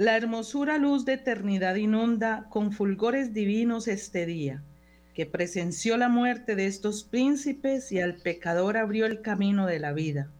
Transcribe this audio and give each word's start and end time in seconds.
La 0.00 0.16
hermosura 0.16 0.78
luz 0.78 1.04
de 1.04 1.12
eternidad 1.12 1.74
inunda 1.74 2.46
con 2.48 2.72
fulgores 2.72 3.34
divinos 3.34 3.86
este 3.86 4.24
día, 4.24 4.62
que 5.12 5.26
presenció 5.26 5.98
la 5.98 6.08
muerte 6.08 6.56
de 6.56 6.64
estos 6.64 7.04
príncipes 7.04 7.92
y 7.92 8.00
al 8.00 8.16
pecador 8.16 8.78
abrió 8.78 9.04
el 9.04 9.20
camino 9.20 9.66
de 9.66 9.78
la 9.78 9.92
vida. 9.92 10.30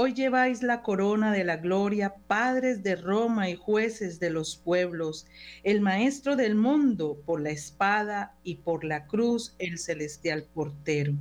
Hoy 0.00 0.14
lleváis 0.14 0.62
la 0.62 0.82
corona 0.82 1.32
de 1.32 1.42
la 1.42 1.56
gloria, 1.56 2.14
padres 2.28 2.84
de 2.84 2.94
Roma 2.94 3.50
y 3.50 3.56
jueces 3.56 4.20
de 4.20 4.30
los 4.30 4.56
pueblos, 4.56 5.26
el 5.64 5.80
maestro 5.80 6.36
del 6.36 6.54
mundo 6.54 7.20
por 7.26 7.40
la 7.40 7.50
espada 7.50 8.36
y 8.44 8.58
por 8.58 8.84
la 8.84 9.08
cruz 9.08 9.56
el 9.58 9.76
celestial 9.76 10.44
portero. 10.54 11.14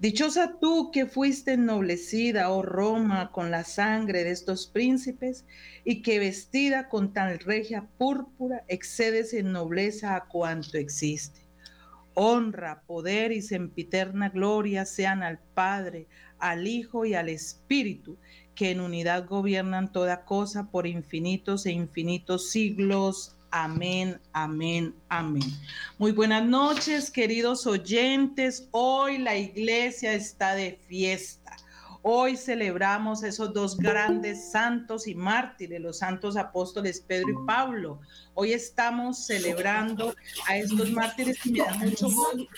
Dichosa 0.00 0.56
tú 0.60 0.90
que 0.90 1.06
fuiste 1.06 1.52
ennoblecida, 1.52 2.50
oh 2.50 2.62
Roma, 2.62 3.30
con 3.30 3.52
la 3.52 3.62
sangre 3.62 4.24
de 4.24 4.32
estos 4.32 4.66
príncipes 4.66 5.44
y 5.84 6.02
que 6.02 6.18
vestida 6.18 6.88
con 6.88 7.12
tan 7.12 7.38
regia 7.38 7.86
púrpura 7.98 8.64
excedes 8.66 9.32
en 9.32 9.52
nobleza 9.52 10.16
a 10.16 10.24
cuanto 10.24 10.76
existe. 10.76 11.46
Honra, 12.14 12.82
poder 12.84 13.30
y 13.30 13.42
sempiterna 13.42 14.30
gloria 14.30 14.84
sean 14.86 15.22
al 15.22 15.38
Padre, 15.38 16.08
al 16.38 16.66
Hijo 16.66 17.04
y 17.04 17.14
al 17.14 17.28
Espíritu, 17.28 18.16
que 18.54 18.70
en 18.70 18.80
unidad 18.80 19.26
gobiernan 19.26 19.92
toda 19.92 20.24
cosa 20.24 20.70
por 20.70 20.86
infinitos 20.86 21.66
e 21.66 21.72
infinitos 21.72 22.50
siglos. 22.50 23.36
Amén, 23.50 24.20
amén, 24.32 24.94
amén. 25.08 25.44
Muy 25.96 26.12
buenas 26.12 26.44
noches, 26.44 27.10
queridos 27.10 27.66
oyentes. 27.66 28.68
Hoy 28.72 29.18
la 29.18 29.36
iglesia 29.36 30.12
está 30.12 30.54
de 30.54 30.78
fiesta. 30.86 31.37
Hoy 32.10 32.38
celebramos 32.38 33.22
esos 33.22 33.52
dos 33.52 33.76
grandes 33.76 34.50
santos 34.50 35.06
y 35.06 35.14
mártires, 35.14 35.78
los 35.78 35.98
santos 35.98 36.38
apóstoles 36.38 37.02
Pedro 37.06 37.28
y 37.28 37.46
Pablo. 37.46 38.00
Hoy 38.32 38.54
estamos 38.54 39.26
celebrando 39.26 40.14
a 40.46 40.56
estos 40.56 40.90
mártires 40.90 41.44
y 41.44 41.52
me 41.52 41.58
da 41.58 41.74
mucho 41.74 42.08
gozo. 42.08 42.48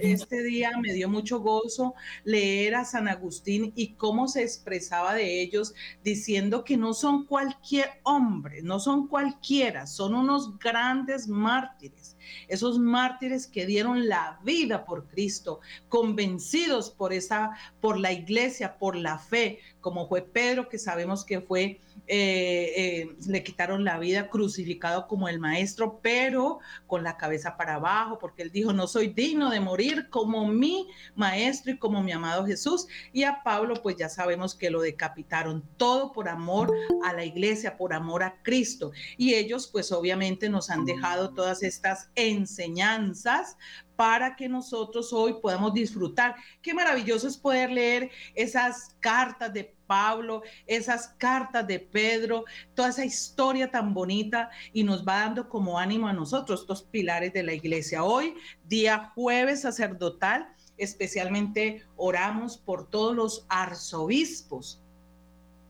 Este 0.00 0.42
día 0.42 0.72
me 0.82 0.92
dio 0.94 1.08
mucho 1.08 1.38
gozo 1.38 1.94
leer 2.24 2.74
a 2.74 2.84
San 2.84 3.06
Agustín 3.06 3.72
y 3.76 3.94
cómo 3.94 4.26
se 4.26 4.42
expresaba 4.42 5.14
de 5.14 5.42
ellos, 5.42 5.74
diciendo 6.02 6.64
que 6.64 6.76
no 6.76 6.92
son 6.92 7.24
cualquier 7.24 8.00
hombre, 8.02 8.62
no 8.62 8.80
son 8.80 9.06
cualquiera, 9.06 9.86
son 9.86 10.16
unos 10.16 10.58
grandes 10.58 11.28
mártires 11.28 12.17
esos 12.48 12.78
mártires 12.78 13.46
que 13.46 13.66
dieron 13.66 14.08
la 14.08 14.40
vida 14.44 14.84
por 14.84 15.06
Cristo, 15.06 15.60
convencidos 15.88 16.90
por 16.90 17.12
esa, 17.12 17.52
por 17.80 17.98
la 17.98 18.12
iglesia, 18.12 18.78
por 18.78 18.96
la 18.96 19.18
fe, 19.18 19.60
como 19.80 20.08
fue 20.08 20.22
Pedro, 20.22 20.68
que 20.68 20.78
sabemos 20.78 21.24
que 21.24 21.40
fue 21.40 21.80
eh, 22.08 22.72
eh, 22.76 23.16
le 23.26 23.42
quitaron 23.42 23.84
la 23.84 23.98
vida 23.98 24.30
crucificado 24.30 25.06
como 25.06 25.28
el 25.28 25.38
maestro, 25.38 26.00
pero 26.02 26.58
con 26.86 27.04
la 27.04 27.16
cabeza 27.16 27.56
para 27.56 27.74
abajo, 27.74 28.18
porque 28.18 28.42
él 28.42 28.50
dijo, 28.50 28.72
no 28.72 28.86
soy 28.86 29.08
digno 29.08 29.50
de 29.50 29.60
morir 29.60 30.08
como 30.08 30.46
mi 30.48 30.88
maestro 31.14 31.72
y 31.72 31.78
como 31.78 32.02
mi 32.02 32.12
amado 32.12 32.46
Jesús. 32.46 32.86
Y 33.12 33.24
a 33.24 33.42
Pablo, 33.44 33.74
pues 33.82 33.96
ya 33.96 34.08
sabemos 34.08 34.54
que 34.54 34.70
lo 34.70 34.80
decapitaron, 34.80 35.62
todo 35.76 36.12
por 36.12 36.28
amor 36.28 36.72
a 37.04 37.12
la 37.12 37.24
iglesia, 37.24 37.76
por 37.76 37.92
amor 37.92 38.22
a 38.22 38.42
Cristo. 38.42 38.92
Y 39.18 39.34
ellos, 39.34 39.68
pues 39.68 39.92
obviamente 39.92 40.48
nos 40.48 40.70
han 40.70 40.84
dejado 40.86 41.34
todas 41.34 41.62
estas 41.62 42.10
enseñanzas 42.14 43.56
para 43.98 44.36
que 44.36 44.48
nosotros 44.48 45.12
hoy 45.12 45.34
podamos 45.42 45.74
disfrutar. 45.74 46.36
Qué 46.62 46.72
maravilloso 46.72 47.26
es 47.26 47.36
poder 47.36 47.72
leer 47.72 48.12
esas 48.36 48.94
cartas 49.00 49.52
de 49.52 49.74
Pablo, 49.88 50.42
esas 50.68 51.08
cartas 51.18 51.66
de 51.66 51.80
Pedro, 51.80 52.44
toda 52.74 52.90
esa 52.90 53.04
historia 53.04 53.72
tan 53.72 53.92
bonita 53.94 54.50
y 54.72 54.84
nos 54.84 55.04
va 55.04 55.22
dando 55.22 55.48
como 55.48 55.80
ánimo 55.80 56.06
a 56.06 56.12
nosotros, 56.12 56.60
estos 56.60 56.84
pilares 56.84 57.32
de 57.32 57.42
la 57.42 57.54
iglesia. 57.54 58.04
Hoy, 58.04 58.36
día 58.68 59.10
jueves 59.16 59.62
sacerdotal, 59.62 60.54
especialmente 60.76 61.84
oramos 61.96 62.56
por 62.56 62.88
todos 62.88 63.16
los 63.16 63.46
arzobispos 63.48 64.80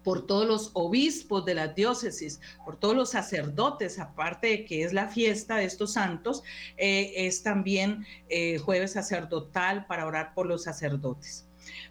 por 0.09 0.27
todos 0.27 0.47
los 0.47 0.71
obispos 0.73 1.45
de 1.45 1.55
la 1.55 1.69
diócesis, 1.69 2.41
por 2.65 2.77
todos 2.77 2.97
los 2.97 3.11
sacerdotes, 3.11 3.99
aparte 3.99 4.47
de 4.47 4.65
que 4.65 4.83
es 4.83 4.95
la 4.95 5.09
fiesta 5.09 5.57
de 5.57 5.67
estos 5.67 5.93
santos, 5.93 6.43
eh, 6.79 7.13
es 7.15 7.43
también 7.43 8.07
eh, 8.31 8.57
jueves 8.57 8.93
sacerdotal 8.93 9.85
para 9.85 10.07
orar 10.07 10.33
por 10.33 10.47
los 10.47 10.65
sacerdotes. 10.65 11.47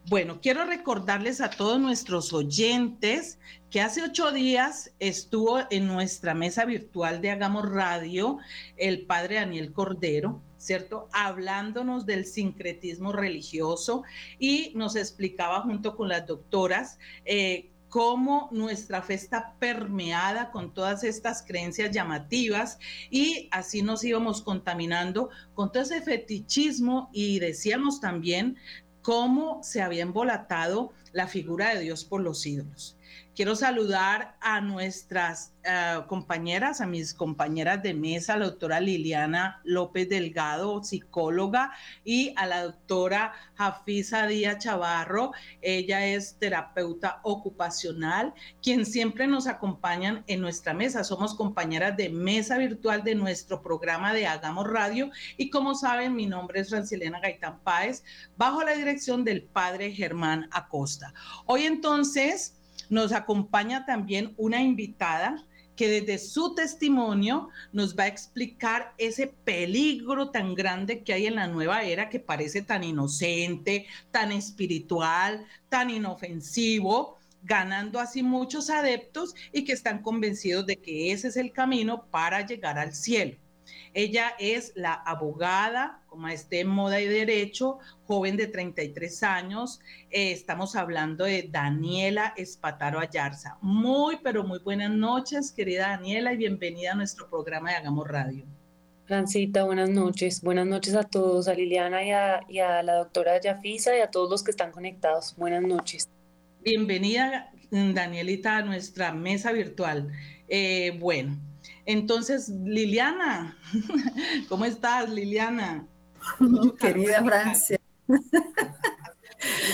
Bueno, 0.09 0.39
quiero 0.41 0.66
recordarles 0.66 1.41
a 1.41 1.51
todos 1.51 1.79
nuestros 1.79 2.33
oyentes 2.33 3.38
que 3.69 3.81
hace 3.81 4.01
ocho 4.01 4.31
días 4.31 4.91
estuvo 4.97 5.59
en 5.69 5.85
nuestra 5.85 6.33
mesa 6.33 6.66
virtual 6.66 7.22
de 7.22 7.29
Hagamos 7.29 7.69
Radio 7.69 8.39
el 8.77 9.06
padre 9.06 9.35
Daniel 9.35 9.73
Cordero, 9.73 10.41
¿cierto? 10.57 11.07
Hablándonos 11.13 12.07
del 12.07 12.25
sincretismo 12.25 13.11
religioso 13.11 14.01
y 14.39 14.72
nos 14.73 14.95
explicaba 14.95 15.61
junto 15.61 15.95
con 15.95 16.07
las 16.07 16.25
doctoras 16.25 16.97
eh, 17.23 17.69
cómo 17.90 18.50
nuestra 18.52 19.02
fe 19.02 19.14
está 19.14 19.56
permeada 19.59 20.52
con 20.52 20.74
todas 20.74 21.03
estas 21.03 21.42
creencias 21.42 21.92
llamativas 21.92 22.80
y 23.09 23.48
así 23.52 23.81
nos 23.81 24.03
íbamos 24.03 24.42
contaminando 24.42 25.30
con 25.53 25.72
todo 25.72 25.84
ese 25.84 26.02
fetichismo 26.02 27.09
y 27.14 27.40
decíamos 27.40 28.02
también 28.02 28.58
cómo 29.02 29.64
se 29.64 29.81
había 29.81 30.03
embolatado 30.03 30.92
la 31.14 31.28
figura 31.28 31.74
de 31.74 31.81
Dios 31.81 32.03
por 32.03 32.22
los 32.22 32.46
ídolos. 32.46 32.97
Quiero 33.38 33.55
saludar 33.55 34.35
a 34.41 34.61
nuestras 34.61 35.53
eh, 35.63 36.00
compañeras, 36.07 36.81
a 36.81 36.88
mis 36.88 37.13
compañeras 37.13 37.83
de 37.83 37.94
mesa, 37.94 38.35
la 38.35 38.45
doctora 38.45 38.79
Liliana 38.79 39.61
López 39.63 40.09
Delgado, 40.09 40.83
psicóloga, 40.83 41.72
y 42.03 42.33
a 42.35 42.47
la 42.47 42.63
doctora 42.63 43.33
Jafisa 43.53 44.25
Díaz 44.25 44.57
Chavarro. 44.57 45.33
Ella 45.61 46.03
es 46.07 46.39
terapeuta 46.39 47.19
ocupacional, 47.22 48.33
quien 48.63 48.88
siempre 48.88 49.27
nos 49.27 49.45
acompañan 49.45 50.23
en 50.25 50.41
nuestra 50.41 50.73
mesa. 50.73 51.03
Somos 51.03 51.35
compañeras 51.35 51.95
de 51.95 52.09
mesa 52.09 52.57
virtual 52.57 53.03
de 53.03 53.13
nuestro 53.13 53.61
programa 53.61 54.13
de 54.13 54.25
Hagamos 54.25 54.67
Radio. 54.67 55.11
Y 55.38 55.51
como 55.51 55.75
saben, 55.75 56.16
mi 56.16 56.25
nombre 56.25 56.61
es 56.61 56.72
Francilena 56.72 57.19
Gaitán 57.19 57.59
Páez, 57.59 58.03
bajo 58.35 58.63
la 58.63 58.72
dirección 58.72 59.23
del 59.23 59.44
padre 59.44 59.91
Germán 59.91 60.50
Acosta. 60.51 61.13
Hoy 61.45 61.66
entonces 61.66 62.56
nos 62.90 63.12
acompaña 63.12 63.86
también 63.86 64.34
una 64.38 64.62
invitada 64.62 65.44
que 65.78 65.88
desde 65.88 66.18
su 66.18 66.56
testimonio 66.56 67.50
nos 67.72 67.95
va 67.95 68.04
a 68.04 68.07
explicar 68.07 68.94
ese 68.98 69.28
peligro 69.28 70.31
tan 70.31 70.56
grande 70.56 71.04
que 71.04 71.13
hay 71.13 71.28
en 71.28 71.36
la 71.36 71.48
nueva 71.48 71.84
era 71.84 72.10
que 72.10 72.19
parece 72.19 72.63
tan 72.63 72.84
inocente, 72.84 73.86
tan 74.12 74.31
espiritual, 74.31 75.45
tan 75.69 75.92
inofensivo, 75.92 77.18
ganando 77.44 78.00
así 78.00 78.24
muchos 78.24 78.69
adeptos 78.69 79.36
y 79.54 79.63
que 79.63 79.74
están 79.74 80.01
convencidos 80.01 80.66
de 80.66 80.78
que 80.78 81.12
ese 81.12 81.28
es 81.28 81.38
el 81.38 81.54
camino 81.54 82.07
para 82.10 82.45
llegar 82.45 82.80
al 82.80 82.94
cielo. 82.94 83.38
Ella 83.97 84.35
es 84.38 84.73
la 84.75 84.94
abogada, 84.94 86.03
como 86.05 86.27
esté 86.27 86.59
en 86.59 86.67
moda 86.67 87.01
y 87.01 87.07
derecho, 87.07 87.79
joven 88.05 88.38
de 88.38 88.45
33 88.45 89.23
años. 89.23 89.79
Eh, 90.11 90.31
estamos 90.33 90.75
hablando 90.75 91.23
de 91.23 91.49
Daniela 91.49 92.31
Espataro 92.38 92.99
Ayarza. 92.99 93.57
Muy, 93.59 94.19
pero 94.23 94.44
muy 94.44 94.59
buenas 94.59 94.91
noches, 94.91 95.51
querida 95.51 95.88
Daniela, 95.88 96.31
y 96.31 96.38
bienvenida 96.38 96.91
a 96.91 96.95
nuestro 96.95 97.27
programa 97.27 97.71
de 97.71 97.77
Hagamos 97.77 98.07
Radio. 98.07 98.45
Francita, 99.07 99.63
buenas 99.63 99.89
noches. 99.89 100.44
Buenas 100.44 100.67
noches 100.67 100.94
a 100.94 101.01
todos, 101.01 101.47
a 101.47 101.55
Liliana 101.55 102.03
y 102.03 102.11
a, 102.11 102.41
y 102.47 102.59
a 102.59 102.83
la 102.83 102.97
doctora 102.97 103.41
Yafisa 103.41 103.97
y 103.97 104.01
a 104.01 104.11
todos 104.11 104.29
los 104.29 104.44
que 104.44 104.51
están 104.51 104.71
conectados. 104.71 105.35
Buenas 105.35 105.63
noches. 105.63 106.07
Bienvenida, 106.63 107.49
Danielita, 107.71 108.57
a 108.57 108.61
nuestra 108.61 109.11
mesa 109.11 109.51
virtual. 109.51 110.11
Eh, 110.47 110.95
bueno, 110.99 111.35
entonces, 111.88 112.50
Liliana, 112.50 113.57
¿cómo 114.50 114.66
estás, 114.66 115.10
Liliana? 115.10 115.88
Querida 116.80 117.24
Francia. 117.24 117.80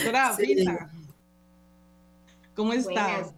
Doctora 0.04 0.38
¿cómo 2.56 2.74
estás? 2.74 3.34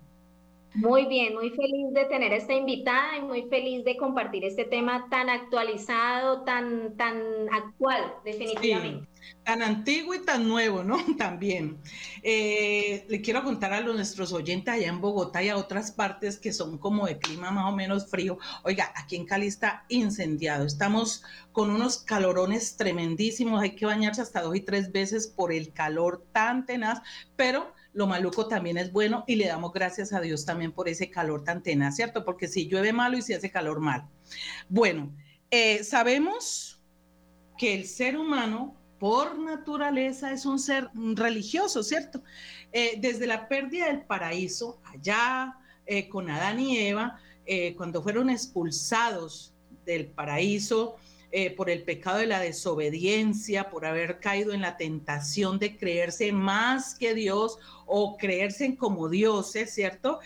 Muy 0.74 1.06
bien, 1.06 1.36
muy 1.36 1.52
feliz 1.52 1.94
de 1.94 2.04
tener 2.06 2.34
esta 2.34 2.54
invitada 2.54 3.18
y 3.18 3.22
muy 3.22 3.44
feliz 3.44 3.86
de 3.86 3.96
compartir 3.96 4.44
este 4.44 4.66
tema 4.66 5.08
tan 5.10 5.30
actualizado, 5.30 6.42
tan, 6.42 6.98
tan 6.98 7.22
actual, 7.54 8.14
definitivamente 8.26 9.15
tan 9.44 9.62
antiguo 9.62 10.16
y 10.16 10.26
tan 10.26 10.48
nuevo, 10.48 10.84
¿no? 10.84 10.98
También. 11.18 11.78
Eh, 12.24 13.06
le 13.08 13.22
quiero 13.22 13.44
contar 13.44 13.74
a 13.74 13.82
los, 13.82 13.96
nuestros 13.96 14.34
oyentes 14.34 14.74
allá 14.74 14.88
en 14.88 15.02
Bogotá 15.02 15.44
y 15.44 15.50
a 15.50 15.58
otras 15.58 15.92
partes 15.92 16.40
que 16.40 16.52
son 16.52 16.78
como 16.78 17.06
de 17.06 17.20
clima 17.20 17.52
más 17.52 17.72
o 17.72 17.76
menos 17.76 18.10
frío. 18.10 18.38
Oiga, 18.64 18.92
aquí 18.96 19.16
en 19.16 19.26
Cali 19.26 19.48
está 19.48 19.86
incendiado. 19.90 20.66
Estamos 20.66 21.24
con 21.52 21.70
unos 21.70 22.00
calorones 22.00 22.76
tremendísimos. 22.78 23.62
Hay 23.62 23.76
que 23.76 23.86
bañarse 23.86 24.22
hasta 24.22 24.42
dos 24.42 24.56
y 24.56 24.62
tres 24.62 24.92
veces 24.92 25.28
por 25.28 25.54
el 25.54 25.72
calor 25.74 26.26
tan 26.32 26.66
tenaz, 26.66 27.02
pero 27.36 27.74
lo 27.94 28.08
maluco 28.08 28.48
también 28.48 28.78
es 28.78 28.92
bueno 28.92 29.24
y 29.26 29.38
le 29.38 29.48
damos 29.48 29.72
gracias 29.72 30.12
a 30.12 30.20
Dios 30.20 30.46
también 30.46 30.74
por 30.74 30.90
ese 30.90 31.10
calor 31.10 31.46
tan 31.46 31.64
tenaz, 31.64 31.96
¿cierto? 31.96 32.26
Porque 32.26 32.50
si 32.50 32.68
llueve 32.68 32.92
malo 32.92 33.18
y 33.18 33.22
si 33.22 33.34
hace 33.34 33.50
calor 33.50 33.80
mal. 33.80 34.10
Bueno, 34.68 35.16
eh, 35.50 35.84
sabemos 35.84 36.84
que 37.58 37.74
el 37.74 37.86
ser 37.88 38.18
humano 38.18 38.76
por 39.00 39.38
naturaleza 39.38 40.32
es 40.32 40.46
un 40.46 40.60
ser 40.60 40.90
religioso, 40.94 41.84
¿cierto? 41.84 42.24
Eh, 42.72 42.98
desde 43.00 43.28
la 43.28 43.48
pérdida 43.48 43.88
del 43.88 44.02
paraíso, 44.02 44.80
allá 44.86 45.58
eh, 45.86 46.08
con 46.10 46.30
Adán 46.30 46.60
y 46.60 46.78
Eva, 46.78 47.20
cuando 47.78 48.02
fueron 48.02 48.32
expulsados 48.32 49.54
del 49.86 50.08
paraíso, 50.08 50.98
eh, 51.32 51.52
por 51.52 51.70
el 51.70 51.84
pecado 51.84 52.20
de 52.20 52.28
la 52.28 52.40
desobediencia, 52.40 53.70
por 53.70 53.86
haber 53.86 54.20
caído 54.20 54.54
en 54.54 54.62
la 54.62 54.78
tentación 54.78 55.60
de 55.60 55.76
creerse 55.76 56.32
más 56.32 56.96
que 56.96 57.14
Dios 57.14 57.60
o 57.86 58.16
creerse 58.18 58.76
como 58.78 59.10
dioses, 59.10 59.74
¿cierto? 59.74 60.20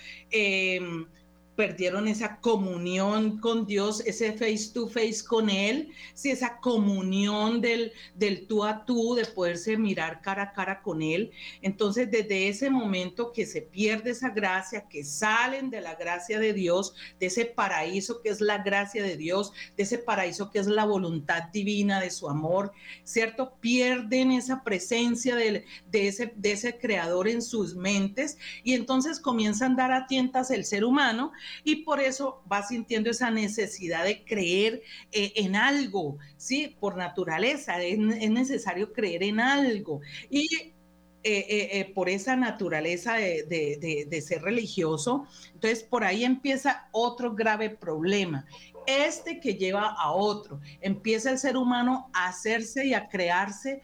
Perdieron 1.59 2.07
esa 2.07 2.37
comunión 2.37 3.37
con 3.37 3.65
Dios, 3.65 4.01
ese 4.05 4.31
face 4.31 4.71
to 4.73 4.87
face 4.87 5.21
con 5.27 5.49
Él, 5.49 5.89
si 6.13 6.31
esa 6.31 6.57
comunión 6.61 7.59
del, 7.59 7.91
del 8.15 8.47
tú 8.47 8.63
a 8.63 8.85
tú, 8.85 9.13
de 9.13 9.25
poderse 9.25 9.75
mirar 9.75 10.21
cara 10.21 10.43
a 10.43 10.53
cara 10.53 10.81
con 10.81 11.01
Él. 11.01 11.31
Entonces, 11.61 12.09
desde 12.09 12.47
ese 12.47 12.69
momento 12.69 13.33
que 13.33 13.45
se 13.45 13.61
pierde 13.61 14.11
esa 14.11 14.29
gracia, 14.29 14.87
que 14.87 15.03
salen 15.03 15.69
de 15.69 15.81
la 15.81 15.95
gracia 15.95 16.39
de 16.39 16.53
Dios, 16.53 16.93
de 17.19 17.25
ese 17.25 17.43
paraíso 17.43 18.21
que 18.21 18.29
es 18.29 18.39
la 18.39 18.59
gracia 18.59 19.03
de 19.03 19.17
Dios, 19.17 19.51
de 19.75 19.83
ese 19.83 19.97
paraíso 19.97 20.51
que 20.51 20.59
es 20.59 20.67
la 20.67 20.85
voluntad 20.85 21.49
divina 21.51 21.99
de 21.99 22.09
su 22.09 22.29
amor, 22.29 22.71
¿cierto? 23.03 23.55
Pierden 23.59 24.31
esa 24.31 24.63
presencia 24.63 25.35
de 25.35 25.65
ese, 25.91 26.31
de 26.37 26.53
ese 26.53 26.77
creador 26.77 27.27
en 27.27 27.41
sus 27.41 27.75
mentes 27.75 28.37
y 28.63 28.75
entonces 28.75 29.19
comienzan 29.19 29.73
a 29.73 29.75
dar 29.75 29.91
a 29.91 30.07
tientas 30.07 30.51
el 30.51 30.63
ser 30.63 30.85
humano 30.85 31.33
y 31.63 31.77
por 31.77 31.99
eso 31.99 32.43
va 32.51 32.63
sintiendo 32.63 33.09
esa 33.09 33.31
necesidad 33.31 34.03
de 34.03 34.23
creer 34.23 34.81
eh, 35.11 35.33
en 35.35 35.55
algo, 35.55 36.17
¿sí? 36.37 36.75
Por 36.79 36.97
naturaleza, 36.97 37.81
es, 37.81 37.97
necesario 37.97 38.93
creer 38.93 39.23
en 39.23 39.39
algo. 39.39 40.01
Y 40.29 40.73
eh, 41.21 41.45
eh, 41.79 41.91
por 41.93 42.07
esa 42.07 42.37
naturaleza 42.37 43.15
de, 43.15 44.05
de, 44.09 44.21
ser 44.21 44.41
religioso. 44.41 45.27
Entonces, 45.53 45.83
por 45.83 46.05
ahí 46.05 46.23
empieza 46.23 46.87
otro 46.91 47.35
grave 47.35 47.69
problema. 47.69 48.45
Este 48.87 49.39
que 49.39 49.55
lleva 49.55 49.95
a 49.99 50.11
otro. 50.11 50.61
Empieza 50.81 51.31
el 51.31 51.37
ser 51.37 51.57
humano 51.57 52.09
a 52.13 52.29
hacerse 52.29 52.85
y 52.85 52.93
a 52.93 53.09
crearse 53.09 53.81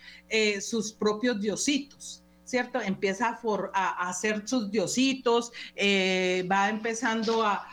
sus 0.62 0.94
propios 0.94 1.40
diositos. 1.40 2.25
¿Cierto? 2.46 2.80
Empieza 2.80 3.40
a, 3.74 4.08
hacer 4.10 4.48
sus 4.48 4.72
diositos, 4.72 5.52
eh, 5.76 6.48
va 6.50 6.70
empezando 6.70 7.44
a, 7.44 7.68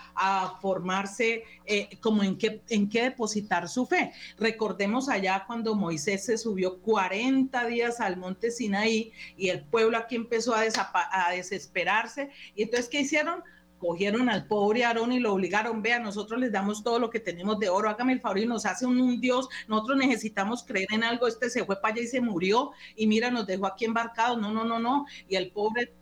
formarse 0.61 1.43
eh, 1.65 1.89
como 2.01 2.23
en 2.23 2.37
qué, 2.37 2.63
en 2.69 2.89
qué 2.89 3.05
depositar 3.05 3.69
su 3.69 3.87
fe. 3.87 4.13
Recordemos 4.39 5.09
allá 5.09 5.45
cuando 5.47 5.75
Moisés 5.75 6.27
se 6.27 6.37
subió 6.37 6.81
40 6.81 7.67
días 7.67 7.99
al 7.99 8.19
monte 8.19 8.51
Sinaí 8.51 9.11
y 9.37 9.49
el 9.49 9.65
pueblo 9.65 9.97
aquí 9.97 10.15
empezó 10.15 10.55
a, 10.55 10.61
a 10.61 11.33
desesperarse. 11.33 12.31
¿Y 12.55 12.65
entonces 12.65 12.89
qué 12.89 13.01
hicieron? 13.01 13.43
Cogieron 13.83 14.29
al 14.29 14.47
pobre 14.47 14.85
Aarón 14.85 15.11
y 15.11 15.19
lo 15.19 15.35
obligaron, 15.35 15.83
vea, 15.83 15.99
nosotros 15.99 16.39
les 16.39 16.53
damos 16.53 16.85
todo 16.85 17.01
lo 17.01 17.11
que 17.11 17.19
tenemos 17.19 17.59
de 17.59 17.69
oro, 17.69 17.91
hágame 17.91 18.13
el 18.13 18.21
favor 18.21 18.39
y 18.39 18.47
nos 18.47 18.65
hace 18.65 18.87
un, 18.87 19.21
Dios, 19.21 19.49
nosotros 19.67 19.99
necesitamos 19.99 20.63
creer 20.63 20.87
en 20.93 21.03
algo, 21.03 21.27
este 21.27 21.51
se 21.51 21.65
fue 21.65 21.81
para 21.81 21.95
allá 21.95 22.05
y 22.05 22.07
se 22.07 22.21
murió 22.21 22.71
y 22.95 23.09
mira, 23.09 23.29
nos 23.33 23.45
dejó 23.45 23.67
aquí 23.67 23.85
embarcados, 23.85 24.41
no, 24.41 24.53
no, 24.53 24.63
no, 24.63 24.79
no, 24.79 25.05
y 25.29 25.35
el 25.35 25.51
pobre 25.51 25.93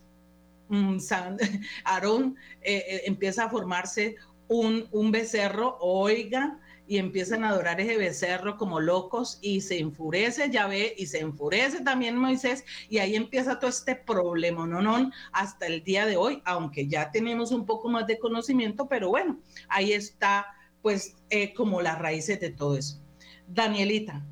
mm, 0.68 0.98
Aarón 1.84 2.36
eh, 2.60 2.84
eh, 2.86 3.02
empieza 3.06 3.44
a 3.44 3.50
formarse 3.50 4.16
un, 4.48 4.86
un 4.92 5.10
becerro, 5.10 5.78
oiga, 5.80 6.60
y 6.90 6.98
empiezan 6.98 7.44
a 7.44 7.50
adorar 7.50 7.80
ese 7.80 7.96
becerro 7.96 8.56
como 8.56 8.80
locos 8.80 9.38
y 9.40 9.60
se 9.60 9.78
enfurece 9.78 10.50
Yahvé 10.50 10.92
y 10.98 11.06
se 11.06 11.20
enfurece 11.20 11.84
también 11.84 12.16
Moisés 12.16 12.64
y 12.88 12.98
ahí 12.98 13.14
empieza 13.14 13.60
todo 13.60 13.70
este 13.70 13.94
problema, 13.94 14.66
no, 14.66 14.82
no, 14.82 15.08
hasta 15.30 15.68
el 15.68 15.84
día 15.84 16.04
de 16.04 16.16
hoy, 16.16 16.42
aunque 16.44 16.88
ya 16.88 17.12
tenemos 17.12 17.52
un 17.52 17.64
poco 17.64 17.88
más 17.88 18.08
de 18.08 18.18
conocimiento, 18.18 18.88
pero 18.88 19.08
bueno, 19.08 19.38
ahí 19.68 19.92
está 19.92 20.48
pues 20.82 21.14
eh, 21.28 21.54
como 21.54 21.80
las 21.80 21.96
raíces 21.96 22.40
de 22.40 22.50
todo 22.50 22.76
eso. 22.76 23.00
Danielita, 23.46 24.26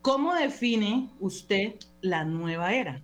¿cómo 0.00 0.34
define 0.34 1.10
usted 1.20 1.74
la 2.00 2.24
nueva 2.24 2.72
era? 2.72 3.02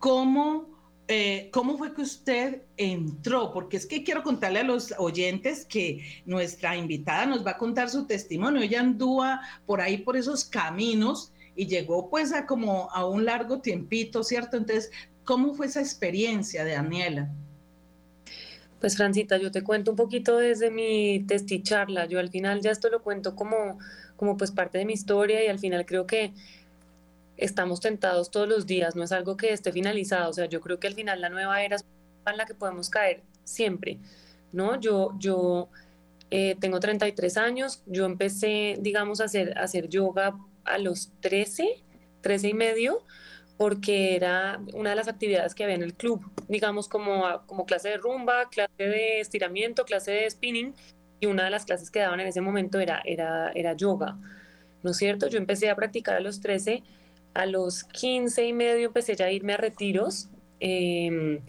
¿Cómo 0.00 0.75
eh, 1.08 1.50
¿cómo 1.52 1.78
fue 1.78 1.94
que 1.94 2.02
usted 2.02 2.62
entró? 2.76 3.52
Porque 3.52 3.76
es 3.76 3.86
que 3.86 4.02
quiero 4.02 4.22
contarle 4.24 4.60
a 4.60 4.64
los 4.64 4.92
oyentes 4.98 5.64
que 5.64 6.04
nuestra 6.24 6.76
invitada 6.76 7.26
nos 7.26 7.46
va 7.46 7.52
a 7.52 7.58
contar 7.58 7.90
su 7.90 8.06
testimonio. 8.06 8.60
Ella 8.60 8.80
andúa 8.80 9.40
por 9.66 9.80
ahí, 9.80 9.98
por 9.98 10.16
esos 10.16 10.44
caminos 10.44 11.32
y 11.54 11.66
llegó 11.66 12.10
pues 12.10 12.32
a 12.32 12.44
como 12.44 12.90
a 12.90 13.06
un 13.06 13.24
largo 13.24 13.60
tiempito, 13.60 14.24
¿cierto? 14.24 14.56
Entonces, 14.56 14.90
¿cómo 15.24 15.54
fue 15.54 15.66
esa 15.66 15.80
experiencia 15.80 16.64
de 16.64 16.72
Daniela? 16.72 17.30
Pues 18.80 18.96
Francita, 18.96 19.38
yo 19.38 19.50
te 19.50 19.62
cuento 19.62 19.92
un 19.92 19.96
poquito 19.96 20.36
desde 20.36 20.70
mi 20.70 21.24
testicharla. 21.26 22.06
Yo 22.06 22.18
al 22.18 22.30
final 22.30 22.60
ya 22.60 22.72
esto 22.72 22.90
lo 22.90 23.02
cuento 23.02 23.36
como, 23.36 23.78
como 24.16 24.36
pues 24.36 24.50
parte 24.50 24.78
de 24.78 24.84
mi 24.84 24.92
historia 24.92 25.42
y 25.44 25.46
al 25.46 25.58
final 25.60 25.86
creo 25.86 26.06
que 26.06 26.32
estamos 27.36 27.80
tentados 27.80 28.30
todos 28.30 28.48
los 28.48 28.66
días, 28.66 28.96
no 28.96 29.04
es 29.04 29.12
algo 29.12 29.36
que 29.36 29.52
esté 29.52 29.72
finalizado, 29.72 30.30
o 30.30 30.32
sea, 30.32 30.46
yo 30.46 30.60
creo 30.60 30.78
que 30.78 30.86
al 30.86 30.94
final 30.94 31.20
la 31.20 31.28
nueva 31.28 31.62
era 31.62 31.76
es 31.76 31.84
en 32.26 32.36
la 32.36 32.46
que 32.46 32.54
podemos 32.54 32.90
caer 32.90 33.22
siempre, 33.44 33.98
¿no? 34.52 34.80
Yo, 34.80 35.12
yo 35.18 35.68
eh, 36.30 36.56
tengo 36.60 36.80
33 36.80 37.36
años, 37.36 37.82
yo 37.86 38.04
empecé, 38.04 38.76
digamos, 38.80 39.20
a 39.20 39.24
hacer, 39.24 39.56
hacer 39.58 39.88
yoga 39.88 40.36
a 40.64 40.78
los 40.78 41.10
13, 41.20 41.82
13 42.22 42.48
y 42.48 42.54
medio, 42.54 43.04
porque 43.56 44.16
era 44.16 44.60
una 44.74 44.90
de 44.90 44.96
las 44.96 45.08
actividades 45.08 45.54
que 45.54 45.64
había 45.64 45.76
en 45.76 45.82
el 45.82 45.94
club, 45.94 46.20
digamos, 46.48 46.88
como, 46.88 47.24
como 47.46 47.64
clase 47.64 47.90
de 47.90 47.96
rumba, 47.96 48.48
clase 48.50 48.72
de 48.76 49.20
estiramiento, 49.20 49.84
clase 49.84 50.10
de 50.10 50.30
spinning, 50.30 50.74
y 51.20 51.26
una 51.26 51.44
de 51.44 51.50
las 51.50 51.64
clases 51.64 51.90
que 51.90 52.00
daban 52.00 52.20
en 52.20 52.26
ese 52.26 52.40
momento 52.40 52.78
era, 52.80 53.00
era, 53.04 53.50
era 53.54 53.72
yoga, 53.74 54.18
¿no 54.82 54.90
es 54.90 54.96
cierto? 54.96 55.28
Yo 55.28 55.38
empecé 55.38 55.70
a 55.70 55.76
practicar 55.76 56.16
a 56.16 56.20
los 56.20 56.40
13 56.40 56.82
a 57.36 57.46
los 57.46 57.84
15 57.84 58.46
y 58.46 58.52
medio 58.52 58.86
empecé 58.86 59.14
ya 59.14 59.26
a 59.26 59.30
irme 59.30 59.52
a 59.52 59.56
retiros. 59.58 60.28
Em, 60.58 61.40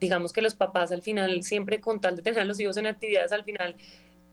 digamos 0.00 0.32
que 0.32 0.40
los 0.40 0.54
papás 0.54 0.92
al 0.92 1.02
final, 1.02 1.42
siempre 1.42 1.80
con 1.80 2.00
tal 2.00 2.16
de 2.16 2.22
tener 2.22 2.40
a 2.40 2.44
los 2.44 2.60
hijos 2.60 2.76
en 2.76 2.86
actividades, 2.86 3.32
al 3.32 3.44
final, 3.44 3.74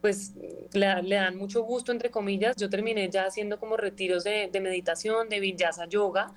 pues 0.01 0.33
le, 0.73 1.15
dan 1.15 1.35
mucho 1.35 1.63
gusto, 1.63 1.91
entre 1.91 2.11
comillas. 2.11 2.55
Yo 2.57 2.69
terminé 2.69 3.09
ya 3.09 3.25
haciendo 3.25 3.59
como 3.59 3.75
retiros 3.75 4.23
de, 4.23 4.49
meditación, 4.61 5.29
de 5.29 5.39
vinyasa 5.39 5.87
yoga. 5.87 6.33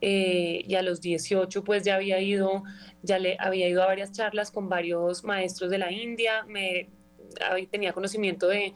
Eh, 0.00 0.62
y 0.66 0.76
a 0.76 0.82
los 0.82 1.00
18 1.00 1.64
pues 1.64 1.82
ya 1.82 1.96
había 1.96 2.20
ido, 2.20 2.62
ya 3.02 3.18
le 3.18 3.36
había 3.40 3.68
ido 3.68 3.82
a 3.82 3.86
varias 3.86 4.12
charlas 4.12 4.52
con 4.52 4.68
varios 4.68 5.24
maestros 5.24 5.70
de 5.70 5.78
la 5.78 5.90
India, 5.90 6.44
me 6.46 6.88
tenía 7.68 7.92
conocimiento 7.92 8.46
de 8.46 8.74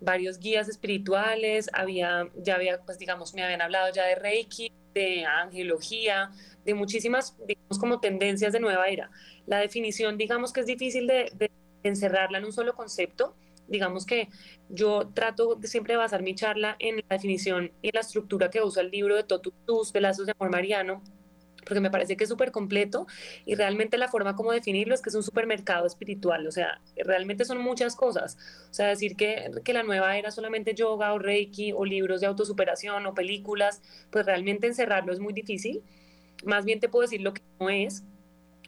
varios 0.00 0.38
guías 0.38 0.68
espirituales, 0.68 1.68
había, 1.72 2.28
ya 2.36 2.54
había, 2.54 2.80
pues 2.80 2.98
digamos, 2.98 3.34
me 3.34 3.42
habían 3.42 3.62
hablado 3.62 3.92
ya 3.92 4.06
de 4.06 4.14
Reiki, 4.14 4.72
de 4.94 5.24
angelología, 5.24 6.30
de 6.64 6.74
muchísimas, 6.74 7.36
digamos, 7.46 7.78
como 7.78 8.00
tendencias 8.00 8.52
de 8.52 8.60
nueva 8.60 8.86
era. 8.88 9.10
La 9.46 9.58
definición, 9.58 10.18
digamos 10.18 10.52
que 10.52 10.60
es 10.60 10.66
difícil 10.66 11.06
de, 11.06 11.50
encerrarla 11.82 12.38
en 12.38 12.44
un 12.44 12.52
solo 12.52 12.74
concepto. 12.74 13.34
Digamos 13.66 14.06
que 14.06 14.28
yo 14.68 15.10
trato 15.14 15.56
de 15.56 15.66
siempre 15.66 15.96
basar 15.96 16.22
mi 16.22 16.34
charla 16.34 16.76
en 16.78 16.96
la 16.96 17.16
definición 17.16 17.72
y 17.82 17.90
la 17.92 18.00
estructura 18.00 18.50
que 18.50 18.62
usa 18.62 18.82
el 18.82 18.90
libro 18.90 19.16
de 19.16 19.24
Totutus, 19.24 19.92
de 19.92 20.00
Lazos 20.00 20.26
de 20.26 20.32
Amor 20.38 20.50
Mariano, 20.50 21.02
porque 21.64 21.80
me 21.80 21.90
parece 21.90 22.16
que 22.16 22.24
es 22.24 22.30
súper 22.30 22.50
completo 22.50 23.06
y 23.44 23.54
realmente 23.54 23.98
la 23.98 24.08
forma 24.08 24.34
como 24.34 24.52
definirlo 24.52 24.94
es 24.94 25.02
que 25.02 25.10
es 25.10 25.14
un 25.14 25.22
supermercado 25.22 25.86
espiritual, 25.86 26.46
o 26.46 26.50
sea, 26.50 26.80
realmente 26.96 27.44
son 27.44 27.58
muchas 27.58 27.96
cosas, 27.96 28.36
o 28.70 28.74
sea, 28.74 28.88
decir 28.88 29.16
que, 29.16 29.50
que 29.64 29.72
la 29.72 29.82
nueva 29.82 30.16
era 30.16 30.30
solamente 30.30 30.74
yoga 30.74 31.12
o 31.12 31.18
reiki 31.18 31.72
o 31.72 31.84
libros 31.84 32.20
de 32.20 32.26
autosuperación 32.26 33.06
o 33.06 33.14
películas, 33.14 33.82
pues 34.10 34.26
realmente 34.26 34.66
encerrarlo 34.66 35.12
es 35.12 35.20
muy 35.20 35.32
difícil, 35.32 35.82
más 36.44 36.64
bien 36.64 36.80
te 36.80 36.88
puedo 36.88 37.02
decir 37.02 37.20
lo 37.20 37.34
que 37.34 37.42
no 37.60 37.70
es, 37.70 38.04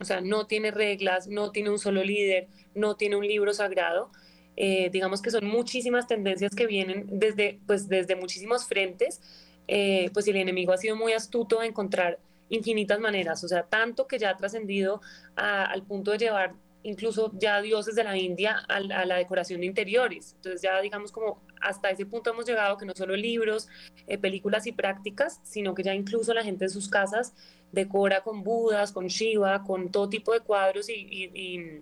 o 0.01 0.05
sea, 0.05 0.21
no 0.21 0.47
tiene 0.47 0.71
reglas, 0.71 1.29
no 1.29 1.51
tiene 1.51 1.71
un 1.71 1.79
solo 1.79 2.03
líder, 2.03 2.49
no 2.75 2.97
tiene 2.97 3.17
un 3.17 3.27
libro 3.27 3.53
sagrado, 3.53 4.11
eh, 4.57 4.91
digamos 4.91 5.21
que 5.21 5.31
son 5.31 5.47
muchísimas 5.47 6.07
tendencias 6.07 6.55
que 6.55 6.67
vienen 6.67 7.07
desde, 7.11 7.59
pues, 7.67 7.89
desde 7.89 8.17
muchísimos 8.17 8.67
frentes, 8.67 9.21
eh, 9.67 10.11
pues 10.13 10.29
el 10.29 10.37
enemigo 10.37 10.73
ha 10.73 10.77
sido 10.77 10.95
muy 10.95 11.13
astuto 11.13 11.61
a 11.61 11.67
encontrar 11.67 12.19
infinitas 12.49 13.01
maneras, 13.01 13.43
o 13.45 13.49
sea, 13.49 13.65
tanto 13.65 14.07
que 14.07 14.19
ya 14.19 14.31
ha 14.31 14.37
trascendido 14.37 15.01
al 15.37 15.83
punto 15.83 16.11
de 16.11 16.19
llevar 16.19 16.55
incluso 16.85 17.33
ya 17.35 17.61
dioses 17.63 17.97
de 17.97 18.05
la 18.05 18.17
India 18.17 18.63
a, 18.69 18.79
la 18.81 19.17
decoración 19.17 19.61
de 19.61 19.67
interiores. 19.67 20.35
Entonces 20.37 20.63
ya 20.63 20.81
digamos 20.81 21.11
como 21.11 21.43
hasta 21.61 21.91
ese 21.91 22.07
punto 22.07 22.31
hemos 22.31 22.47
llegado 22.47 22.77
que 22.77 22.85
no 22.85 22.93
solo 22.95 23.17
libros, 23.17 23.69
eh, 24.07 24.19
películas 24.19 24.67
y 24.67 24.73
prácticas, 24.73 25.41
sino 25.43 25.75
que 25.75 25.83
ya 25.83 25.95
incluso 25.95 26.33
la 26.35 26.45
gente 26.45 26.67
en 26.67 26.71
sus 26.71 26.89
casas 26.89 27.35
decora 27.73 28.23
con 28.23 28.45
budas, 28.45 28.93
con 28.93 29.07
Shiva, 29.07 29.65
con 29.65 29.91
todo 29.91 30.09
tipo 30.09 30.33
de 30.33 30.41
cuadros 30.41 30.89
y, 30.89 31.81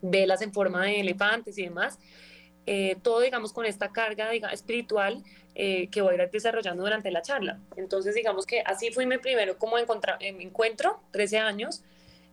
velas 0.00 0.42
en 0.42 0.52
forma 0.52 0.84
de 0.84 1.00
elefantes 1.00 1.58
y 1.58 1.64
demás. 1.64 1.98
Eh, 2.70 2.96
todo, 3.00 3.20
digamos, 3.20 3.54
con 3.54 3.64
esta 3.64 3.92
carga 3.92 4.30
espiritual 4.52 5.24
eh, 5.54 5.88
que 5.88 6.02
voy 6.02 6.16
a 6.16 6.22
ir 6.22 6.30
desarrollando 6.30 6.82
durante 6.82 7.10
la 7.10 7.22
charla. 7.22 7.58
Entonces, 7.78 8.14
digamos 8.14 8.44
que 8.44 8.60
así 8.60 8.90
fue 8.90 9.06
mi 9.06 9.16
primero 9.16 9.56
como 9.56 9.78
encontrar, 9.78 10.18
me 10.20 10.42
encuentro, 10.42 11.00
13 11.12 11.38
años, 11.38 11.82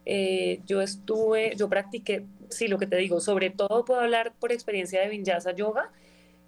eh, 0.06 0.60
yo 0.65 0.82
estuve, 0.82 1.56
yo 1.56 1.70
practiqué, 1.70 2.25
sí, 2.50 2.68
lo 2.68 2.77
que 2.77 2.86
te 2.86 2.98
digo, 2.98 3.22
sobre 3.22 3.50
todo 3.50 3.86
puedo 3.86 4.01
hablar 4.01 4.34
por 4.38 4.51
experiencia 4.51 5.00
de 5.00 5.08
Vinyasa 5.08 5.54
Yoga, 5.54 5.89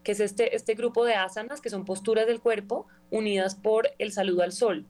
que 0.04 0.12
es 0.12 0.20
este, 0.20 0.54
este 0.54 0.74
grupo 0.74 1.06
de 1.06 1.14
asanas, 1.14 1.62
que 1.62 1.70
son 1.70 1.86
posturas 1.86 2.28
del 2.28 2.42
cuerpo 2.42 2.88
unidas 3.10 3.56
por 3.56 3.92
el 4.00 4.12
saludo 4.12 4.44
al 4.44 4.52
sol. 4.52 4.86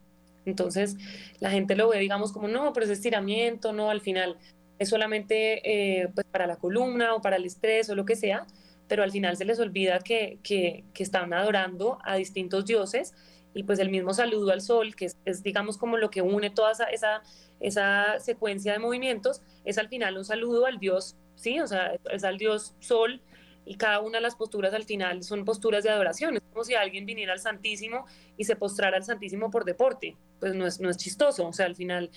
Entonces, 0.48 0.96
la 1.40 1.52
gente 1.52 1.76
lo 1.76 1.90
ve, 1.90 2.00
digamos, 2.00 2.32
como, 2.32 2.48
no, 2.48 2.74
pero 2.74 2.88
es 2.88 2.92
estiramiento, 2.92 3.74
no, 3.74 3.92
al 3.92 4.02
final 4.02 4.38
es 4.80 4.90
solamente 4.90 5.62
eh, 6.02 6.08
pues 6.16 6.26
para 6.32 6.48
la 6.48 6.56
columna 6.56 7.14
o 7.14 7.22
para 7.22 7.36
el 7.36 7.46
estrés 7.46 7.92
o 7.92 7.96
lo 7.96 8.04
que 8.04 8.16
sea, 8.16 8.48
pero 8.88 9.04
al 9.04 9.12
final 9.12 9.38
se 9.38 9.46
les 9.46 9.60
olvida 9.60 10.00
que, 10.00 10.40
que, 10.44 10.84
que 10.94 11.04
están 11.04 11.34
adorando 11.34 12.00
a 12.04 12.16
distintos 12.16 12.66
dioses 12.66 13.14
y 13.58 13.64
pues 13.64 13.80
el 13.80 13.90
mismo 13.90 14.14
saludo 14.14 14.52
al 14.52 14.62
sol, 14.62 14.96
que 14.96 15.10
es, 15.26 15.44
digamos 15.44 15.80
como 15.80 15.98
lo 15.98 16.12
que 16.12 16.22
une 16.22 16.52
toda 16.52 16.74
esa, 16.74 16.86
esa, 16.86 17.24
esa, 17.60 18.20
secuencia 18.20 18.74
de 18.74 18.80
movimientos, 18.80 19.42
es 19.66 19.80
al 19.80 19.90
final 19.90 20.16
un 20.16 20.26
saludo 20.26 20.68
al 20.68 20.78
dios, 20.78 21.16
¿sí? 21.36 21.60
O 21.60 21.66
sea, 21.66 21.96
es 22.12 22.24
al 22.24 22.38
dios 22.38 22.76
sol 22.80 23.20
y 23.66 23.76
cada 23.76 24.00
una 24.00 24.20
de 24.20 24.22
las 24.22 24.36
posturas 24.36 24.76
al 24.76 24.84
final 24.84 25.24
son 25.24 25.44
posturas 25.44 25.84
de 25.84 25.90
adoración. 25.90 26.38
Es 26.38 26.44
como 26.54 26.64
si 26.64 26.76
alguien 26.76 27.08
viniera 27.08 27.34
al 27.34 27.40
Santísimo 27.40 28.06
y 28.38 28.44
se 28.44 28.56
postrara 28.56 28.96
al 28.96 29.04
Santísimo 29.04 29.50
por 29.50 29.66
deporte. 29.66 30.16
Pues 30.40 30.54
no 30.54 30.68
es, 30.68 30.80
no 30.80 30.92
es 30.92 30.98
chistoso. 30.98 31.48
O 31.48 31.54
sea, 31.54 31.66
al 31.66 31.76
final, 31.76 32.12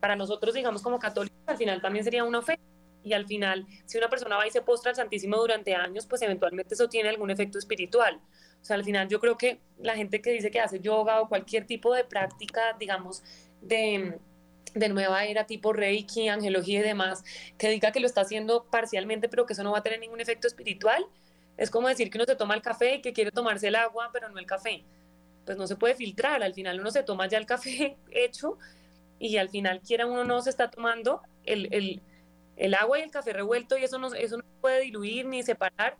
para 0.00 0.16
nosotros, 0.16 0.54
digamos, 0.54 0.80
como 0.80 0.98
católicos, 0.98 1.38
al 1.46 1.58
final 1.58 1.82
también 1.82 2.02
sería 2.02 2.24
una 2.24 2.38
ofensa. 2.38 2.62
Y 3.08 3.14
al 3.14 3.26
final, 3.26 3.66
si 3.86 3.96
una 3.98 4.08
persona 4.08 4.36
va 4.36 4.46
y 4.46 4.50
se 4.50 4.60
postra 4.60 4.90
al 4.90 4.96
Santísimo 4.96 5.36
durante 5.38 5.74
años, 5.74 6.06
pues 6.06 6.20
eventualmente 6.22 6.74
eso 6.74 6.88
tiene 6.88 7.08
algún 7.08 7.30
efecto 7.30 7.58
espiritual. 7.58 8.20
O 8.60 8.64
sea, 8.64 8.76
al 8.76 8.84
final 8.84 9.08
yo 9.08 9.18
creo 9.20 9.38
que 9.38 9.60
la 9.78 9.96
gente 9.96 10.20
que 10.20 10.30
dice 10.30 10.50
que 10.50 10.60
hace 10.60 10.80
yoga 10.80 11.20
o 11.20 11.28
cualquier 11.28 11.66
tipo 11.66 11.94
de 11.94 12.04
práctica, 12.04 12.76
digamos, 12.78 13.22
de, 13.62 14.18
de 14.74 14.88
nueva 14.88 15.24
era 15.24 15.46
tipo 15.46 15.72
Reiki, 15.72 16.28
angelología 16.28 16.80
y 16.80 16.82
demás, 16.82 17.24
que 17.56 17.70
diga 17.70 17.92
que 17.92 18.00
lo 18.00 18.06
está 18.06 18.20
haciendo 18.20 18.64
parcialmente, 18.64 19.28
pero 19.28 19.46
que 19.46 19.54
eso 19.54 19.62
no 19.62 19.72
va 19.72 19.78
a 19.78 19.82
tener 19.82 20.00
ningún 20.00 20.20
efecto 20.20 20.46
espiritual, 20.46 21.06
es 21.56 21.70
como 21.70 21.88
decir 21.88 22.08
que 22.10 22.18
uno 22.18 22.24
se 22.24 22.36
toma 22.36 22.54
el 22.54 22.62
café 22.62 22.96
y 22.96 23.02
que 23.02 23.12
quiere 23.12 23.32
tomarse 23.32 23.68
el 23.68 23.74
agua, 23.74 24.10
pero 24.12 24.28
no 24.28 24.38
el 24.38 24.46
café. 24.46 24.84
Pues 25.44 25.58
no 25.58 25.66
se 25.66 25.76
puede 25.76 25.96
filtrar, 25.96 26.42
al 26.42 26.54
final 26.54 26.78
uno 26.80 26.90
se 26.90 27.02
toma 27.02 27.26
ya 27.26 27.38
el 27.38 27.46
café 27.46 27.96
hecho 28.10 28.58
y 29.18 29.36
al 29.36 29.48
final 29.48 29.80
quiera 29.80 30.06
uno 30.06 30.24
no 30.24 30.40
se 30.40 30.50
está 30.50 30.70
tomando 30.70 31.22
el, 31.44 31.68
el, 31.72 32.00
el 32.58 32.74
agua 32.74 32.98
y 32.98 33.02
el 33.02 33.10
café 33.10 33.32
revuelto 33.32 33.78
y 33.78 33.84
eso 33.84 33.98
no, 33.98 34.12
eso 34.14 34.36
no 34.36 34.44
puede 34.60 34.82
diluir 34.82 35.26
ni 35.26 35.42
separar 35.42 35.96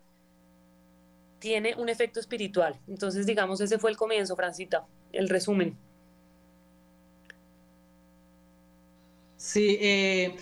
tiene 1.39 1.73
un 1.75 1.89
efecto 1.89 2.19
espiritual. 2.19 2.77
Entonces, 2.87 3.25
digamos, 3.25 3.61
ese 3.61 3.79
fue 3.79 3.91
el 3.91 3.97
comienzo, 3.97 4.35
Francita, 4.35 4.85
el 5.13 5.29
resumen. 5.29 5.77
Sí, 9.37 9.77
eh, 9.81 10.35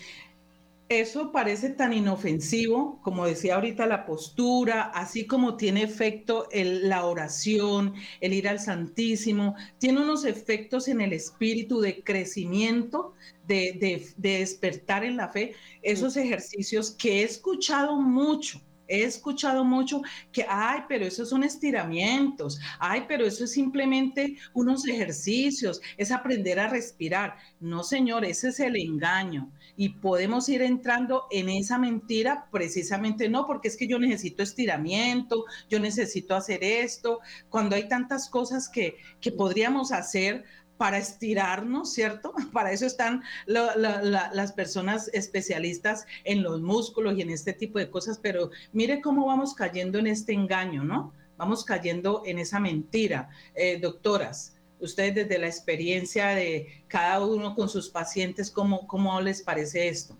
eso 0.89 1.32
parece 1.32 1.70
tan 1.70 1.91
inofensivo, 1.94 3.01
como 3.01 3.25
decía 3.25 3.56
ahorita, 3.56 3.86
la 3.88 4.06
postura, 4.06 4.84
así 4.94 5.27
como 5.27 5.58
tiene 5.58 5.84
efecto 5.84 6.48
la 6.53 7.06
oración, 7.06 7.94
el 8.22 8.34
ir 8.34 8.48
al 8.48 8.60
Santísimo, 8.60 9.56
tiene 9.79 10.01
unos 10.01 10.24
efectos 10.25 10.88
en 10.88 11.01
el 11.01 11.13
espíritu 11.13 11.82
de 11.82 12.03
crecimiento, 12.03 13.13
de 13.46 14.13
despertar 14.17 15.03
en 15.03 15.17
la 15.17 15.29
fe, 15.29 15.56
esos 15.82 16.15
ejercicios 16.17 16.91
que 16.91 17.22
he 17.22 17.24
escuchado 17.24 18.00
mucho 18.00 18.62
He 18.88 19.03
escuchado 19.03 19.65
mucho 19.65 20.01
que, 20.32 20.46
ay, 20.48 20.82
pero 20.88 21.06
esos 21.06 21.29
son 21.29 21.44
estiramientos, 21.44 22.60
ay, 22.79 23.03
pero 23.08 23.25
eso 23.25 23.44
es 23.44 23.51
simplemente 23.51 24.38
unos 24.53 24.88
ejercicios, 24.88 25.82
es 25.98 26.12
aprender 26.12 26.60
a 26.60 26.70
respirar. 26.70 27.36
No, 27.60 27.84
señor, 27.84 28.24
ese 28.25 28.50
es 28.50 28.60
el 28.60 28.77
engaño. 28.77 29.51
Y 29.77 29.89
podemos 29.89 30.50
ir 30.50 30.62
entrando 30.62 31.27
en 31.31 31.48
esa 31.48 31.77
mentira 31.77 32.50
precisamente 32.51 33.29
no, 33.29 33.46
porque 33.46 33.69
es 33.69 33.77
que 33.77 33.88
yo 33.88 34.00
necesito 34.00 34.43
estiramiento, 34.43 35.46
yo 35.69 35.79
necesito 35.79 36.36
hacer 36.36 36.63
esto, 36.63 37.19
cuando 37.50 37.75
hay 37.75 37.88
tantas 37.88 38.29
cosas 38.29 38.67
que, 38.67 38.98
que 39.22 39.31
podríamos 39.31 39.91
hacer 39.91 40.43
para 40.77 40.98
estirarnos, 40.98 41.91
¿cierto? 41.91 42.34
Para 42.53 42.72
eso 42.72 42.86
están 42.86 43.24
las 43.46 44.51
personas 44.53 45.10
especialistas 45.13 46.05
en 46.24 46.43
los 46.43 46.62
músculos 46.62 47.17
y 47.17 47.22
en 47.22 47.29
este 47.31 47.53
tipo 47.53 47.79
de 47.79 47.89
cosas, 47.89 48.19
pero 48.19 48.51
mire 48.72 49.01
cómo 49.01 49.25
vamos 49.25 49.53
cayendo 49.53 50.00
en 50.00 50.07
este 50.07 50.34
engaño, 50.34 50.84
¿no? 50.84 51.13
Vamos 51.38 51.63
cayendo 51.63 52.24
en 52.25 52.39
esa 52.39 52.60
mentira. 52.60 53.29
Eh, 53.53 53.79
doctoras, 53.79 54.56
ustedes 54.79 55.15
desde 55.15 55.39
la 55.39 55.48
experiencia 55.48 56.29
de 56.29 56.84
cada 56.88 57.25
uno 57.25 57.55
con 57.55 57.69
sus 57.69 57.89
pacientes, 57.89 58.51
¿cómo, 58.51 58.88
cómo 58.88 59.19
les 59.22 59.41
parece 59.41 59.88
esto? 59.88 60.15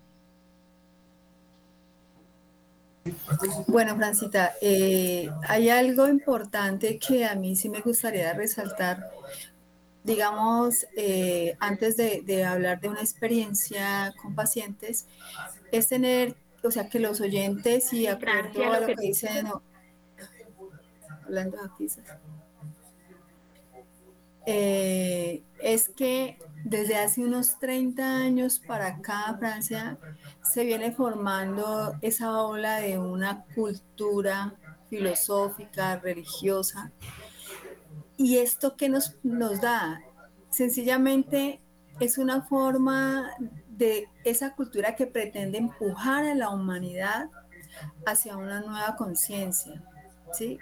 Bueno, 3.68 3.96
Francita, 3.96 4.54
eh, 4.62 5.30
hay 5.48 5.70
algo 5.70 6.08
importante 6.08 7.00
que 7.00 7.26
a 7.26 7.36
mí 7.36 7.56
sí 7.56 7.70
me 7.70 7.82
gustaría 7.82 8.34
resaltar. 8.34 9.12
Digamos, 10.04 10.86
eh, 10.96 11.56
antes 11.60 11.98
de, 11.98 12.46
hablar 12.46 12.80
de 12.80 12.90
una 12.90 13.02
experiencia 13.02 14.14
con 14.22 14.36
pacientes, 14.36 15.06
es 15.72 15.88
tener, 15.88 16.36
o 16.64 16.72
sea, 16.72 16.88
que 16.90 17.00
los 17.00 17.20
oyentes 17.20 17.92
y 17.92 18.08
aprender 18.08 18.54
todo 18.54 18.80
lo 18.80 18.88
que 18.88 18.96
dicen, 18.96 19.48
hablando 21.26 21.58
aquí, 21.62 21.88
eh, 24.48 25.44
es 25.62 25.90
que 25.90 26.40
desde 26.64 26.96
hace 26.96 27.22
unos 27.22 27.60
30 27.60 28.04
años 28.04 28.60
para 28.60 28.88
acá, 28.88 29.36
Francia, 29.38 30.00
se 30.42 30.64
viene 30.64 30.92
formando 30.92 31.96
esa 32.02 32.42
ola 32.42 32.80
de 32.80 32.98
una 32.98 33.46
cultura 33.54 34.56
filosófica, 34.90 35.98
religiosa, 35.98 36.92
¿Y 38.18 38.40
esto 38.40 38.76
qué 38.76 38.90
nos, 38.90 39.16
nos 39.24 39.62
da? 39.62 40.02
Sencillamente 40.50 41.62
es 42.00 42.18
una 42.18 42.42
forma 42.42 43.30
de 43.70 44.10
esa 44.24 44.56
cultura 44.56 44.96
que 44.96 45.06
pretende 45.06 45.60
empujar 45.60 46.26
a 46.26 46.34
la 46.34 46.50
humanidad 46.50 47.30
hacia 48.08 48.36
una 48.36 48.62
nueva 48.62 48.96
conciencia, 48.96 49.84
¿sí? 50.34 50.58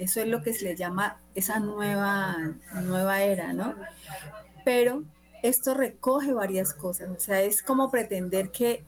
Eso 0.00 0.22
es 0.22 0.28
lo 0.28 0.40
que 0.40 0.54
se 0.54 0.64
le 0.64 0.76
llama 0.76 1.20
esa 1.34 1.60
nueva, 1.60 2.34
nueva 2.82 3.22
era, 3.22 3.52
¿no? 3.52 3.74
Pero 4.64 5.04
esto 5.42 5.74
recoge 5.74 6.32
varias 6.32 6.72
cosas, 6.72 7.10
o 7.10 7.20
sea, 7.20 7.42
es 7.42 7.62
como 7.62 7.90
pretender 7.90 8.50
que 8.50 8.82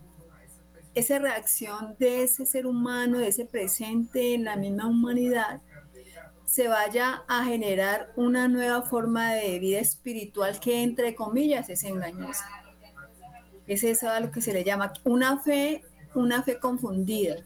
esa 0.95 1.19
reacción 1.19 1.97
de 1.99 2.23
ese 2.23 2.47
ser 2.47 2.67
humano, 2.67 3.19
de 3.19 3.29
ese 3.29 3.45
presente 3.45 4.33
en 4.33 4.45
la 4.45 4.57
misma 4.57 4.87
humanidad, 4.87 5.61
se 6.47 6.69
vaya 6.69 7.25
a 7.29 7.45
generar 7.45 8.11
una 8.17 8.49
nueva 8.49 8.81
forma 8.81 9.35
de 9.35 9.59
vida 9.59 9.81
espiritual 9.81 10.61
que 10.61 10.83
entre 10.83 11.15
comillas 11.15 11.69
es 11.69 11.85
engañosa. 11.85 12.47
Es 13.67 13.85
eso 13.85 14.09
a 14.09 14.21
lo 14.21 14.31
que 14.31 14.41
se 14.41 14.55
le 14.55 14.65
llama 14.65 14.95
una 15.05 15.39
fe, 15.39 15.85
una 16.15 16.43
fe 16.43 16.59
confundida, 16.59 17.37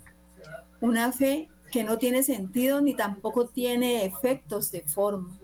una 0.80 1.12
fe 1.12 1.48
que 1.76 1.84
no 1.84 1.98
tiene 1.98 2.22
sentido 2.22 2.80
ni 2.80 2.94
tampoco 2.94 3.48
tiene 3.48 4.06
efectos 4.06 4.70
de 4.70 4.80
forma. 4.80 5.38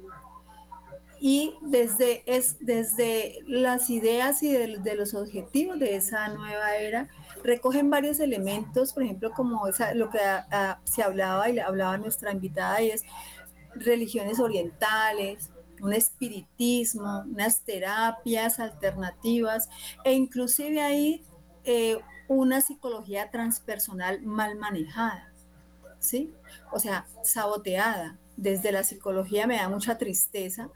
Y 1.21 1.57
desde, 1.61 2.23
es, 2.25 2.57
desde 2.59 3.41
las 3.47 3.91
ideas 3.91 4.43
y 4.43 4.51
de, 4.51 4.95
los 4.97 5.13
objetivos 5.13 5.79
de 5.79 5.97
esa 5.97 6.29
nueva 6.29 6.77
era, 6.77 7.11
recogen 7.45 7.91
varios 7.91 8.19
elementos, 8.19 8.95
por 8.95 9.03
ejemplo, 9.03 9.33
como 9.33 9.69
esa, 9.69 9.93
lo 9.93 10.09
que 10.09 10.21
se 10.85 11.03
hablaba 11.03 11.51
y 11.51 11.59
hablaba 11.59 11.99
nuestra 11.99 12.33
invitada, 12.33 12.81
y 12.81 12.93
es 12.93 13.05
religiones 13.75 14.41
orientales, 14.41 15.51
un 15.83 15.93
espiritismo, 15.93 17.25
unas 17.31 17.61
terapias 17.61 18.59
alternativas 18.59 19.69
e 20.03 20.15
inclusive 20.15 20.81
hay 20.81 21.27
eh, 21.65 21.99
una 22.27 22.63
psicología 22.63 23.31
transpersonal 23.31 24.23
mal 24.23 24.57
manejada, 24.57 25.32
¿sí? 26.03 26.35
O 26.73 26.79
sea, 26.79 27.07
saboteada. 27.23 28.19
Desde 28.37 28.73
la 28.73 28.83
psicología 28.83 29.47
me 29.47 29.57
da 29.57 29.69
mucha 29.69 29.99
tristeza, 29.99 30.71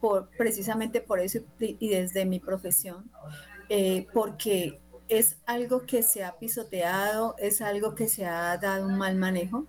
por, 0.00 0.28
precisamente 0.36 1.00
por 1.00 1.20
eso 1.20 1.40
y 1.58 1.88
desde 1.88 2.26
mi 2.26 2.40
profesión, 2.40 3.10
eh, 3.68 4.06
porque 4.12 4.80
es 5.08 5.38
algo 5.46 5.86
que 5.86 6.02
se 6.02 6.24
ha 6.24 6.36
pisoteado, 6.36 7.34
es 7.38 7.62
algo 7.62 7.94
que 7.94 8.08
se 8.08 8.26
ha 8.26 8.56
dado 8.58 8.86
un 8.86 8.98
mal 8.98 9.16
manejo 9.16 9.66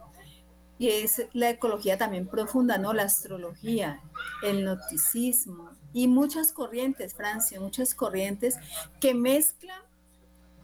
y 0.79 0.89
es 0.89 1.25
la 1.33 1.49
ecología 1.49 1.97
también 1.97 2.27
profunda, 2.27 2.77
¿no? 2.77 2.93
La 2.93 3.03
astrología, 3.03 4.01
el 4.43 4.65
noticismo 4.65 5.71
y 5.93 6.07
muchas 6.07 6.51
corrientes, 6.51 7.13
Francia, 7.13 7.59
muchas 7.59 7.95
corrientes 7.95 8.57
que 8.99 9.13
mezclan 9.13 9.81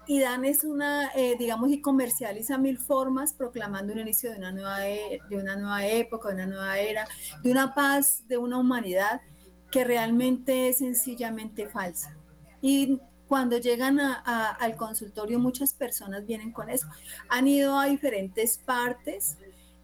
y 0.06 0.20
dan 0.20 0.46
es 0.46 0.64
una, 0.64 1.12
eh, 1.16 1.36
digamos, 1.38 1.70
y 1.72 1.82
comercializa 1.82 2.58
mil 2.58 2.78
formas 2.78 3.34
proclamando 3.34 3.94
un 3.94 4.00
inicio 4.00 4.32
de 4.32 4.38
una, 4.38 4.52
nueva 4.52 4.88
e, 4.88 5.22
de 5.30 5.38
una 5.38 5.56
nueva 5.56 5.86
época, 5.86 6.30
de 6.30 6.36
una 6.36 6.46
nueva 6.46 6.80
era, 6.80 7.08
de 7.42 7.52
una 7.52 7.74
paz, 7.74 8.24
de 8.28 8.38
una 8.38 8.58
humanidad 8.58 9.22
que 9.72 9.84
realmente 9.84 10.70
es 10.70 10.80
sencillamente 10.80 11.68
falsa. 11.68 12.16
Y 12.62 13.00
cuando 13.28 13.58
llegan 13.58 14.00
al 14.00 14.76
consultorio 14.76 15.40
muchas 15.40 15.74
personas 15.74 16.26
vienen 16.26 16.52
con 16.52 16.70
eso. 16.70 16.88
Han 17.30 17.48
ido 17.48 17.80
a 17.80 17.86
diferentes 17.86 18.60
partes 18.60 19.38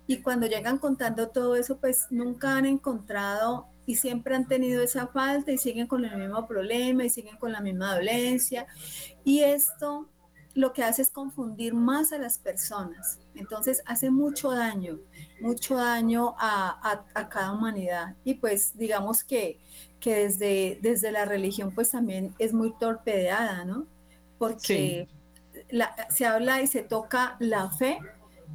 y 0.05 0.21
cuando 0.21 0.47
llegan 0.47 0.77
contando 0.77 1.29
todo 1.29 1.55
eso, 1.55 1.77
pues 1.77 2.07
nunca 2.09 2.55
han 2.57 2.65
encontrado 2.65 3.67
y 3.89 3.95
siempre 3.95 4.35
han 4.35 4.47
tenido 4.47 4.83
esa 4.83 5.07
falta 5.07 5.51
y 5.51 5.57
siguen 5.57 5.87
con 5.87 6.05
el 6.05 6.15
mismo 6.15 6.45
problema 6.45 7.03
y 7.03 7.09
siguen 7.09 7.37
con 7.37 7.51
la 7.51 7.59
misma 7.59 7.95
dolencia. 7.95 8.67
Y 9.23 9.39
esto 9.39 10.07
lo 10.53 10.73
que 10.73 10.83
hace 10.83 11.01
es 11.01 11.09
confundir 11.09 11.73
más 11.73 12.11
a 12.11 12.19
las 12.19 12.37
personas. 12.37 13.17
Entonces 13.33 13.81
hace 13.87 14.11
mucho 14.11 14.51
daño, 14.51 14.99
mucho 15.41 15.77
daño 15.77 16.35
a, 16.37 17.03
cada 17.31 17.51
humanidad. 17.51 18.15
Y 18.23 18.35
pues 18.35 18.77
digamos 18.77 19.23
que, 19.23 19.59
que 19.99 20.17
desde, 20.17 20.77
desde 20.83 21.11
la 21.11 21.25
religión 21.25 21.73
pues 21.73 21.89
también 21.89 22.35
es 22.37 22.53
muy 22.53 22.77
torpedeada, 22.77 23.65
¿no? 23.65 23.87
Porque 24.37 25.07
se 26.11 26.25
habla 26.27 26.61
y 26.61 26.67
se 26.67 26.83
toca 26.83 27.37
la 27.39 27.71
fe, 27.71 27.97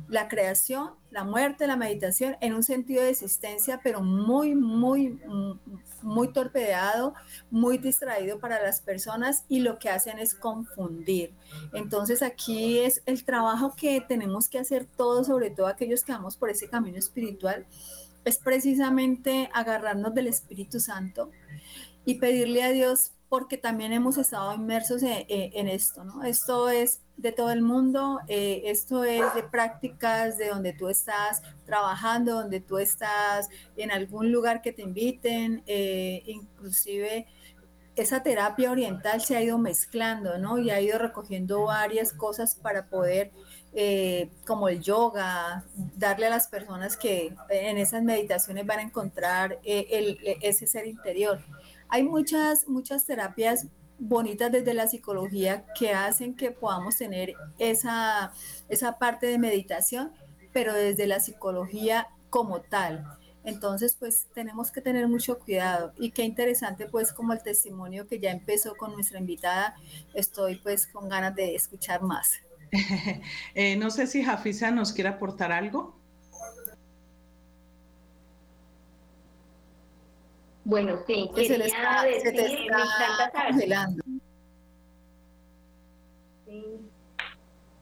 la 0.09 0.29
creación 0.29 0.91
la 1.15 1.23
muerte, 1.23 1.69
la 1.69 1.77
meditación 1.77 2.37
en 2.41 2.55
un 2.55 2.65
sentido 2.65 3.01
de 3.01 3.11
existencia, 3.11 3.81
pero 3.85 4.03
muy, 4.03 4.57
muy, 4.57 5.21
muy 6.03 6.33
torpedeado, 6.33 7.15
muy 7.53 7.79
distraído 7.79 8.41
para 8.41 8.61
las 8.61 8.81
personas 8.81 9.45
y 9.49 9.61
lo 9.61 9.79
que 9.79 9.91
hacen 9.91 10.19
es 10.19 10.35
confundir. 10.35 11.33
Entonces 11.73 12.21
aquí 12.21 12.81
es 12.81 13.01
el 13.07 13.25
trabajo 13.25 13.75
que 13.77 14.01
tenemos 14.01 14.49
que 14.49 14.59
hacer 14.59 14.87
todos, 14.87 15.29
sobre 15.29 15.51
todo 15.51 15.69
aquellos 15.69 16.03
que 16.03 16.11
vamos 16.11 16.37
por 16.37 16.51
ese 16.51 16.69
camino 16.69 16.99
espiritual, 16.99 17.65
es 18.25 18.39
precisamente 18.39 19.49
agarrarnos 19.55 20.15
del 20.15 20.27
Espíritu 20.27 20.81
Santo 20.81 21.31
y 22.05 22.17
pedirle 22.17 22.65
a 22.65 22.73
Dios 22.73 23.13
porque 23.35 23.59
también 23.59 23.93
hemos 23.93 24.17
estado 24.17 24.55
inmersos 24.55 25.03
en, 25.03 25.67
esto, 25.67 26.05
¿no? 26.05 26.23
Esto 26.23 26.69
es 26.69 27.01
de 27.17 27.33
todo 27.33 27.51
el 27.51 27.63
mundo, 27.63 28.21
eh, 28.29 28.63
esto 28.67 29.03
es 29.03 29.35
de 29.35 29.43
prácticas 29.43 30.39
de 30.39 30.51
donde 30.51 30.73
tú 30.73 30.89
estás 30.89 31.43
trabajando, 31.67 32.35
donde 32.35 32.61
tú 32.61 32.79
estás 32.79 33.49
en 33.77 33.91
algún 33.91 34.31
lugar 34.31 34.63
que 34.63 34.73
te 34.73 34.83
inviten, 34.83 35.65
eh, 35.67 36.23
inclusive 36.27 37.27
esa 37.97 38.23
terapia 38.23 38.71
oriental 38.71 39.21
se 39.21 39.37
ha 39.37 39.43
ido 39.43 39.59
mezclando, 39.59 40.39
¿no? 40.39 40.59
Y 40.59 40.71
ha 40.71 40.81
ido 40.81 40.97
recogiendo 41.01 41.65
varias 41.65 42.13
cosas 42.13 42.55
para 42.55 42.87
poder, 42.87 43.33
eh, 43.73 44.31
como 44.47 44.69
el 44.69 44.81
yoga, 44.81 45.65
darle 45.97 46.27
a 46.27 46.31
las 46.31 46.47
personas 46.47 46.97
que 46.97 47.35
en 47.51 47.79
esas 47.79 48.05
meditaciones 48.05 48.65
van 48.65 48.79
a 48.79 48.83
encontrar 48.83 49.59
ese 49.65 50.69
ser 50.69 50.87
interior. 50.87 51.41
Hay 51.89 52.03
muchas, 52.03 52.69
muchas 52.69 53.07
terapias 53.07 53.67
bonitas 53.99 54.51
desde 54.51 54.75
la 54.75 54.89
psicología 54.89 55.65
que 55.79 55.93
hacen 55.93 56.35
que 56.35 56.51
podamos 56.51 56.97
tener 56.97 57.35
esa, 57.59 58.33
esa 58.69 58.99
parte 58.99 59.27
de 59.27 59.39
meditación, 59.39 60.13
pero 60.53 60.75
desde 60.75 61.07
la 61.07 61.21
psicología 61.21 62.09
como 62.31 62.61
tal. 62.61 63.05
Entonces, 63.45 63.95
pues 63.99 64.27
tenemos 64.35 64.71
que 64.71 64.81
tener 64.81 65.07
mucho 65.07 65.39
cuidado 65.39 65.93
y 65.99 66.11
qué 66.11 66.23
interesante, 66.23 66.87
pues 66.87 67.13
como 67.13 67.35
el 67.35 67.43
testimonio 67.43 68.07
que 68.07 68.19
ya 68.19 68.31
empezó 68.31 68.75
con 68.75 68.93
nuestra 68.93 69.19
invitada, 69.19 69.77
estoy 70.15 70.57
pues 70.57 70.87
con 70.87 71.09
ganas 71.09 71.35
de 71.35 71.55
escuchar 71.55 72.03
más. 72.03 72.33
Eh, 73.55 73.77
no 73.77 73.91
sé 73.91 74.09
si 74.09 74.25
Jafisa 74.25 74.73
nos 74.73 74.93
quiere 74.93 75.11
aportar 75.11 75.53
algo. 75.53 75.95
Bueno, 80.65 80.97
sí, 81.07 81.31
quería 81.35 81.57
decir, 81.57 82.33
me 82.33 82.83
encanta 82.83 83.31
saber. 83.33 83.89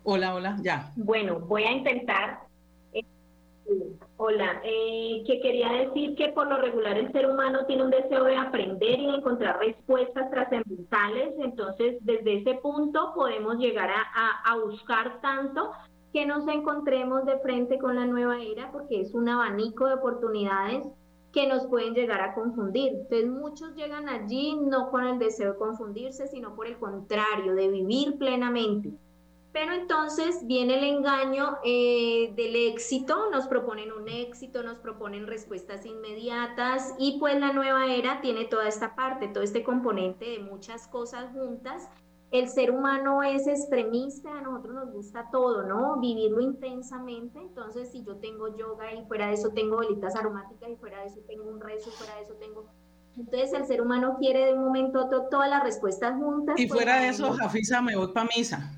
Hola, 0.05 0.35
hola, 0.35 0.57
ya. 0.62 0.92
Bueno, 0.97 1.38
voy 1.38 1.62
a 1.62 1.71
intentar. 1.71 2.40
Eh, 2.92 3.05
hola, 4.16 4.61
eh, 4.64 5.23
que 5.25 5.40
quería 5.40 5.71
decir 5.71 6.16
que 6.16 6.31
por 6.31 6.49
lo 6.49 6.57
regular 6.57 6.99
el 6.99 7.12
ser 7.12 7.31
humano 7.31 7.66
tiene 7.66 7.85
un 7.85 7.90
deseo 7.90 8.25
de 8.25 8.37
aprender 8.37 8.99
y 8.99 9.07
de 9.07 9.14
encontrar 9.14 9.61
respuestas 9.61 10.29
trascendentales, 10.33 11.35
entonces 11.38 11.99
desde 12.01 12.38
ese 12.38 12.55
punto 12.55 13.12
podemos 13.14 13.59
llegar 13.59 13.90
a, 13.90 14.53
a 14.53 14.57
buscar 14.57 15.21
tanto 15.21 15.71
que 16.12 16.27
nos 16.27 16.49
encontremos 16.49 17.25
de 17.27 17.38
frente 17.38 17.79
con 17.79 17.95
la 17.95 18.07
nueva 18.07 18.42
era, 18.42 18.73
porque 18.73 19.03
es 19.03 19.14
un 19.14 19.29
abanico 19.29 19.87
de 19.87 19.95
oportunidades 19.95 20.85
que 21.33 21.47
nos 21.47 21.66
pueden 21.66 21.95
llegar 21.95 22.21
a 22.21 22.35
confundir. 22.35 22.92
Entonces 22.92 23.29
muchos 23.29 23.75
llegan 23.75 24.09
allí 24.09 24.55
no 24.55 24.90
con 24.90 25.05
el 25.05 25.18
deseo 25.18 25.53
de 25.53 25.59
confundirse, 25.59 26.29
sino 26.29 26.55
por 26.55 26.66
el 26.66 26.79
contrario, 26.79 27.55
de 27.55 27.68
vivir 27.68 28.18
plenamente. 28.18 28.92
Pero 29.53 29.75
entonces 29.75 30.47
viene 30.47 30.79
el 30.79 30.85
engaño 30.85 31.59
eh, 31.62 32.33
del 32.37 32.57
éxito, 32.57 33.31
nos 33.31 33.47
proponen 33.49 33.92
un 33.92 34.09
éxito, 34.09 34.62
nos 34.62 34.79
proponen 34.79 35.27
respuestas 35.27 35.85
inmediatas 35.85 36.95
y 36.99 37.18
pues 37.18 37.38
la 37.38 37.53
nueva 37.53 37.92
era 37.92 38.23
tiene 38.23 38.47
toda 38.47 38.66
esta 38.66 38.95
parte, 38.95 39.29
todo 39.29 39.45
este 39.45 39.62
componente 39.62 40.25
de 40.25 40.38
muchas 40.38 40.88
cosas 40.88 41.31
juntas 41.33 41.87
el 42.33 42.49
ser 42.49 42.71
humano 42.71 43.23
es 43.23 43.47
extremista, 43.47 44.31
a 44.31 44.40
nosotros 44.40 44.75
nos 44.75 44.90
gusta 44.90 45.29
todo, 45.31 45.64
¿no? 45.64 46.01
Vivirlo 46.01 46.40
intensamente. 46.40 47.38
Entonces, 47.38 47.92
si 47.92 48.03
yo 48.03 48.16
tengo 48.16 48.57
yoga 48.57 48.90
y 48.95 49.05
fuera 49.05 49.27
de 49.27 49.35
eso 49.35 49.51
tengo 49.51 49.77
bolitas 49.77 50.16
aromáticas 50.16 50.71
y 50.71 50.77
fuera 50.77 51.01
de 51.01 51.09
eso 51.09 51.21
tengo 51.27 51.45
un 51.45 51.61
rezo 51.61 51.90
y 51.90 51.92
fuera 51.92 52.16
de 52.16 52.23
eso 52.23 52.35
tengo... 52.40 52.64
Entonces, 53.18 53.53
el 53.53 53.66
ser 53.66 53.83
humano 53.83 54.16
quiere 54.18 54.47
de 54.47 54.55
un 54.55 54.64
momento 54.64 54.99
a 54.99 55.05
otro 55.05 55.29
todas 55.31 55.51
las 55.51 55.62
respuestas 55.62 56.16
juntas. 56.16 56.59
Y 56.59 56.66
pues, 56.66 56.81
fuera 56.81 57.03
de 57.03 57.09
eso, 57.09 57.31
Jafisa, 57.35 57.83
me 57.83 57.97
voy 57.97 58.09
para 58.14 58.29
misa. 58.35 58.73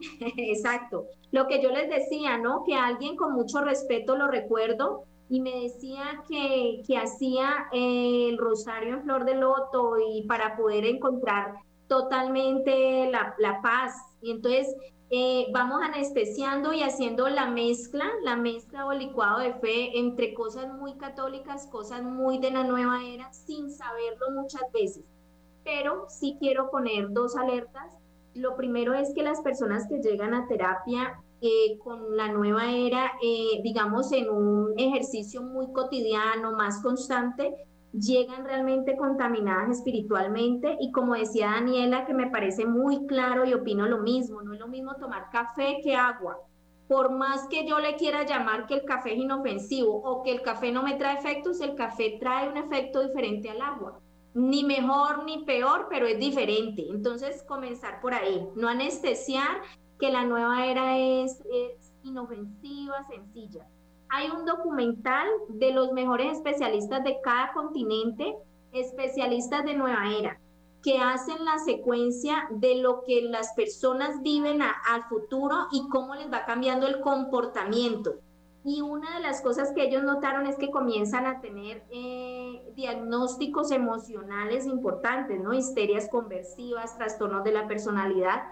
Exacto. 0.20 1.04
Lo 1.32 1.46
que 1.46 1.62
yo 1.62 1.68
les 1.68 1.90
decía, 1.90 2.38
¿no? 2.38 2.64
Que 2.64 2.74
alguien 2.76 3.14
con 3.16 3.34
mucho 3.34 3.60
respeto, 3.60 4.16
lo 4.16 4.28
recuerdo, 4.28 5.04
y 5.28 5.42
me 5.42 5.60
decía 5.60 6.22
que, 6.26 6.82
que 6.86 6.96
hacía 6.96 7.66
el 7.72 8.38
rosario 8.38 8.94
en 8.94 9.02
flor 9.02 9.26
de 9.26 9.34
loto 9.34 9.96
y 9.98 10.22
para 10.22 10.56
poder 10.56 10.86
encontrar 10.86 11.56
totalmente 11.88 13.10
la, 13.10 13.34
la 13.38 13.60
paz. 13.62 13.94
Y 14.20 14.30
entonces 14.30 14.74
eh, 15.10 15.46
vamos 15.52 15.80
anestesiando 15.82 16.72
y 16.72 16.82
haciendo 16.82 17.28
la 17.28 17.48
mezcla, 17.48 18.04
la 18.22 18.36
mezcla 18.36 18.86
o 18.86 18.92
licuado 18.92 19.38
de 19.38 19.54
fe 19.54 19.98
entre 19.98 20.34
cosas 20.34 20.72
muy 20.72 20.94
católicas, 20.94 21.68
cosas 21.70 22.02
muy 22.02 22.38
de 22.38 22.50
la 22.50 22.64
nueva 22.64 23.04
era, 23.04 23.32
sin 23.32 23.70
saberlo 23.70 24.30
muchas 24.32 24.62
veces. 24.72 25.04
Pero 25.62 26.06
sí 26.08 26.36
quiero 26.40 26.70
poner 26.70 27.12
dos 27.12 27.36
alertas. 27.36 27.96
Lo 28.34 28.56
primero 28.56 28.94
es 28.94 29.14
que 29.14 29.22
las 29.22 29.40
personas 29.42 29.86
que 29.86 30.00
llegan 30.00 30.34
a 30.34 30.48
terapia 30.48 31.20
eh, 31.40 31.78
con 31.78 32.16
la 32.16 32.32
nueva 32.32 32.72
era, 32.72 33.12
eh, 33.22 33.60
digamos, 33.62 34.10
en 34.12 34.30
un 34.30 34.74
ejercicio 34.78 35.42
muy 35.42 35.70
cotidiano, 35.72 36.52
más 36.52 36.82
constante, 36.82 37.54
llegan 38.00 38.44
realmente 38.44 38.96
contaminadas 38.96 39.78
espiritualmente 39.78 40.76
y 40.80 40.90
como 40.90 41.14
decía 41.14 41.50
Daniela, 41.50 42.06
que 42.06 42.14
me 42.14 42.30
parece 42.30 42.66
muy 42.66 43.06
claro 43.06 43.44
y 43.44 43.54
opino 43.54 43.86
lo 43.86 43.98
mismo, 43.98 44.42
no 44.42 44.52
es 44.52 44.60
lo 44.60 44.68
mismo 44.68 44.96
tomar 44.96 45.30
café 45.30 45.80
que 45.82 45.94
agua. 45.94 46.38
Por 46.88 47.12
más 47.12 47.46
que 47.48 47.66
yo 47.66 47.78
le 47.78 47.96
quiera 47.96 48.26
llamar 48.26 48.66
que 48.66 48.74
el 48.74 48.84
café 48.84 49.14
es 49.14 49.18
inofensivo 49.18 49.94
o 49.94 50.22
que 50.22 50.32
el 50.32 50.42
café 50.42 50.70
no 50.72 50.82
me 50.82 50.96
trae 50.96 51.16
efectos, 51.16 51.60
el 51.60 51.74
café 51.74 52.18
trae 52.20 52.48
un 52.48 52.56
efecto 52.56 53.06
diferente 53.06 53.48
al 53.48 53.62
agua. 53.62 54.00
Ni 54.34 54.64
mejor 54.64 55.24
ni 55.24 55.44
peor, 55.44 55.86
pero 55.88 56.06
es 56.06 56.18
diferente. 56.18 56.84
Entonces, 56.90 57.44
comenzar 57.44 58.00
por 58.00 58.12
ahí, 58.12 58.46
no 58.56 58.68
anestesiar 58.68 59.62
que 59.98 60.10
la 60.10 60.24
nueva 60.24 60.66
era 60.66 60.98
es, 60.98 61.40
es 61.50 61.94
inofensiva, 62.02 63.02
sencilla 63.04 63.66
hay 64.14 64.30
un 64.30 64.44
documental 64.46 65.26
de 65.48 65.72
los 65.72 65.90
mejores 65.90 66.36
especialistas 66.36 67.02
de 67.02 67.20
cada 67.20 67.52
continente, 67.52 68.36
especialistas 68.72 69.64
de 69.64 69.74
nueva 69.74 70.12
era, 70.16 70.38
que 70.84 70.98
hacen 70.98 71.44
la 71.44 71.58
secuencia 71.58 72.46
de 72.50 72.76
lo 72.76 73.02
que 73.04 73.22
las 73.22 73.52
personas 73.54 74.22
viven 74.22 74.62
al 74.62 75.02
futuro 75.08 75.66
y 75.72 75.88
cómo 75.88 76.14
les 76.14 76.32
va 76.32 76.44
cambiando 76.44 76.86
el 76.86 77.00
comportamiento. 77.00 78.14
Y 78.64 78.82
una 78.82 79.16
de 79.16 79.20
las 79.20 79.42
cosas 79.42 79.72
que 79.72 79.82
ellos 79.82 80.04
notaron 80.04 80.46
es 80.46 80.56
que 80.56 80.70
comienzan 80.70 81.26
a 81.26 81.40
tener 81.40 81.82
eh, 81.90 82.72
diagnósticos 82.76 83.72
emocionales 83.72 84.64
importantes, 84.64 85.40
¿no? 85.40 85.52
Histerias 85.52 86.08
conversivas, 86.08 86.96
trastornos 86.96 87.42
de 87.42 87.52
la 87.52 87.66
personalidad, 87.66 88.44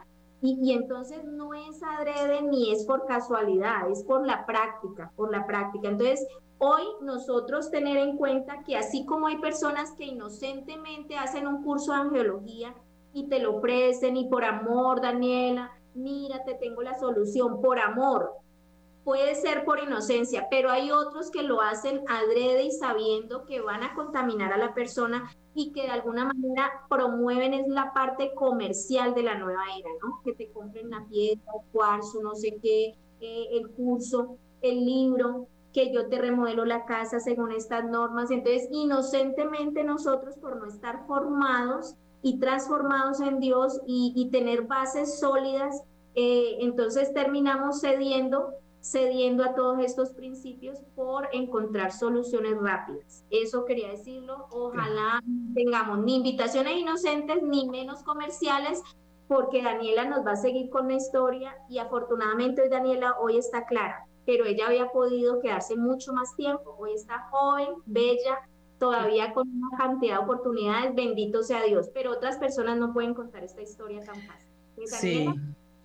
Y, 0.45 0.73
entonces 0.73 1.23
no 1.25 1.55
es 1.55 1.81
adrede 1.85 2.43
ni 2.43 2.73
es 2.73 2.85
por 2.85 3.07
casualidad, 3.07 3.89
es 3.89 4.03
por 4.03 4.27
la 4.27 4.45
práctica, 4.45 5.13
por 5.15 5.31
la 5.31 5.47
práctica. 5.47 5.89
Entonces, 5.89 6.27
hoy 6.59 6.83
nosotros 7.01 7.71
tener 7.71 7.97
en 7.97 8.17
cuenta 8.17 8.65
que 8.65 8.77
así 8.77 9.07
como 9.07 9.29
hay 9.29 9.39
personas 9.39 9.93
que 9.93 10.05
inocentemente 10.05 11.17
hacen 11.17 11.47
un 11.47 11.63
curso 11.63 11.93
de 11.93 11.99
angiología 11.99 12.75
y 13.13 13.29
te 13.29 13.39
lo 13.39 13.57
ofrecen 13.57 14.17
y 14.17 14.29
por 14.29 14.45
amor, 14.45 15.01
Daniela, 15.01 15.71
mira, 15.95 16.43
te 16.45 16.55
tengo 16.55 16.83
la 16.83 16.99
solución, 16.99 17.61
por 17.61 17.79
amor, 17.79 18.33
puede 19.05 19.35
ser 19.35 19.65
por 19.65 19.81
inocencia, 19.81 20.47
pero 20.51 20.71
hay 20.71 20.91
otros 20.91 21.31
que 21.31 21.43
lo 21.43 21.61
hacen 21.61 22.03
adrede 22.09 22.65
y 22.65 22.71
sabiendo 22.71 23.45
que 23.47 23.61
van 23.61 23.83
a 23.83 23.95
contaminar 23.95 24.53
a 24.53 24.59
la 24.59 24.75
persona 24.75 25.31
y 25.55 25.73
que 25.73 25.83
de 25.83 25.91
alguna 25.91 26.27
manera 26.27 26.71
promueven 26.89 27.55
es 27.55 27.69
la 27.69 27.93
parte 27.93 28.33
comercial 28.35 29.15
de 29.15 29.25
la 29.25 29.37
nueva 29.37 29.63
era, 29.79 29.91
¿no? 30.03 30.21
Que 30.25 30.33
te 30.35 30.51
compren 30.53 30.91
la 30.91 31.05
piedra, 31.07 31.43
el 31.55 31.71
cuarzo, 31.73 32.23
no 32.23 32.35
sé 32.35 32.59
qué, 32.63 32.95
eh, 33.21 33.49
el 33.53 33.71
curso, 33.71 34.39
el 34.63 34.85
libro, 34.85 35.49
que 35.73 35.93
yo 35.93 36.09
te 36.09 36.19
remodelo 36.19 36.65
la 36.65 36.85
casa 36.85 37.19
según 37.19 37.53
estas 37.53 37.85
normas. 37.85 38.31
Entonces, 38.31 38.69
inocentemente 38.71 39.85
nosotros 39.85 40.37
por 40.37 40.57
no 40.57 40.67
estar 40.67 41.07
formados 41.07 41.97
y 42.23 42.39
transformados 42.39 43.21
en 43.21 43.41
Dios 43.41 43.81
y, 43.87 44.29
tener 44.31 44.63
bases 44.63 45.19
sólidas, 45.19 45.83
eh, 46.15 46.59
entonces 46.61 47.13
terminamos 47.15 47.81
cediendo 47.81 48.53
cediendo 48.83 49.45
a 49.45 49.55
todos 49.55 49.79
estos 49.79 50.11
principios 50.11 50.81
por 50.97 51.29
encontrar 51.33 51.93
soluciones 51.93 52.59
rápidas. 52.61 53.25
Eso 53.31 53.65
quería 53.65 53.91
decirlo. 53.91 54.49
Ojalá 54.51 55.23
tengamos 55.55 56.01
ni 56.01 56.17
invitaciones 56.17 56.77
inocentes 56.77 57.43
ni 57.43 57.69
menos 57.71 58.03
comerciales, 58.03 58.83
porque 59.29 59.63
Daniela 59.63 60.05
nos 60.05 60.27
va 60.27 60.33
a 60.33 60.37
seguir 60.37 60.69
con 60.69 60.89
la 60.89 60.95
historia 60.95 61.57
y 61.71 61.79
afortunadamente 61.79 62.61
hoy 62.63 62.69
Daniela 62.69 63.15
hoy 63.21 63.39
está 63.39 63.65
clara, 63.67 64.05
pero 64.27 64.45
ella 64.45 64.67
había 64.67 64.91
podido 64.91 65.41
quedarse 65.41 65.77
mucho 65.77 66.13
más 66.13 66.35
tiempo. 66.35 66.77
Hoy 66.79 66.95
está 66.95 67.29
joven, 67.31 67.69
bella, 67.87 68.41
todavía 68.79 69.33
con 69.33 69.49
una 69.49 69.79
cantidad 69.79 70.19
de 70.19 70.25
oportunidades, 70.25 70.93
bendito 70.97 71.45
sea 71.45 71.63
Dios, 71.63 71.89
pero 71.95 72.11
otras 72.11 72.37
personas 72.39 72.79
no 72.79 72.93
pueden 72.93 73.15
contar 73.15 73.45
esta 73.45 73.63
historia 73.63 74.01
tan 74.01 74.17
fácil. 74.23 74.49
Sí, 74.87 75.29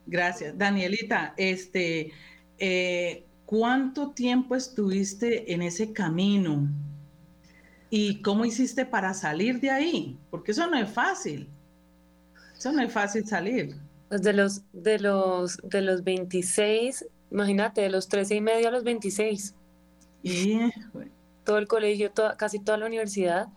gracias. 0.07 0.57
Danielita, 0.57 1.35
este, 1.37 2.11
eh, 2.59 3.25
¿cuánto 3.45 4.11
tiempo 4.11 4.55
estuviste 4.55 5.53
en 5.53 5.61
ese 5.61 5.93
camino? 5.93 6.67
¿Y 7.89 8.21
cómo 8.21 8.45
hiciste 8.45 8.85
para 8.85 9.13
salir 9.13 9.59
de 9.61 9.71
ahí? 9.71 10.17
Porque 10.29 10.51
eso 10.51 10.67
no 10.67 10.77
es 10.77 10.89
fácil. 10.89 11.49
Eso 12.57 12.71
no 12.71 12.81
es 12.81 12.91
fácil 12.91 13.25
salir. 13.25 13.77
Pues 14.09 14.21
de 14.21 14.33
los, 14.33 14.61
de 14.73 14.99
los, 14.99 15.57
de 15.63 15.81
los 15.81 16.03
26, 16.03 17.05
imagínate, 17.31 17.81
de 17.81 17.89
los 17.89 18.07
13 18.09 18.35
y 18.35 18.41
medio 18.41 18.67
a 18.67 18.71
los 18.71 18.83
26. 18.83 19.55
Y 20.23 20.59
todo 21.43 21.57
el 21.57 21.67
colegio, 21.67 22.11
casi 22.37 22.59
toda 22.59 22.77
la 22.77 22.87
universidad. 22.87 23.47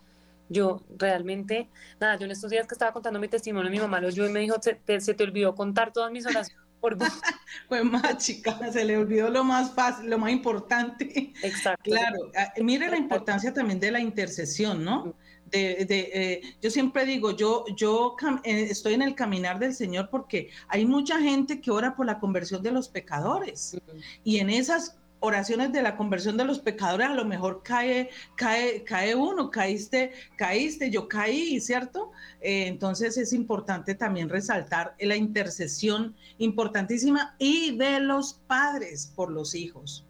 Yo 0.47 0.81
realmente, 0.97 1.69
nada, 1.99 2.17
yo 2.17 2.25
en 2.25 2.31
estos 2.31 2.51
días 2.51 2.67
que 2.67 2.75
estaba 2.75 2.91
contando 2.91 3.19
mi 3.19 3.27
testimonio, 3.27 3.71
mi 3.71 3.79
mamá 3.79 3.99
lo 4.01 4.07
oyó 4.07 4.27
y 4.27 4.31
me 4.31 4.41
dijo, 4.41 4.55
se 4.61 4.75
te, 4.75 4.99
se 4.99 5.13
te 5.13 5.23
olvidó 5.23 5.55
contar 5.55 5.93
todas 5.93 6.11
mis 6.11 6.25
oraciones 6.25 6.70
pues 6.81 7.83
más 7.85 8.17
chica, 8.17 8.59
se 8.71 8.83
le 8.83 8.97
olvidó 8.97 9.29
lo 9.29 9.43
más 9.43 9.71
fácil, 9.71 10.09
lo 10.09 10.17
más 10.17 10.31
importante. 10.31 11.31
Exacto. 11.43 11.91
Claro, 11.91 12.31
ah, 12.35 12.51
mire 12.61 12.89
la 12.89 12.97
importancia 12.97 13.53
también 13.53 13.79
de 13.79 13.91
la 13.91 13.99
intercesión, 13.99 14.83
¿no? 14.83 15.15
De, 15.45 15.85
eh, 15.89 16.41
yo 16.61 16.71
siempre 16.71 17.05
digo, 17.05 17.35
yo, 17.35 17.65
yo 17.75 18.15
eh, 18.45 18.67
estoy 18.69 18.93
en 18.93 19.01
el 19.01 19.15
caminar 19.15 19.59
del 19.59 19.73
Señor 19.73 20.09
porque 20.09 20.49
hay 20.69 20.85
mucha 20.85 21.19
gente 21.19 21.59
que 21.59 21.71
ora 21.71 21.93
por 21.93 22.05
la 22.05 22.19
conversión 22.19 22.63
de 22.63 22.71
los 22.71 22.87
pecadores. 22.87 23.77
Y 24.23 24.39
en 24.39 24.49
esas 24.49 25.00
oraciones 25.21 25.71
de 25.71 25.81
la 25.81 25.95
conversión 25.95 26.35
de 26.35 26.43
los 26.43 26.59
pecadores, 26.59 27.07
a 27.07 27.13
lo 27.13 27.23
mejor 27.25 27.61
cae, 27.63 28.09
cae, 28.35 28.83
cae 28.83 29.15
uno, 29.15 29.49
caíste, 29.49 30.11
caíste, 30.35 30.89
yo 30.89 31.07
caí, 31.07 31.61
¿cierto? 31.61 32.11
Eh, 32.41 32.67
entonces 32.67 33.17
es 33.17 33.31
importante 33.31 33.95
también 33.95 34.29
resaltar 34.29 34.95
la 34.99 35.15
intercesión 35.15 36.15
importantísima 36.39 37.35
y 37.37 37.77
de 37.77 37.99
los 37.99 38.33
padres 38.47 39.11
por 39.15 39.31
los 39.31 39.55
hijos. 39.55 40.05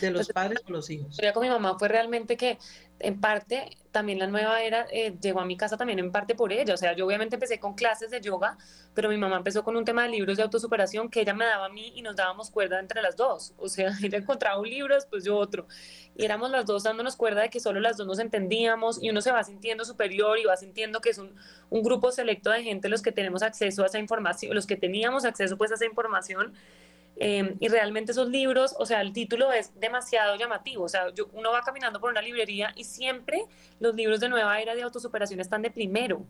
De 0.00 0.10
los 0.10 0.28
padres 0.28 0.60
por 0.62 0.70
los 0.70 0.88
hijos. 0.88 1.18
La 1.20 1.32
con 1.32 1.42
mi 1.42 1.50
mamá 1.50 1.78
fue 1.78 1.88
realmente 1.88 2.36
que 2.36 2.58
en 3.00 3.20
parte 3.20 3.76
también 3.90 4.18
la 4.18 4.26
nueva 4.26 4.62
era 4.62 4.86
eh, 4.92 5.16
llegó 5.20 5.40
a 5.40 5.44
mi 5.44 5.56
casa 5.56 5.76
también 5.76 5.98
en 5.98 6.12
parte 6.12 6.34
por 6.34 6.52
ella. 6.52 6.74
O 6.74 6.76
sea, 6.76 6.94
yo 6.94 7.06
obviamente 7.06 7.36
empecé 7.36 7.58
con 7.58 7.74
clases 7.74 8.10
de 8.10 8.20
yoga, 8.20 8.56
pero 8.94 9.08
mi 9.08 9.16
mamá 9.16 9.36
empezó 9.36 9.64
con 9.64 9.76
un 9.76 9.84
tema 9.84 10.04
de 10.04 10.10
libros 10.10 10.36
de 10.36 10.42
autosuperación 10.44 11.08
que 11.08 11.20
ella 11.22 11.34
me 11.34 11.44
daba 11.44 11.66
a 11.66 11.68
mí 11.68 11.92
y 11.94 12.02
nos 12.02 12.16
dábamos 12.16 12.50
cuerda 12.50 12.78
entre 12.78 13.02
las 13.02 13.16
dos. 13.16 13.52
O 13.58 13.68
sea, 13.68 13.90
ella 14.02 14.18
encontraba 14.18 14.60
un 14.60 14.68
libro, 14.68 14.94
después 14.94 15.24
yo 15.24 15.36
otro. 15.36 15.66
Y 16.16 16.24
éramos 16.24 16.50
las 16.50 16.66
dos 16.66 16.84
dándonos 16.84 17.16
cuerda 17.16 17.42
de 17.42 17.50
que 17.50 17.60
solo 17.60 17.80
las 17.80 17.96
dos 17.96 18.06
nos 18.06 18.18
entendíamos 18.18 19.02
y 19.02 19.10
uno 19.10 19.20
se 19.20 19.32
va 19.32 19.42
sintiendo 19.42 19.84
superior 19.84 20.38
y 20.38 20.44
va 20.44 20.56
sintiendo 20.56 21.00
que 21.00 21.10
es 21.10 21.18
un, 21.18 21.34
un 21.70 21.82
grupo 21.82 22.12
selecto 22.12 22.50
de 22.50 22.62
gente 22.62 22.88
los 22.88 23.02
que 23.02 23.12
tenemos 23.12 23.42
acceso 23.42 23.82
a 23.82 23.86
esa 23.86 23.98
información, 23.98 24.54
los 24.54 24.66
que 24.66 24.76
teníamos 24.76 25.24
acceso 25.24 25.56
pues 25.56 25.72
a 25.72 25.74
esa 25.74 25.86
información 25.86 26.54
Em, 27.16 27.56
y 27.60 27.68
realmente 27.68 28.12
esos 28.12 28.28
libros, 28.28 28.74
o 28.78 28.86
sea, 28.86 29.02
el 29.02 29.12
título 29.12 29.52
es 29.52 29.78
demasiado 29.78 30.36
llamativo. 30.36 30.84
O 30.84 30.88
sea, 30.88 31.12
yo, 31.14 31.28
uno 31.32 31.52
va 31.52 31.60
caminando 31.60 32.00
por 32.00 32.10
una 32.10 32.22
librería 32.22 32.72
y 32.76 32.84
siempre 32.84 33.44
los 33.78 33.94
libros 33.94 34.20
de 34.20 34.28
nueva 34.30 34.58
era 34.60 34.74
de 34.74 34.82
autosuperación 34.82 35.38
están 35.38 35.60
de 35.60 35.70
primero, 35.70 36.24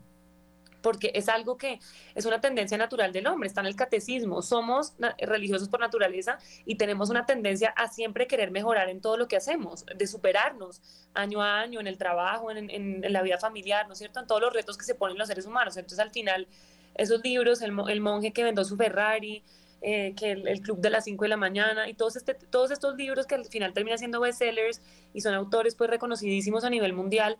porque 0.81 1.11
es 1.15 1.29
algo 1.29 1.57
que 1.57 1.79
es 2.15 2.25
una 2.25 2.41
tendencia 2.41 2.77
natural 2.77 3.13
del 3.13 3.27
hombre, 3.27 3.47
está 3.47 3.61
en 3.61 3.67
el 3.67 3.75
catecismo, 3.75 4.41
somos 4.41 4.93
religiosos 5.19 5.69
por 5.69 5.79
naturaleza 5.79 6.37
y 6.65 6.75
tenemos 6.75 7.09
una 7.09 7.25
tendencia 7.25 7.69
a 7.69 7.87
siempre 7.87 8.27
querer 8.27 8.51
mejorar 8.51 8.89
en 8.89 8.99
todo 8.99 9.15
lo 9.15 9.27
que 9.27 9.37
hacemos, 9.37 9.85
de 9.85 10.07
superarnos 10.07 10.81
año 11.13 11.41
a 11.41 11.61
año 11.61 11.79
en 11.79 11.87
el 11.87 11.97
trabajo, 11.97 12.51
en, 12.51 13.01
la 13.01 13.21
vida 13.21 13.37
familiar, 13.37 13.87
¿no 13.87 13.93
es 13.93 13.99
cierto? 13.99 14.19
En 14.19 14.27
todos 14.27 14.41
los 14.41 14.53
retos 14.53 14.77
que 14.77 14.83
se 14.83 14.95
ponen 14.95 15.17
los 15.17 15.27
seres 15.27 15.45
humanos. 15.45 15.77
Entonces, 15.77 15.99
al 15.99 16.11
final, 16.11 16.47
esos 16.95 17.23
libros, 17.23 17.61
el, 17.61 17.73
el 17.89 18.01
monje 18.01 18.31
que 18.31 18.43
vendó 18.43 18.63
su 18.63 18.75
Ferrari, 18.75 19.43
eh, 19.81 20.13
que 20.15 20.31
el, 20.31 20.61
Club 20.61 20.79
de 20.79 20.91
las 20.91 21.05
5 21.05 21.25
de 21.25 21.29
la 21.29 21.37
mañana 21.37 21.89
y 21.89 21.95
todos, 21.95 22.15
este, 22.15 22.35
todos 22.35 22.69
estos 22.69 22.95
libros 22.95 23.25
que 23.25 23.35
al 23.35 23.45
final 23.45 23.73
terminan 23.73 23.97
siendo 23.97 24.19
bestsellers 24.19 24.81
y 25.13 25.21
son 25.21 25.33
autores 25.33 25.75
pues 25.75 25.89
reconocidísimos 25.89 26.63
a 26.63 26.69
nivel 26.69 26.93
mundial, 26.93 27.37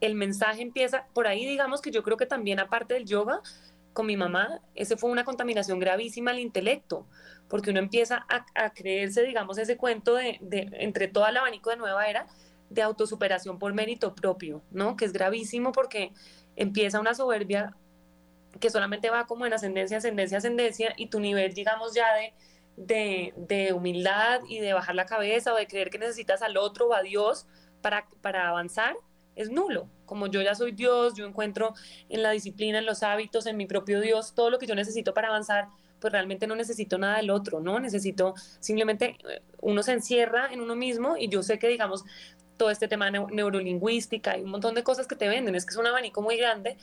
el 0.00 0.14
mensaje 0.14 0.62
empieza 0.62 1.06
por 1.14 1.26
ahí, 1.26 1.46
digamos 1.46 1.80
que 1.80 1.90
yo 1.90 2.02
creo 2.02 2.16
que 2.16 2.26
también 2.26 2.60
aparte 2.60 2.94
del 2.94 3.06
yoga, 3.06 3.40
con 3.92 4.06
mi 4.06 4.16
mamá, 4.16 4.60
ese 4.74 4.96
fue 4.96 5.10
una 5.10 5.24
contaminación 5.24 5.78
gravísima 5.78 6.30
al 6.30 6.40
intelecto, 6.40 7.06
porque 7.48 7.70
uno 7.70 7.78
empieza 7.78 8.26
a, 8.28 8.70
creerse, 8.70 9.22
digamos, 9.22 9.58
ese 9.58 9.76
cuento 9.76 10.14
de, 10.14 10.38
de, 10.40 10.68
entre 10.72 11.08
todo 11.08 11.26
el 11.26 11.36
abanico 11.36 11.70
de 11.70 11.76
nueva 11.76 12.06
era, 12.06 12.26
de 12.70 12.82
autosuperación 12.82 13.58
por 13.58 13.74
mérito 13.74 14.14
propio, 14.14 14.62
¿no? 14.70 14.96
Que 14.96 15.04
es 15.04 15.12
gravísimo 15.12 15.72
porque 15.72 16.12
empieza 16.56 17.00
una 17.00 17.14
soberbia 17.14 17.76
que 18.60 18.70
solamente 18.70 19.10
va 19.10 19.26
como 19.26 19.46
en 19.46 19.52
ascendencia, 19.52 19.98
ascendencia, 19.98 20.38
ascendencia, 20.38 20.92
y 20.96 21.06
tu 21.06 21.20
nivel, 21.20 21.54
digamos, 21.54 21.94
ya 21.94 22.06
de, 22.76 23.32
de, 23.36 23.72
humildad 23.72 24.40
y 24.48 24.60
de 24.60 24.72
bajar 24.72 24.94
la 24.94 25.06
cabeza 25.06 25.52
o 25.52 25.56
de 25.56 25.66
creer 25.66 25.90
que 25.90 25.98
necesitas 25.98 26.42
al 26.42 26.56
otro 26.56 26.88
o 26.88 26.94
a 26.94 27.02
Dios 27.02 27.46
para, 27.80 28.06
para 28.20 28.48
avanzar, 28.48 28.96
es 29.34 29.50
nulo. 29.50 29.88
Como 30.04 30.26
yo 30.26 30.42
ya 30.42 30.54
soy 30.54 30.72
Dios, 30.72 31.14
yo 31.14 31.26
encuentro 31.26 31.74
en 32.08 32.22
la 32.22 32.30
disciplina, 32.30 32.78
en 32.78 32.86
los 32.86 33.02
hábitos, 33.02 33.46
en 33.46 33.56
mi 33.56 33.66
propio 33.66 34.00
Dios, 34.00 34.34
todo 34.34 34.50
lo 34.50 34.58
que 34.58 34.66
yo 34.66 34.74
necesito 34.74 35.14
para 35.14 35.28
avanzar, 35.28 35.68
pues 36.00 36.12
realmente 36.12 36.46
no 36.46 36.56
necesito 36.56 36.98
nada 36.98 37.16
del 37.16 37.30
otro, 37.30 37.60
¿no? 37.60 37.80
Necesito 37.80 38.34
simplemente, 38.60 39.16
eh, 39.28 39.40
uno 39.60 39.82
se 39.82 39.92
encierra 39.92 40.52
en 40.52 40.60
uno 40.60 40.74
mismo 40.74 41.16
y 41.16 41.28
yo 41.28 41.42
sé 41.42 41.58
que, 41.58 41.68
digamos, 41.68 42.04
todo 42.56 42.70
este 42.70 42.88
tema 42.88 43.10
neurolingüística 43.10 44.36
y 44.36 44.42
un 44.42 44.50
montón 44.50 44.74
de 44.74 44.82
cosas 44.82 45.06
que 45.06 45.16
te 45.16 45.28
venden, 45.28 45.54
es 45.54 45.64
que 45.64 45.70
es 45.70 45.76
un 45.76 45.86
abanico 45.86 46.20
muy 46.20 46.36
grande 46.36 46.76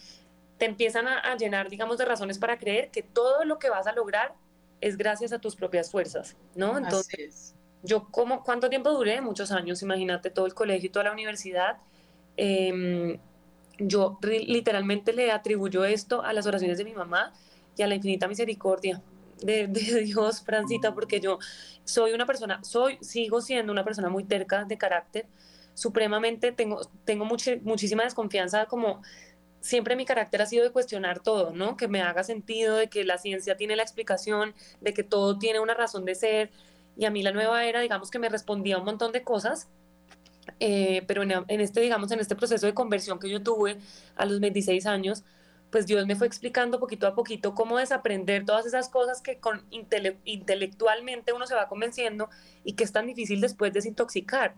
te 0.59 0.65
empiezan 0.65 1.07
a, 1.07 1.35
llenar, 1.37 1.69
digamos, 1.69 1.97
de 1.97 2.05
razones 2.05 2.37
para 2.37 2.59
creer 2.59 2.91
que 2.91 3.01
todo 3.01 3.45
lo 3.45 3.57
que 3.57 3.69
vas 3.69 3.87
a 3.87 3.93
lograr 3.93 4.35
es 4.81 4.97
gracias 4.97 5.31
a 5.31 5.39
tus 5.39 5.55
propias 5.55 5.89
fuerzas, 5.89 6.35
¿no? 6.53 6.77
Entonces, 6.77 7.55
yo 7.81 8.09
como, 8.11 8.43
¿cuánto 8.43 8.69
tiempo 8.69 8.91
duré? 8.91 9.21
Muchos 9.21 9.51
años, 9.51 9.81
imagínate, 9.81 10.29
todo 10.29 10.45
el 10.45 10.53
colegio 10.53 10.87
y 10.87 10.91
toda 10.91 11.05
la 11.05 11.13
universidad. 11.13 11.77
Em, 12.35 13.17
yo 13.79 14.19
literalmente 14.21 15.13
le 15.13 15.31
atribuyo 15.31 15.85
esto 15.85 16.23
a 16.23 16.33
las 16.33 16.45
oraciones 16.45 16.77
de 16.77 16.83
mi 16.83 16.93
mamá 16.93 17.33
y 17.77 17.81
a 17.81 17.87
la 17.87 17.95
infinita 17.95 18.27
misericordia 18.27 19.01
de, 19.41 19.67
Dios, 20.05 20.41
Francita, 20.41 20.93
porque 20.93 21.21
yo 21.21 21.39
soy 21.85 22.11
una 22.11 22.25
persona, 22.25 22.61
soy, 22.65 22.97
sigo 22.99 23.39
siendo 23.39 23.71
una 23.71 23.85
persona 23.85 24.09
muy 24.09 24.25
terca 24.25 24.65
de 24.65 24.77
carácter, 24.77 25.25
supremamente, 25.73 26.51
tengo, 26.51 26.81
tengo 27.05 27.23
muchísima 27.23 28.03
desconfianza 28.03 28.65
como 28.65 29.01
siempre 29.61 29.95
mi 29.95 30.05
carácter 30.05 30.41
ha 30.41 30.45
sido 30.45 30.63
de 30.63 30.71
cuestionar 30.71 31.19
todo, 31.21 31.51
¿no? 31.51 31.77
Que 31.77 31.87
me 31.87 32.01
haga 32.01 32.23
sentido, 32.23 32.75
de 32.77 32.87
que 32.87 33.03
la 33.03 33.17
ciencia 33.17 33.57
tiene 33.57 33.75
la 33.75 33.83
explicación, 33.83 34.53
de 34.81 34.93
que 34.93 35.03
todo 35.03 35.37
tiene 35.37 35.59
una 35.59 35.73
razón 35.73 36.05
de 36.05 36.15
ser. 36.15 36.51
Y 36.97 37.05
a 37.05 37.11
mí 37.11 37.23
la 37.23 37.31
nueva 37.31 37.65
era, 37.65 37.81
digamos 37.81 38.11
que 38.11 38.19
me 38.19 38.29
respondía 38.29 38.77
un 38.77 38.85
montón 38.85 39.11
de 39.11 39.23
cosas, 39.23 39.67
eh, 40.59 41.03
pero 41.07 41.23
en, 41.23 41.61
este, 41.61 41.81
digamos, 41.81 42.11
en 42.11 42.19
este 42.19 42.35
proceso 42.35 42.65
de 42.65 42.73
conversión 42.73 43.19
que 43.19 43.29
yo 43.29 43.41
tuve 43.43 43.77
a 44.15 44.25
los 44.25 44.39
26 44.39 44.85
años, 44.85 45.23
pues 45.71 45.85
Dios 45.85 46.05
me 46.07 46.15
fue 46.15 46.27
explicando 46.27 46.79
poquito 46.79 47.07
a 47.07 47.15
poquito 47.15 47.53
cómo 47.53 47.77
desaprender 47.77 48.45
todas 48.45 48.65
esas 48.65 48.89
cosas 48.89 49.21
que 49.21 49.39
con 49.39 49.63
intelectualmente 49.69 51.31
uno 51.33 51.45
se 51.45 51.55
va 51.55 51.67
convenciendo 51.67 52.29
y 52.63 52.73
que 52.73 52.83
es 52.83 52.91
tan 52.91 53.05
difícil 53.05 53.39
después 53.41 53.71
desintoxicar. 53.71 54.55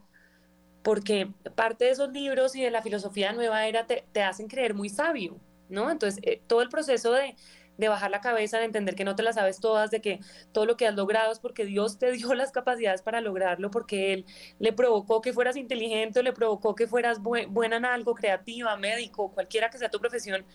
Porque 0.83 1.29
parte 1.55 1.85
de 1.85 1.91
esos 1.91 2.11
libros 2.11 2.55
y 2.55 2.61
de 2.61 2.71
la 2.71 2.81
filosofía 2.81 3.33
nueva 3.33 3.67
era 3.67 3.85
te, 3.85 4.23
hacen 4.23 4.47
creer 4.47 4.73
muy 4.73 4.89
sabio, 4.89 5.37
¿no? 5.69 5.91
Entonces, 5.91 6.19
eh, 6.23 6.41
todo 6.47 6.61
el 6.61 6.69
proceso 6.69 7.11
de, 7.11 7.35
de 7.81 7.89
bajar 7.89 8.11
la 8.11 8.21
cabeza, 8.21 8.59
de 8.59 8.65
entender 8.65 8.95
que 8.95 9.03
no 9.03 9.15
te 9.15 9.23
las 9.23 9.35
sabes 9.35 9.59
todas, 9.59 9.91
de 9.91 10.01
que 10.01 10.19
todo 10.51 10.65
lo 10.65 10.77
que 10.77 10.87
has 10.87 10.95
logrado 10.95 11.31
es 11.31 11.39
porque 11.39 11.65
Dios 11.65 11.97
te 11.97 12.11
dio 12.13 12.33
las 12.33 12.51
capacidades 12.51 13.01
para 13.01 13.21
lograrlo, 13.21 13.71
porque 13.71 14.13
Él 14.13 14.25
le 14.59 14.71
provocó 14.71 15.21
que 15.21 15.33
fueras 15.33 15.57
inteligente, 15.57 16.23
le 16.23 16.33
provocó 16.33 16.75
que 16.75 16.87
fueras 16.87 17.19
buena 17.21 17.77
en 17.77 17.85
algo, 17.85 18.13
creativa, 18.15 18.77
médico, 18.77 19.31
cualquiera 19.31 19.69
que 19.69 19.77
sea 19.77 19.89
tu 19.89 19.99
profesión, 19.99 20.45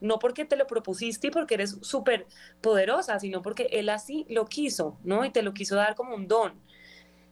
no 0.00 0.18
porque 0.18 0.44
te 0.44 0.56
lo 0.56 0.66
propusiste 0.66 1.28
y 1.28 1.30
porque 1.30 1.54
eres 1.54 1.78
súper 1.80 2.26
poderosa, 2.60 3.18
sino 3.18 3.40
porque 3.42 3.68
Él 3.72 3.88
así 3.88 4.26
lo 4.28 4.44
quiso, 4.44 4.98
¿no? 5.04 5.24
Y 5.24 5.30
te 5.30 5.42
lo 5.42 5.54
quiso 5.54 5.76
dar 5.76 5.94
como 5.94 6.14
un 6.14 6.28
don. 6.28 6.52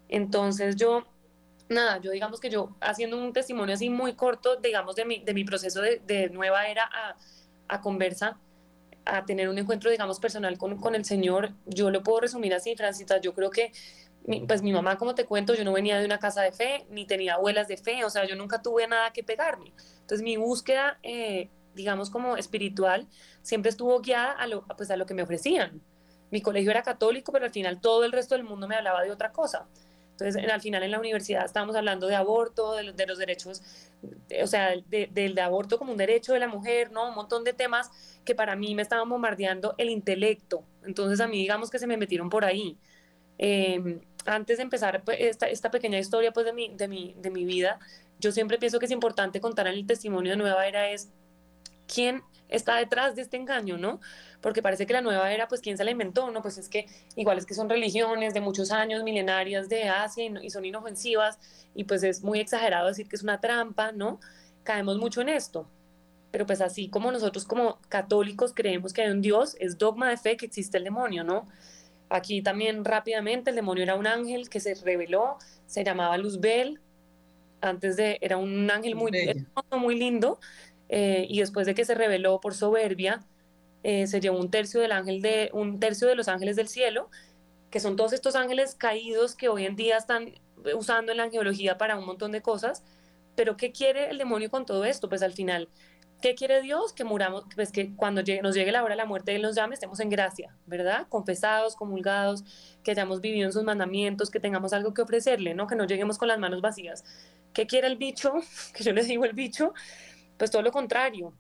Entonces 0.09 0.77
yo, 0.77 1.07
nada, 1.69 2.01
yo 2.01 2.11
digamos 2.11 2.41
que 2.41 2.51
yo 2.51 2.77
haciendo 2.81 3.17
un 3.19 3.33
testimonio 3.33 3.75
así 3.75 3.91
muy 3.91 4.15
corto, 4.15 4.57
digamos, 4.57 4.97
de 4.97 5.05
mi, 5.05 5.21
de 5.21 5.35
mi 5.35 5.45
proceso 5.45 5.81
de, 5.81 6.31
nueva 6.33 6.69
era 6.69 6.85
a, 6.85 7.17
a 7.69 7.81
conversa, 7.81 8.39
a 9.05 9.25
tener 9.25 9.49
un 9.49 9.59
encuentro, 9.59 9.91
digamos, 9.91 10.21
personal 10.21 10.59
con, 10.59 10.77
con, 10.79 10.95
el 10.95 11.05
Señor, 11.05 11.53
yo 11.67 11.91
lo 11.91 12.03
puedo 12.03 12.21
resumir 12.21 12.55
así, 12.55 12.77
Francita, 12.77 13.21
yo 13.21 13.35
creo 13.35 13.51
que, 13.51 13.73
pues 14.47 14.63
mi 14.63 14.73
mamá, 14.73 14.99
como 14.99 15.15
te 15.15 15.25
cuento, 15.25 15.55
yo 15.55 15.65
no 15.65 15.73
venía 15.73 15.99
de 15.99 16.05
una 16.05 16.19
casa 16.19 16.43
de 16.43 16.53
fe, 16.53 16.87
ni 16.91 17.07
tenía 17.07 17.35
abuelas 17.35 17.69
de 17.69 17.77
fe, 17.77 18.05
o 18.05 18.11
sea, 18.11 18.25
yo 18.27 18.37
nunca 18.37 18.63
tuve 18.63 18.87
nada 18.87 19.13
que 19.13 19.25
pegarme. 19.25 19.73
Entonces 20.01 20.23
mi 20.23 20.37
búsqueda 20.37 20.99
eh, 21.03 21.49
digamos, 21.75 22.11
como 22.11 22.37
espiritual, 22.37 23.07
siempre 23.43 23.71
estuvo 23.71 24.01
guiada 24.01 24.33
a 24.33 24.47
lo, 24.47 24.67
pues, 24.77 24.91
a 24.91 24.97
lo 24.97 25.07
que 25.07 25.15
me 25.15 25.23
ofrecían. 25.23 25.81
Mi 26.31 26.41
colegio 26.41 26.71
era 26.71 26.83
católico, 26.83 27.33
pero 27.33 27.45
al 27.45 27.51
final 27.51 27.81
todo 27.81 28.05
el 28.05 28.13
resto 28.13 28.35
del 28.35 28.45
mundo 28.45 28.69
me 28.69 28.77
hablaba 28.77 29.03
de 29.03 29.11
otra 29.11 29.33
cosa. 29.33 29.67
Entonces, 30.23 30.51
al 30.51 30.61
final 30.61 30.83
en 30.83 30.91
la 30.91 30.99
universidad 30.99 31.45
estábamos 31.45 31.75
hablando 31.75 32.07
de 32.07 32.15
aborto, 32.15 32.75
de, 32.75 32.85
los, 32.85 33.19
derechos, 33.19 33.63
o 34.43 34.47
sea, 34.47 34.75
del 34.89 35.39
aborto 35.39 35.79
como 35.79 35.93
un 35.93 35.99
derecho 35.99 36.33
de 36.33 36.39
la 36.39 36.49
mujer, 36.49 36.93
¿no? 36.93 37.09
Un 37.09 37.15
montón 37.15 37.45
de 37.45 37.53
temas 37.53 37.91
que 38.25 38.35
para 38.35 38.55
mí 38.55 38.75
me 38.75 38.83
estaban 38.83 39.09
bombardeando 39.09 39.75
el 39.79 39.91
intelecto. 39.91 40.65
Entonces, 40.85 41.21
a 41.21 41.27
mí, 41.27 41.39
digamos 41.39 41.71
que 41.71 41.79
se 41.79 41.87
me 41.87 41.97
metieron 41.97 42.31
por 42.31 42.45
ahí. 42.45 42.79
Em, 43.39 44.01
antes 44.25 44.59
de 44.59 44.63
empezar 44.63 45.03
pues, 45.05 45.17
esta, 45.21 45.49
esta, 45.49 45.71
pequeña 45.71 45.99
historia 45.99 46.33
pues, 46.33 46.47
de, 46.47 46.53
mi, 46.53 46.69
de, 46.69 46.87
mi, 46.87 47.15
de 47.19 47.31
mi 47.31 47.45
vida, 47.45 47.81
yo 48.21 48.31
siempre 48.31 48.59
pienso 48.59 48.79
que 48.79 48.87
es 48.87 48.93
importante 48.93 49.41
contar 49.41 49.67
en 49.67 49.75
el 49.75 49.87
testimonio 49.87 50.33
de 50.33 50.37
Nueva 50.37 50.67
Era 50.67 50.91
es 50.91 51.11
quién 51.93 52.23
está 52.53 52.77
detrás 52.77 53.17
de 53.17 53.23
este 53.23 53.37
engaño, 53.37 53.79
¿no? 53.79 54.01
Porque 54.41 54.63
parece 54.63 54.87
que 54.87 54.93
la 54.93 55.01
nueva 55.01 55.33
era, 55.33 55.49
pues, 55.49 55.61
¿quién 55.61 55.77
se 55.77 55.85
la 55.85 55.91
inventó? 55.91 56.31
No, 56.31 56.43
pues 56.43 56.59
es 56.59 56.69
que 56.69 56.87
igual 57.17 57.39
es 57.39 57.47
que 57.47 57.55
son 57.55 57.69
religiones 57.69 58.35
de 58.35 58.41
muchos 58.41 58.71
años, 58.71 59.03
milenarias 59.03 59.69
de 59.69 59.89
Asia 59.89 60.25
y, 60.25 60.51
son 60.51 60.65
inofensivas, 60.65 61.39
y 61.75 61.85
pues 61.85 62.03
es 62.03 62.23
muy 62.23 62.41
exagerado 62.41 62.89
decir 62.89 63.09
que 63.09 63.17
es 63.17 63.23
una 63.23 63.41
trampa, 63.41 63.93
¿no? 63.93 64.21
Caemos 64.63 64.99
mucho 64.99 65.21
en 65.23 65.31
esto. 65.31 65.67
Pero 66.31 66.47
pues 66.47 66.61
así 66.61 66.89
como 66.89 67.11
nosotros 67.13 67.45
como 67.45 67.79
católicos 67.89 68.53
creemos 68.55 68.93
que 68.93 69.03
hay 69.03 69.11
un 69.11 69.21
Dios, 69.21 69.57
es 69.61 69.79
dogma 69.79 70.09
de 70.09 70.17
fe 70.17 70.37
que 70.37 70.47
existe 70.47 70.79
el 70.79 70.85
demonio, 70.85 71.25
¿no? 71.25 71.47
Aquí 72.09 72.43
también 72.43 72.85
rápidamente 72.85 73.51
el 73.51 73.57
demonio 73.57 73.83
era 73.83 73.95
un 73.95 74.07
ángel 74.07 74.49
que 74.49 74.61
se 74.61 74.75
reveló, 74.75 75.39
se 75.67 75.85
llamaba 75.85 76.17
Luzbel, 76.19 76.81
antes 77.63 77.97
de, 77.97 78.19
era 78.21 78.37
un 78.37 78.71
ángel 78.71 78.95
muy, 78.95 79.13
muy 79.71 79.99
lindo, 79.99 80.39
eh, 80.95 81.27
y 81.27 81.41
después 81.41 81.67
de 81.67 81.75
que 81.75 81.87
se 81.87 81.95
reveló 81.95 82.39
por 82.39 82.53
soberbia, 82.55 83.25
eh, 83.83 84.07
se 84.07 84.21
llevó 84.21 84.39
un 84.39 84.51
tercio 84.51 84.79
del 84.79 84.93
ángel 84.93 85.23
de 85.23 85.49
un 85.55 85.81
tercio 85.81 86.07
de 86.07 86.15
los 86.15 86.29
ángeles 86.29 86.55
del 86.55 86.69
cielo, 86.69 87.09
que 87.71 87.81
son 87.81 87.97
todos 87.97 88.13
estos 88.13 88.37
ángeles 88.37 88.75
caídos 88.75 89.35
que 89.35 89.49
hoy 89.49 89.65
en 89.65 89.75
día 89.75 89.97
están 89.97 90.35
usando 90.77 91.11
en 91.11 91.17
la 91.17 91.25
angeología 91.25 91.79
para 91.79 91.97
un 91.97 92.05
montón 92.05 92.31
de 92.31 92.43
cosas. 92.43 92.85
Pero 93.37 93.57
¿qué 93.57 93.73
quiere 93.73 94.11
el 94.11 94.19
demonio 94.19 94.51
con 94.51 94.67
todo 94.67 94.85
esto? 94.85 95.09
Pues 95.09 95.23
al 95.23 95.33
final, 95.33 95.71
¿qué 96.21 96.35
quiere 96.35 96.61
Dios? 96.61 96.93
Que 96.93 97.05
muramos, 97.05 97.45
pues 97.55 97.73
que 97.73 97.97
cuando 97.97 98.21
llegue, 98.21 98.43
nos 98.43 98.55
llegue 98.55 98.71
la 98.71 98.85
hora 98.85 98.93
de 98.93 98.99
la 98.99 99.07
muerte 99.07 99.35
Él 99.35 99.41
nos 99.41 99.57
llame, 99.57 99.73
estemos 99.73 99.99
en 100.01 100.11
gracia, 100.11 100.55
¿verdad? 100.67 101.07
Confesados, 101.09 101.75
comulgados, 101.75 102.45
que 102.85 102.91
hayamos 102.91 103.23
vivido 103.23 103.47
en 103.47 103.55
sus 103.55 103.65
mandamientos, 103.65 104.31
que 104.31 104.41
tengamos 104.41 104.75
algo 104.75 104.93
que 104.93 105.01
ofrecerle, 105.01 105.55
¿no? 105.55 105.67
Que 105.67 105.75
no 105.75 105.87
lleguemos 105.87 106.19
con 106.19 106.29
las 106.29 106.39
manos 106.39 106.61
vacías. 106.61 107.03
¿Qué 107.55 107.67
quiere 107.67 107.87
el 107.87 107.97
bicho? 107.97 108.35
Que 108.75 108.85
yo 108.85 108.93
les 108.93 109.09
digo 109.09 109.25
el 109.25 109.33
bicho, 109.33 109.73
pues 110.37 110.51
todo 110.51 110.63
lo 110.63 110.73
contrario. 110.73 111.35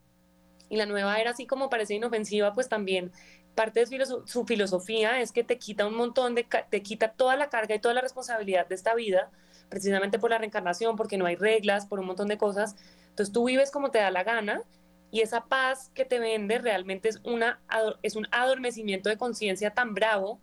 Y 0.68 0.76
la 0.76 0.86
nueva 0.86 1.18
era, 1.20 1.32
así 1.32 1.46
como 1.46 1.68
parece 1.68 1.94
inofensiva, 1.94 2.52
pues 2.52 2.68
también 2.68 3.12
parte 3.54 3.84
de 3.84 4.06
su 4.26 4.44
filosofía 4.44 5.20
es 5.20 5.32
que 5.32 5.44
te 5.44 5.58
quita 5.58 5.86
un 5.86 5.94
montón 5.94 6.34
te 6.34 6.82
quita 6.82 7.12
toda 7.12 7.36
la 7.36 7.50
carga 7.50 7.74
y 7.74 7.78
toda 7.78 7.94
la 7.94 8.00
responsabilidad 8.00 8.66
de 8.66 8.74
esta 8.74 8.94
vida, 8.94 9.30
precisamente 9.68 10.18
por 10.18 10.30
la 10.30 10.38
reencarnación, 10.38 10.96
porque 10.96 11.18
no 11.18 11.26
hay 11.26 11.36
reglas, 11.36 11.86
por 11.86 12.00
un 12.00 12.06
montón 12.06 12.28
de 12.28 12.38
cosas. 12.38 12.76
Entonces 13.10 13.32
tú 13.32 13.44
vives 13.44 13.70
como 13.70 13.90
te 13.90 13.98
da 13.98 14.10
la 14.10 14.24
gana 14.24 14.62
y 15.10 15.20
esa 15.20 15.44
paz 15.44 15.90
que 15.94 16.06
te 16.06 16.18
vende 16.18 16.58
realmente 16.58 17.10
es, 17.10 17.20
una, 17.24 17.60
es 18.02 18.16
un 18.16 18.26
adormecimiento 18.30 19.10
de 19.10 19.18
conciencia 19.18 19.74
tan 19.74 19.92
bravo 19.94 20.40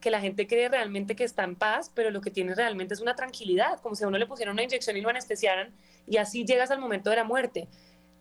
que 0.00 0.10
la 0.10 0.20
gente 0.20 0.46
cree 0.46 0.68
realmente 0.68 1.16
que 1.16 1.24
está 1.24 1.44
en 1.44 1.56
paz, 1.56 1.90
pero 1.94 2.10
lo 2.10 2.20
que 2.20 2.30
tiene 2.30 2.54
realmente 2.54 2.94
es 2.94 3.00
una 3.00 3.14
tranquilidad, 3.14 3.80
como 3.80 3.94
si 3.94 4.04
a 4.04 4.08
uno 4.08 4.18
le 4.18 4.26
pusieran 4.26 4.52
una 4.52 4.62
inyección 4.62 4.96
y 4.96 5.00
lo 5.00 5.08
anestesiaran 5.08 5.74
y 6.06 6.16
así 6.16 6.44
llegas 6.44 6.70
al 6.70 6.80
momento 6.80 7.10
de 7.10 7.16
la 7.16 7.24
muerte 7.24 7.68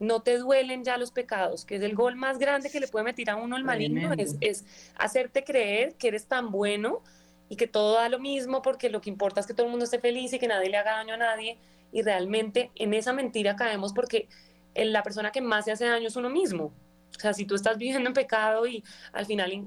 no 0.02 0.24
te 0.24 0.40
duelen 0.40 0.84
ya 0.84 0.98
los 0.98 1.12
pecados, 1.12 1.64
que 1.64 1.76
es 1.76 1.84
el 1.84 1.94
gol 1.94 2.16
más 2.16 2.40
grande 2.40 2.72
que 2.72 2.80
le 2.80 2.88
puede 2.88 3.06
meter 3.06 3.30
a 3.30 3.36
uno 3.36 3.56
el 3.56 3.64
maligno, 3.64 4.14
es, 4.14 4.36
es, 4.42 4.66
hacerte 4.96 5.44
creer 5.44 5.94
que 5.94 6.08
eres 6.08 6.26
tan 6.26 6.50
bueno 6.50 7.04
y 7.50 7.56
que 7.56 7.68
todo 7.68 7.94
da 7.94 8.10
lo 8.10 8.18
mismo 8.18 8.64
porque 8.64 8.90
lo 8.90 9.00
que 9.00 9.12
importa 9.12 9.42
es 9.42 9.46
que 9.46 9.54
todo 9.54 9.68
el 9.68 9.70
mundo 9.70 9.86
esté 9.86 10.00
feliz 10.00 10.34
y 10.34 10.40
que 10.40 10.48
nadie 10.48 10.70
le 10.70 10.78
haga 10.78 10.94
daño 10.94 11.14
a 11.14 11.18
nadie 11.18 11.60
y 11.92 12.02
realmente 12.02 12.72
en 12.76 12.96
esa 12.96 13.14
mentira 13.14 13.56
caemos 13.56 13.94
porque 13.94 14.28
la 14.74 15.04
persona 15.04 15.32
que 15.32 15.42
más 15.42 15.66
se 15.66 15.72
hace 15.72 15.86
daño 15.86 16.08
es 16.08 16.16
uno 16.16 16.32
mismo. 16.32 16.74
O 17.16 17.20
sea, 17.20 17.34
si 17.34 17.46
tú 17.46 17.54
estás 17.54 17.78
viviendo 17.78 18.08
en 18.08 18.16
pecado 18.16 18.66
y 18.66 18.84
al 19.14 19.28
final, 19.28 19.66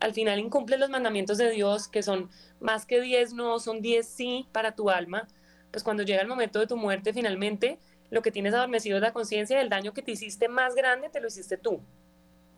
al 0.00 0.12
final 0.12 0.40
incumples 0.40 0.80
los 0.80 0.90
mandamientos 0.90 1.38
de 1.38 1.50
Dios, 1.50 1.86
que 1.86 2.02
son 2.02 2.30
más 2.58 2.84
que 2.84 3.00
10 3.00 3.34
no, 3.34 3.60
son 3.60 3.80
10 3.80 4.04
sí 4.04 4.48
para 4.50 4.74
tu 4.74 4.90
alma, 4.90 5.28
pues 5.70 5.84
cuando 5.84 6.02
llega 6.02 6.20
el 6.20 6.26
momento 6.26 6.58
de 6.58 6.66
tu 6.66 6.76
muerte, 6.76 7.12
finalmente 7.12 7.78
lo 8.12 8.20
que 8.20 8.30
tienes 8.30 8.52
adormecido 8.52 8.98
es 8.98 9.02
la 9.02 9.14
conciencia 9.14 9.58
del 9.58 9.70
daño 9.70 9.94
que 9.94 10.02
te 10.02 10.12
hiciste 10.12 10.46
más 10.46 10.74
grande, 10.74 11.08
te 11.08 11.18
lo 11.18 11.28
hiciste 11.28 11.56
tú. 11.56 11.80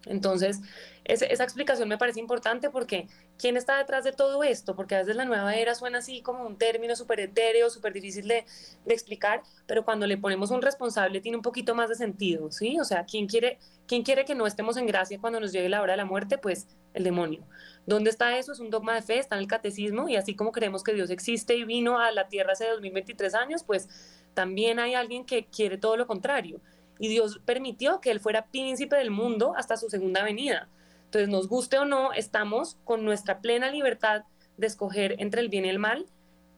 Entonces, 0.07 0.61
esa 1.05 1.45
explicación 1.45 1.88
me 1.88 1.99
parece 1.99 2.21
importante 2.21 2.71
porque 2.71 3.09
¿quién 3.38 3.57
está 3.57 3.77
detrás 3.79 4.05
de 4.05 4.12
todo 4.12 4.43
esto? 4.43 4.75
Porque 4.75 4.95
a 4.95 4.99
veces 4.99 5.17
la 5.17 5.25
nueva 5.25 5.55
era 5.55 5.75
suena 5.75 5.99
así 5.99 6.23
como 6.23 6.47
un 6.47 6.57
término 6.57 6.97
súper 6.97 7.21
etéreo, 7.21 7.69
súper 7.71 7.93
difícil 7.93 8.27
de, 8.29 8.45
explicar, 8.87 9.43
pero 9.67 9.85
cuando 9.85 10.07
le 10.07 10.17
ponemos 10.17 10.51
un 10.51 10.62
responsable 10.62 11.21
tiene 11.21 11.37
un 11.37 11.43
poquito 11.43 11.75
más 11.75 11.88
de 11.88 11.97
sentido, 11.97 12.51
¿sí? 12.51 12.79
O 12.81 12.85
sea, 12.85 13.05
¿quién 13.05 13.27
quiere, 13.27 13.59
¿quién 13.87 14.03
quiere 14.03 14.25
que 14.25 14.35
no 14.35 14.47
estemos 14.47 14.77
en 14.77 14.87
gracia 14.87 15.19
cuando 15.21 15.40
nos 15.40 15.53
llegue 15.53 15.69
la 15.69 15.83
hora 15.83 15.93
de 15.93 15.97
la 15.99 16.05
muerte? 16.05 16.38
Pues 16.38 16.69
el 16.95 17.05
demonio. 17.05 17.43
¿Dónde 17.87 18.09
está 18.11 18.38
eso? 18.38 18.53
Es 18.53 18.61
un 18.61 18.71
dogma 18.71 18.95
de 18.95 19.03
fe, 19.03 19.19
está 19.19 19.37
en 19.37 19.43
el 19.43 19.49
catecismo 19.49 20.09
y 20.09 20.17
así 20.17 20.35
como 20.35 20.53
creemos 20.53 20.83
que 20.83 20.95
Dios 20.95 21.11
existe 21.11 21.57
y 21.57 21.64
vino 21.64 21.99
a 21.99 22.12
la 22.12 22.29
tierra 22.29 22.53
hace 22.53 22.69
2023 22.69 23.35
años, 23.35 23.64
pues 23.64 23.88
también 24.33 24.79
hay 24.79 24.95
alguien 24.95 25.25
que 25.27 25.47
quiere 25.47 25.77
todo 25.77 25.97
lo 25.97 26.07
contrario. 26.07 26.61
Y 26.99 27.09
Dios 27.09 27.41
permitió 27.45 28.01
que 28.01 28.11
Él 28.11 28.21
fuera 28.21 28.47
príncipe 28.47 28.97
del 28.97 29.11
mundo 29.11 29.55
hasta 29.57 29.77
su 29.77 29.89
segunda 29.91 30.23
venida. 30.23 30.69
Entonces, 31.07 31.29
nos 31.29 31.49
guste 31.49 31.79
o 31.79 31.85
no, 31.85 32.13
estamos 32.13 32.77
con 32.85 33.05
nuestra 33.05 33.41
plena 33.41 33.71
libertad 33.71 34.25
de 34.57 34.67
escoger 34.67 35.17
entre 35.19 35.41
el 35.41 35.49
bien 35.49 35.65
y 35.65 35.69
el 35.69 35.79
mal 35.79 36.07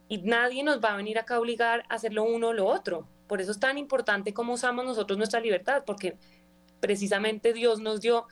y 0.09 0.19
nadie 0.19 0.63
nos 0.63 0.83
va 0.83 0.93
a 0.93 0.97
venir 0.97 1.19
acá 1.19 1.35
a 1.35 1.39
obligar 1.39 1.83
a 1.89 1.95
hacer 1.95 2.13
lo 2.13 2.23
uno 2.23 2.49
o 2.49 2.53
lo 2.53 2.65
otro. 2.67 3.07
Por 3.27 3.41
eso 3.41 3.51
es 3.51 3.59
tan 3.59 3.77
importante 3.77 4.33
cómo 4.33 4.53
usamos 4.53 4.85
nosotros 4.85 5.17
nuestra 5.17 5.39
libertad, 5.39 5.83
porque 5.85 6.15
precisamente 6.79 7.53
Dios 7.53 7.81
nos 7.81 8.01
dio 8.01 8.25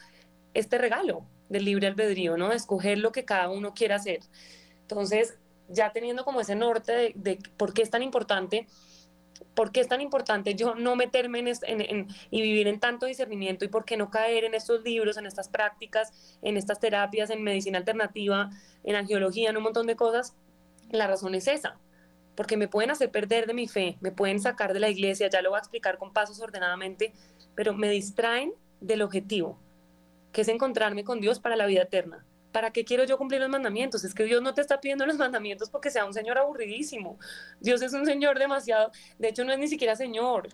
este 0.53 0.77
regalo 0.77 1.25
del 1.49 1.65
libre 1.65 1.87
albedrío, 1.87 2.37
¿no? 2.37 2.49
De 2.49 2.55
escoger 2.55 2.97
lo 2.99 3.11
que 3.11 3.25
cada 3.25 3.49
uno 3.49 3.73
quiera 3.73 3.95
hacer. 3.97 4.21
Entonces, 4.81 5.37
ya 5.67 5.91
teniendo 5.91 6.23
como 6.23 6.41
ese 6.41 6.55
norte 6.55 6.91
de, 6.93 7.13
de 7.15 7.39
por 7.57 7.73
qué 7.73 7.81
es 7.81 7.89
tan 7.89 8.03
importante, 8.03 8.67
¿Por 9.53 9.71
qué 9.71 9.81
es 9.81 9.87
tan 9.87 10.01
importante 10.01 10.55
yo 10.55 10.75
no 10.75 10.95
meterme 10.95 11.39
en, 11.39 12.07
y 12.29 12.41
vivir 12.41 12.67
en 12.67 12.79
tanto 12.79 13.05
discernimiento 13.05 13.65
y 13.65 13.67
por 13.67 13.85
qué 13.85 13.97
no 13.97 14.09
caer 14.09 14.43
en 14.43 14.53
estos 14.53 14.83
libros, 14.83 15.17
en 15.17 15.25
estas 15.25 15.49
prácticas, 15.49 16.37
en 16.41 16.57
estas 16.57 16.79
terapias, 16.79 17.29
en 17.29 17.43
medicina 17.43 17.77
alternativa, 17.77 18.49
en 18.83 18.95
angiología, 18.95 19.49
en 19.49 19.57
un 19.57 19.63
montón 19.63 19.87
de 19.87 19.95
cosas? 19.95 20.35
La 20.89 21.07
razón 21.07 21.35
es 21.35 21.47
esa, 21.47 21.77
porque 22.35 22.57
me 22.57 22.67
pueden 22.67 22.91
hacer 22.91 23.11
perder 23.11 23.47
de 23.47 23.53
mi 23.53 23.67
fe, 23.67 23.97
me 24.01 24.11
pueden 24.11 24.39
sacar 24.39 24.73
de 24.73 24.79
la 24.79 24.89
iglesia, 24.89 25.29
ya 25.29 25.41
lo 25.41 25.49
voy 25.49 25.57
a 25.57 25.59
explicar 25.59 25.97
con 25.97 26.13
pasos 26.13 26.39
ordenadamente, 26.41 27.13
pero 27.55 27.73
me 27.73 27.89
distraen 27.89 28.53
del 28.81 29.01
objetivo, 29.01 29.57
que 30.31 30.41
es 30.41 30.47
encontrarme 30.47 31.03
con 31.03 31.21
Dios 31.21 31.39
para 31.39 31.55
la 31.55 31.65
vida 31.65 31.83
eterna. 31.83 32.25
¿Para 32.55 32.71
qué 32.71 32.85
quiero 32.85 33.03
yo 33.03 33.17
cumplir 33.17 33.41
los 33.41 33.49
mandamientos? 33.49 34.05
Es 34.05 34.13
que 34.13 34.23
Dios 34.23 34.41
no 34.41 34.53
te 34.53 34.61
está 34.61 34.79
pidiendo 34.79 35.05
los 35.05 35.17
mandamientos 35.17 35.69
porque 35.69 35.91
sea 35.91 36.05
un 36.05 36.13
señor 36.13 36.37
aburridísimo. 36.37 37.19
Dios 37.59 37.81
es 37.81 37.91
un 37.91 38.05
señor 38.05 38.39
demasiado, 38.39 38.93
de 39.19 39.27
hecho 39.27 39.43
no 39.43 39.51
es 39.51 39.59
ni 39.59 39.67
siquiera 39.67 39.93
señor. 39.97 40.47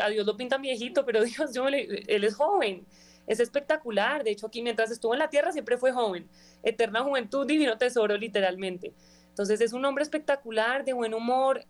A 0.00 0.08
Dios 0.08 0.24
lo 0.24 0.36
pintan 0.36 0.62
viejito, 0.62 1.04
pero 1.04 1.24
Dios, 1.24 1.52
yo 1.52 1.66
Él 1.66 2.22
es 2.22 2.36
joven. 2.36 2.86
es 3.26 3.40
espectacular. 3.40 4.22
De 4.22 4.30
hecho, 4.30 4.46
aquí 4.46 4.62
mientras 4.62 4.92
estuvo 4.92 5.14
en 5.14 5.18
la 5.18 5.30
tierra 5.30 5.50
siempre 5.50 5.76
fue 5.76 5.90
joven. 5.90 6.28
Eterna 6.62 7.02
juventud, 7.02 7.44
divino 7.44 7.76
tesoro, 7.76 8.16
literalmente. 8.16 8.92
Entonces 9.30 9.60
es 9.60 9.72
un 9.72 9.84
hombre 9.84 10.04
espectacular, 10.04 10.84
de 10.84 10.92
buen 10.92 11.12
humor. 11.12 11.64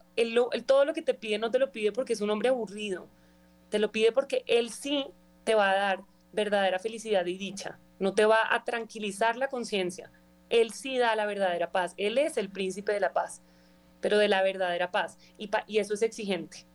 Todo 0.66 0.84
lo 0.84 0.92
que 0.92 1.00
te 1.00 1.14
pide 1.14 1.38
no 1.38 1.50
te 1.50 1.58
lo 1.58 1.72
pide 1.72 1.92
porque 1.92 2.12
es 2.12 2.20
un 2.20 2.28
hombre 2.28 2.50
aburrido. 2.50 3.06
Te 3.70 3.78
lo 3.78 3.90
pide 3.90 4.12
porque 4.12 4.44
él 4.48 4.68
sí 4.68 5.06
te 5.44 5.54
va 5.54 5.70
a 5.70 5.74
dar 5.74 6.00
verdadera 6.42 6.78
felicidad 6.78 7.26
y 7.26 7.36
dicha. 7.36 7.78
No 7.98 8.14
te 8.14 8.24
va 8.24 8.54
a 8.54 8.64
tranquilizar 8.64 9.36
la 9.36 9.48
conciencia. 9.48 10.10
Él 10.48 10.72
sí 10.72 10.98
da 10.98 11.14
la 11.16 11.26
verdadera 11.26 11.70
paz. 11.70 11.94
Él 11.96 12.18
es 12.18 12.36
el 12.36 12.50
príncipe 12.50 12.92
de 12.92 13.00
la 13.00 13.12
paz, 13.12 13.42
pero 14.00 14.18
de 14.18 14.28
la 14.28 14.42
verdadera 14.42 14.90
paz. 14.90 15.18
Y, 15.36 15.50
y 15.66 15.78
eso 15.78 15.94
es 15.94 16.02
exigente. 16.02 16.66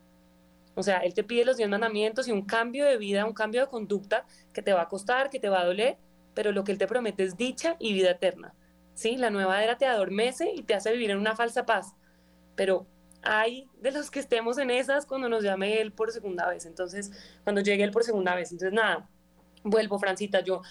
O 0.76 0.84
sea, 0.84 1.00
Él 1.00 1.14
te 1.14 1.24
pide 1.24 1.46
los 1.46 1.58
diez 1.58 1.70
mandamientos 1.70 2.28
y 2.28 2.32
un 2.32 2.46
cambio 2.46 2.86
de 2.86 2.98
vida, 2.98 3.26
un 3.26 3.34
cambio 3.34 3.62
de 3.62 3.68
conducta 3.68 4.26
que 4.54 4.62
te 4.62 4.74
va 4.74 4.82
a 4.84 4.88
costar, 4.88 5.30
que 5.30 5.40
te 5.40 5.50
va 5.50 5.62
a 5.62 5.66
doler, 5.66 5.98
pero 6.34 6.52
lo 6.52 6.64
que 6.64 6.72
Él 6.72 6.78
te 6.78 6.88
promete 6.88 7.24
es 7.24 7.38
dicha 7.38 7.76
y 7.80 7.94
vida 7.94 8.12
eterna. 8.12 8.54
¿sí? 8.94 9.18
La 9.18 9.30
nueva 9.30 9.64
era 9.64 9.78
te 9.78 9.86
adormece 9.86 10.52
y 10.54 10.64
te 10.64 10.74
hace 10.74 10.92
vivir 10.92 11.12
en 11.12 11.18
una 11.18 11.36
falsa 11.36 11.66
paz, 11.66 11.94
pero 12.56 12.88
hay 13.22 13.70
de 13.80 13.92
los 13.92 14.12
que 14.12 14.20
estemos 14.20 14.58
en 14.58 14.70
esas 14.70 15.06
cuando 15.06 15.30
nos 15.30 15.44
llame 15.44 15.80
él 15.80 15.94
por 15.94 16.12
segunda 16.12 16.48
vez, 16.48 16.66
entonces, 16.66 17.12
cuando 17.44 17.62
llegue 17.62 17.84
él 17.84 17.92
por 17.92 18.04
segunda 18.04 18.36
vez, 18.36 18.52
entonces 18.52 18.74
nada, 18.74 19.10
vuelvo, 19.64 20.00
Francita, 20.00 20.42
yo 20.42 20.62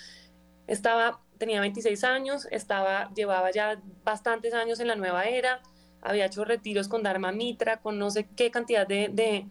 estaba, 0.66 1.20
tenía 1.38 1.60
26 1.60 2.04
años, 2.04 2.46
estaba, 2.50 3.12
llevaba 3.14 3.50
ya 3.50 3.80
bastantes 4.04 4.54
años 4.54 4.80
en 4.80 4.88
la 4.88 4.96
nueva 4.96 5.24
era, 5.24 5.60
había 6.00 6.26
hecho 6.26 6.44
retiros 6.44 6.88
con 6.88 7.02
Dharma 7.02 7.32
Mitra, 7.32 7.78
con 7.80 7.98
no 7.98 8.10
sé 8.10 8.28
qué 8.36 8.50
cantidad 8.50 8.86
de, 8.86 9.46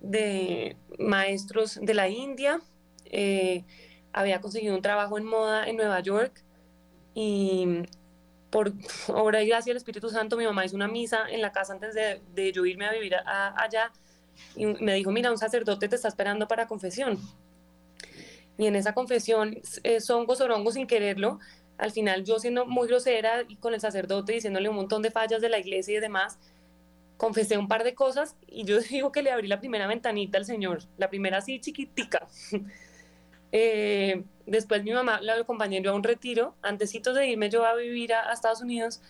de, 0.00 0.76
maestros 0.98 1.78
de 1.80 1.94
la 1.94 2.08
India, 2.08 2.60
eh, 3.06 3.64
había 4.12 4.40
conseguido 4.40 4.74
un 4.74 4.82
trabajo 4.82 5.18
en 5.18 5.24
moda 5.24 5.66
en 5.66 5.76
Nueva 5.76 6.00
York 6.00 6.42
y 7.14 7.82
por 8.50 8.72
obra 9.08 9.42
y 9.42 9.48
gracia 9.48 9.70
del 9.70 9.78
Espíritu 9.78 10.08
Santo, 10.08 10.36
mi 10.36 10.44
mamá 10.44 10.64
hizo 10.64 10.76
una 10.76 10.88
misa 10.88 11.28
en 11.28 11.42
la 11.42 11.52
casa 11.52 11.72
antes 11.72 11.94
de, 11.94 12.22
de 12.34 12.52
yo 12.52 12.64
irme 12.64 12.86
a 12.86 12.92
vivir 12.92 13.14
allá 13.16 13.92
y 14.54 14.66
me 14.66 14.94
dijo, 14.94 15.10
mira, 15.10 15.30
un 15.30 15.38
sacerdote 15.38 15.88
te 15.88 15.96
está 15.96 16.08
esperando 16.08 16.46
para 16.46 16.66
confesión. 16.66 17.18
Y 18.58 18.66
en 18.66 18.76
esa 18.76 18.94
confesión, 18.94 19.58
eh, 19.82 20.00
son 20.00 20.26
gozorongos 20.26 20.74
sin 20.74 20.86
quererlo, 20.86 21.38
al 21.78 21.92
final 21.92 22.24
yo 22.24 22.38
siendo 22.38 22.66
muy 22.66 22.88
grosera 22.88 23.44
y 23.48 23.56
con 23.56 23.74
el 23.74 23.80
sacerdote 23.80 24.32
diciéndole 24.32 24.68
un 24.68 24.76
montón 24.76 25.02
de 25.02 25.10
fallas 25.10 25.40
de 25.40 25.48
la 25.48 25.58
iglesia 25.58 25.96
y 25.96 26.00
demás, 26.00 26.38
confesé 27.16 27.58
un 27.58 27.68
par 27.68 27.84
de 27.84 27.94
cosas 27.94 28.36
y 28.46 28.64
yo 28.64 28.78
digo 28.90 29.12
que 29.12 29.22
le 29.22 29.30
abrí 29.30 29.48
la 29.48 29.60
primera 29.60 29.86
ventanita 29.86 30.38
al 30.38 30.44
Señor, 30.44 30.82
la 30.96 31.08
primera 31.10 31.38
así 31.38 31.60
chiquitica. 31.60 32.26
Eh, 33.52 34.24
después 34.44 34.82
mi 34.82 34.90
mamá 34.90 35.20
la 35.22 35.34
acompañé 35.34 35.80
yo 35.80 35.92
a 35.92 35.94
un 35.94 36.02
retiro, 36.02 36.56
antesitos 36.62 37.14
de 37.14 37.28
irme 37.28 37.48
yo 37.48 37.64
a 37.64 37.74
vivir 37.74 38.12
a, 38.12 38.32
Estados 38.32 38.60
Unidos 38.60 39.00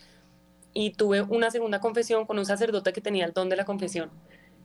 y 0.75 0.91
tuve 0.91 1.23
una 1.23 1.51
segunda 1.51 1.81
confesión 1.81 2.27
con 2.27 2.39
un 2.39 2.45
sacerdote 2.45 2.93
que 2.93 3.01
tenía 3.01 3.25
el 3.25 3.33
don 3.33 3.49
de 3.49 3.57
la 3.57 3.65
confesión. 3.65 4.11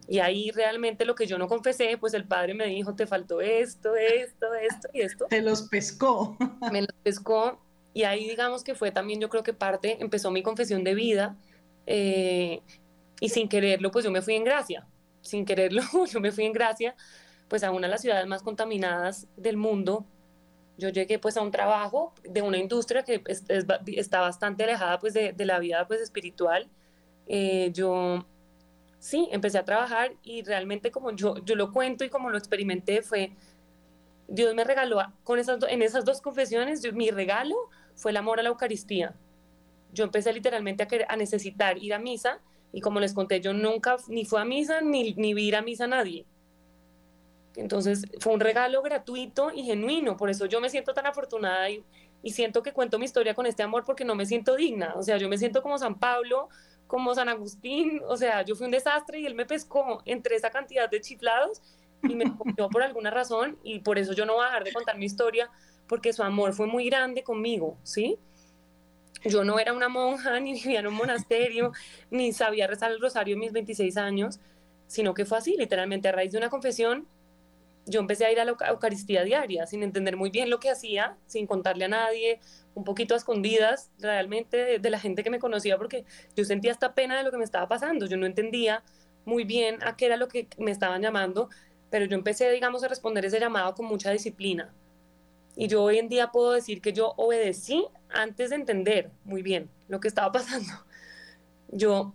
Y 0.08 0.20
ahí 0.20 0.52
realmente 0.52 1.06
lo 1.06 1.16
que 1.16 1.26
yo 1.26 1.38
no 1.38 1.48
confesé, 1.48 1.98
pues 1.98 2.14
el 2.14 2.26
padre 2.26 2.54
me 2.54 2.68
dijo, 2.68 2.96
te 2.96 3.08
faltó 3.08 3.40
esto, 3.40 3.96
esto, 3.96 4.54
esto 4.54 4.90
y 4.94 5.02
esto. 5.02 5.26
Te 5.30 5.42
los 5.42 5.64
pescó. 5.64 6.36
Me 6.72 6.82
los 6.82 6.94
pescó 7.04 7.60
y 7.94 8.04
ahí 8.04 8.28
digamos 8.28 8.64
que 8.64 8.76
fue 8.76 8.92
también 8.92 9.20
yo 9.20 9.30
creo 9.30 9.44
que 9.44 9.54
parte, 9.54 9.98
empezó 10.00 10.32
mi 10.32 10.44
confesión 10.44 10.84
de 10.84 10.96
vida 10.96 11.36
eh, 11.86 12.62
y 13.20 13.30
sin 13.30 13.50
quererlo 13.50 13.92
pues 13.92 14.06
yo 14.06 14.12
me 14.12 14.22
fui 14.22 14.36
en 14.36 14.44
gracia, 14.44 14.88
sin 15.22 15.46
quererlo 15.46 15.84
yo 16.12 16.20
me 16.20 16.32
fui 16.32 16.46
en 16.46 16.54
gracia 16.54 16.96
pues 17.50 17.64
a 17.64 17.72
una 17.72 17.88
de 17.88 17.92
las 17.92 18.02
ciudades 18.02 18.28
más 18.28 18.44
contaminadas 18.44 19.28
del 19.36 19.58
mundo. 19.58 20.06
Yo 20.78 20.88
llegué 20.88 21.20
pues 21.20 21.36
a 21.36 21.42
un 21.42 21.52
trabajo 21.52 22.14
de 22.24 22.42
una 22.42 22.58
industria 22.58 23.04
que 23.04 23.22
está 23.28 24.22
bastante 24.22 24.64
alejada 24.64 25.00
pues 25.00 25.14
de, 25.14 25.36
la 25.38 25.60
vida 25.60 25.86
pues 25.86 26.00
espiritual. 26.00 26.70
Eh, 27.28 27.72
yo 27.74 28.26
sí, 29.02 29.28
empecé 29.32 29.58
a 29.58 29.66
trabajar 29.66 30.14
y 30.24 30.44
realmente 30.44 30.92
como 30.92 31.12
yo, 31.12 31.36
yo 31.44 31.56
lo 31.56 31.74
cuento 31.74 32.06
y 32.06 32.10
como 32.10 32.30
lo 32.30 32.38
experimenté 32.38 33.02
fue, 33.02 33.32
Dios 34.28 34.56
me 34.56 34.64
regaló 34.64 35.02
con 35.24 35.40
esas, 35.40 35.60
en 35.68 35.82
esas 35.82 36.06
dos 36.06 36.22
confesiones, 36.22 36.94
mi 36.94 37.10
regalo 37.10 37.56
fue 37.96 38.12
el 38.12 38.18
amor 38.18 38.40
a 38.40 38.44
la 38.44 38.50
Eucaristía. 38.50 39.16
Yo 39.92 40.06
empecé 40.06 40.32
literalmente 40.32 40.84
a, 40.84 40.88
a 41.14 41.18
necesitar 41.18 41.78
ir 41.80 41.94
a 41.94 42.00
misa 42.00 42.40
y 42.72 42.80
como 42.80 43.00
les 43.00 43.14
conté, 43.14 43.42
yo 43.42 43.54
nunca 43.54 43.98
ni 44.08 44.24
fui 44.24 44.40
a 44.40 44.46
misa 44.46 44.82
ni, 44.82 45.14
ni 45.16 45.34
vi 45.34 45.48
ir 45.48 45.56
a 45.56 45.64
misa 45.64 45.86
a 45.86 45.88
nadie. 45.88 46.26
Entonces 47.56 48.06
fue 48.20 48.34
un 48.34 48.40
regalo 48.40 48.82
gratuito 48.84 49.52
y 49.54 49.64
genuino, 49.64 50.16
por 50.16 50.30
eso 50.30 50.46
yo 50.46 50.62
me 50.62 50.70
siento 50.70 50.94
tan 50.94 51.08
afortunada 51.08 51.70
y, 51.70 51.84
siento 52.26 52.62
que 52.62 52.72
cuento 52.72 53.00
mi 53.00 53.06
historia 53.06 53.34
con 53.34 53.48
este 53.48 53.64
amor 53.64 53.84
porque 53.84 54.06
no 54.06 54.14
me 54.14 54.28
siento 54.28 54.56
digna, 54.56 54.94
o 54.96 55.02
sea, 55.02 55.18
yo 55.18 55.28
me 55.28 55.40
siento 55.40 55.64
como 55.64 55.80
San 55.80 55.98
Pablo, 55.98 56.50
como 56.92 57.16
San 57.16 57.30
Agustín, 57.30 58.02
o 58.06 58.18
sea, 58.18 58.42
yo 58.42 58.54
fui 58.54 58.66
un 58.66 58.72
desastre 58.72 59.22
y 59.22 59.26
él 59.26 59.34
me 59.34 59.46
pescó 59.46 60.02
entre 60.04 60.36
esa 60.36 60.50
cantidad 60.50 60.90
de 60.90 61.00
chiflados 61.00 61.62
y 62.04 62.16
me 62.16 62.36
cogió 62.36 62.68
por 62.68 62.84
alguna 62.84 63.10
razón 63.10 63.58
y 63.64 63.80
por 63.80 63.98
eso 63.98 64.12
yo 64.12 64.26
no 64.26 64.34
voy 64.34 64.44
a 64.44 64.48
dejar 64.48 64.66
de 64.66 64.74
contar 64.74 64.98
mi 64.98 65.06
historia 65.06 65.50
porque 65.88 66.12
su 66.12 66.22
amor 66.22 66.52
fue 66.52 66.68
muy 66.68 66.90
grande 66.90 67.24
conmigo, 67.24 67.78
¿sí? 67.84 68.20
Yo 69.24 69.46
no 69.46 69.58
era 69.58 69.72
una 69.72 69.88
monja, 69.88 70.38
ni 70.42 70.52
vivía 70.52 70.82
en 70.82 70.88
un 70.88 70.96
monasterio, 70.96 71.72
ni 72.10 72.34
sabía 72.34 72.68
rezar 72.68 72.92
el 72.92 73.00
rosario 73.00 73.36
en 73.36 73.40
mis 73.40 73.54
26 73.54 73.96
años, 73.96 74.42
sino 74.88 75.14
que 75.14 75.24
fue 75.24 75.38
así, 75.38 75.56
literalmente 75.58 76.10
a 76.10 76.12
raíz 76.12 76.34
de 76.34 76.40
una 76.40 76.50
confesión 76.50 77.08
yo 77.86 78.00
empecé 78.00 78.26
a 78.26 78.32
ir 78.32 78.40
a 78.40 78.46
la 78.46 78.56
Eucaristía 78.70 79.24
diaria 79.24 79.66
sin 79.66 79.84
entender 79.84 80.18
muy 80.18 80.30
bien 80.30 80.50
lo 80.50 80.60
que 80.60 80.70
hacía, 80.70 81.18
sin 81.26 81.48
contarle 81.48 81.86
a 81.86 81.88
nadie, 81.88 82.40
un 82.74 82.84
poquito 82.84 83.14
a 83.14 83.18
escondidas 83.18 83.92
realmente 84.00 84.80
de, 84.80 84.90
la 84.90 85.00
gente 85.00 85.24
que 85.24 85.30
me 85.30 85.40
conocía 85.40 85.78
porque 85.78 86.06
yo 86.36 86.46
sentía 86.46 86.72
esta 86.72 86.94
pena 86.94 87.18
de 87.18 87.24
lo 87.24 87.32
que 87.32 87.38
me 87.38 87.44
estaba 87.44 87.68
pasando, 87.68 88.06
yo 88.06 88.18
no 88.18 88.26
entendía 88.26 88.84
muy 89.26 89.44
bien 89.44 89.82
a 89.84 89.96
qué 89.96 90.06
era 90.06 90.18
lo 90.18 90.28
que 90.28 90.48
me 90.58 90.72
estaban 90.72 91.02
llamando, 91.02 91.50
pero 91.90 92.06
yo 92.06 92.16
empecé, 92.16 92.50
digamos, 92.52 92.84
a 92.84 92.88
responder 92.88 93.26
ese 93.26 93.40
llamado 93.40 93.76
con 93.76 93.86
mucha 93.86 94.12
disciplina. 94.12 94.74
Y 95.56 95.68
yo 95.68 95.84
hoy 95.84 95.98
en 95.98 96.08
día 96.08 96.32
puedo 96.32 96.54
decir 96.54 96.82
que 96.82 96.94
yo 96.94 97.14
obedecí 97.18 97.86
antes 98.10 98.52
de 98.52 98.56
entender 98.56 99.12
muy 99.26 99.42
bien 99.42 99.70
lo 99.90 100.00
que 100.00 100.08
estaba 100.08 100.32
pasando. 100.32 100.72
Yo 101.68 102.14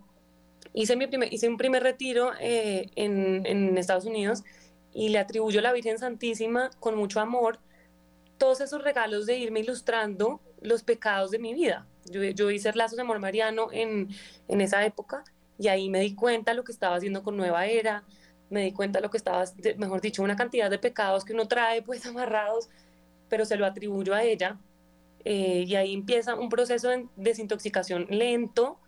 hice, 0.73 0.95
mi 0.95 1.07
hice 1.29 1.47
un 1.47 1.57
primer 1.57 1.83
retiro 1.83 2.31
eh, 2.39 2.89
en, 2.95 3.45
en 3.45 3.77
Estados 3.77 4.05
Unidos 4.05 4.43
y 4.97 5.09
le 5.09 5.19
atribuyo 5.19 5.59
a 5.59 5.63
la 5.63 5.73
Virgen 5.73 5.99
Santísima 5.99 6.71
con 6.79 6.95
mucho 6.95 7.19
amor 7.19 7.59
todos 8.39 8.61
esos 8.61 8.83
regalos 8.83 9.27
de 9.27 9.37
irme 9.37 9.59
ilustrando 9.59 10.41
los 10.63 10.81
pecados 10.81 11.29
de 11.29 11.37
mi 11.37 11.53
vida. 11.53 11.85
Yo, 12.05 12.23
yo 12.23 12.49
hice 12.49 12.73
lazos 12.73 12.95
de 12.95 13.03
amor 13.03 13.19
mariano 13.19 13.67
en, 13.71 14.09
en 14.47 14.59
esa 14.59 14.83
época 14.83 15.23
y 15.59 15.67
ahí 15.67 15.91
me 15.91 15.99
di 15.99 16.15
cuenta 16.15 16.55
lo 16.55 16.63
que 16.63 16.71
estaba 16.71 16.95
haciendo 16.95 17.21
con 17.21 17.37
Nueva 17.37 17.67
Era, 17.67 18.05
me 18.49 18.63
di 18.63 18.71
cuenta 18.71 18.99
lo 18.99 19.11
que 19.11 19.17
estaba, 19.17 19.43
mejor 19.77 20.01
dicho, 20.01 20.23
una 20.23 20.35
cantidad 20.35 20.67
de 20.67 20.79
pecados 20.79 21.25
que 21.25 21.33
uno 21.33 21.47
trae 21.47 21.83
pues 21.83 22.03
amarrados, 22.07 22.67
pero 23.29 23.45
se 23.45 23.55
lo 23.55 23.67
atribuyo 23.67 24.15
a 24.15 24.23
ella. 24.23 24.57
Eh, 25.25 25.65
y 25.67 25.75
ahí 25.75 25.93
empieza 25.93 26.33
un 26.33 26.49
proceso 26.49 26.89
de 26.89 27.05
desintoxicación 27.17 28.07
lento. 28.09 28.79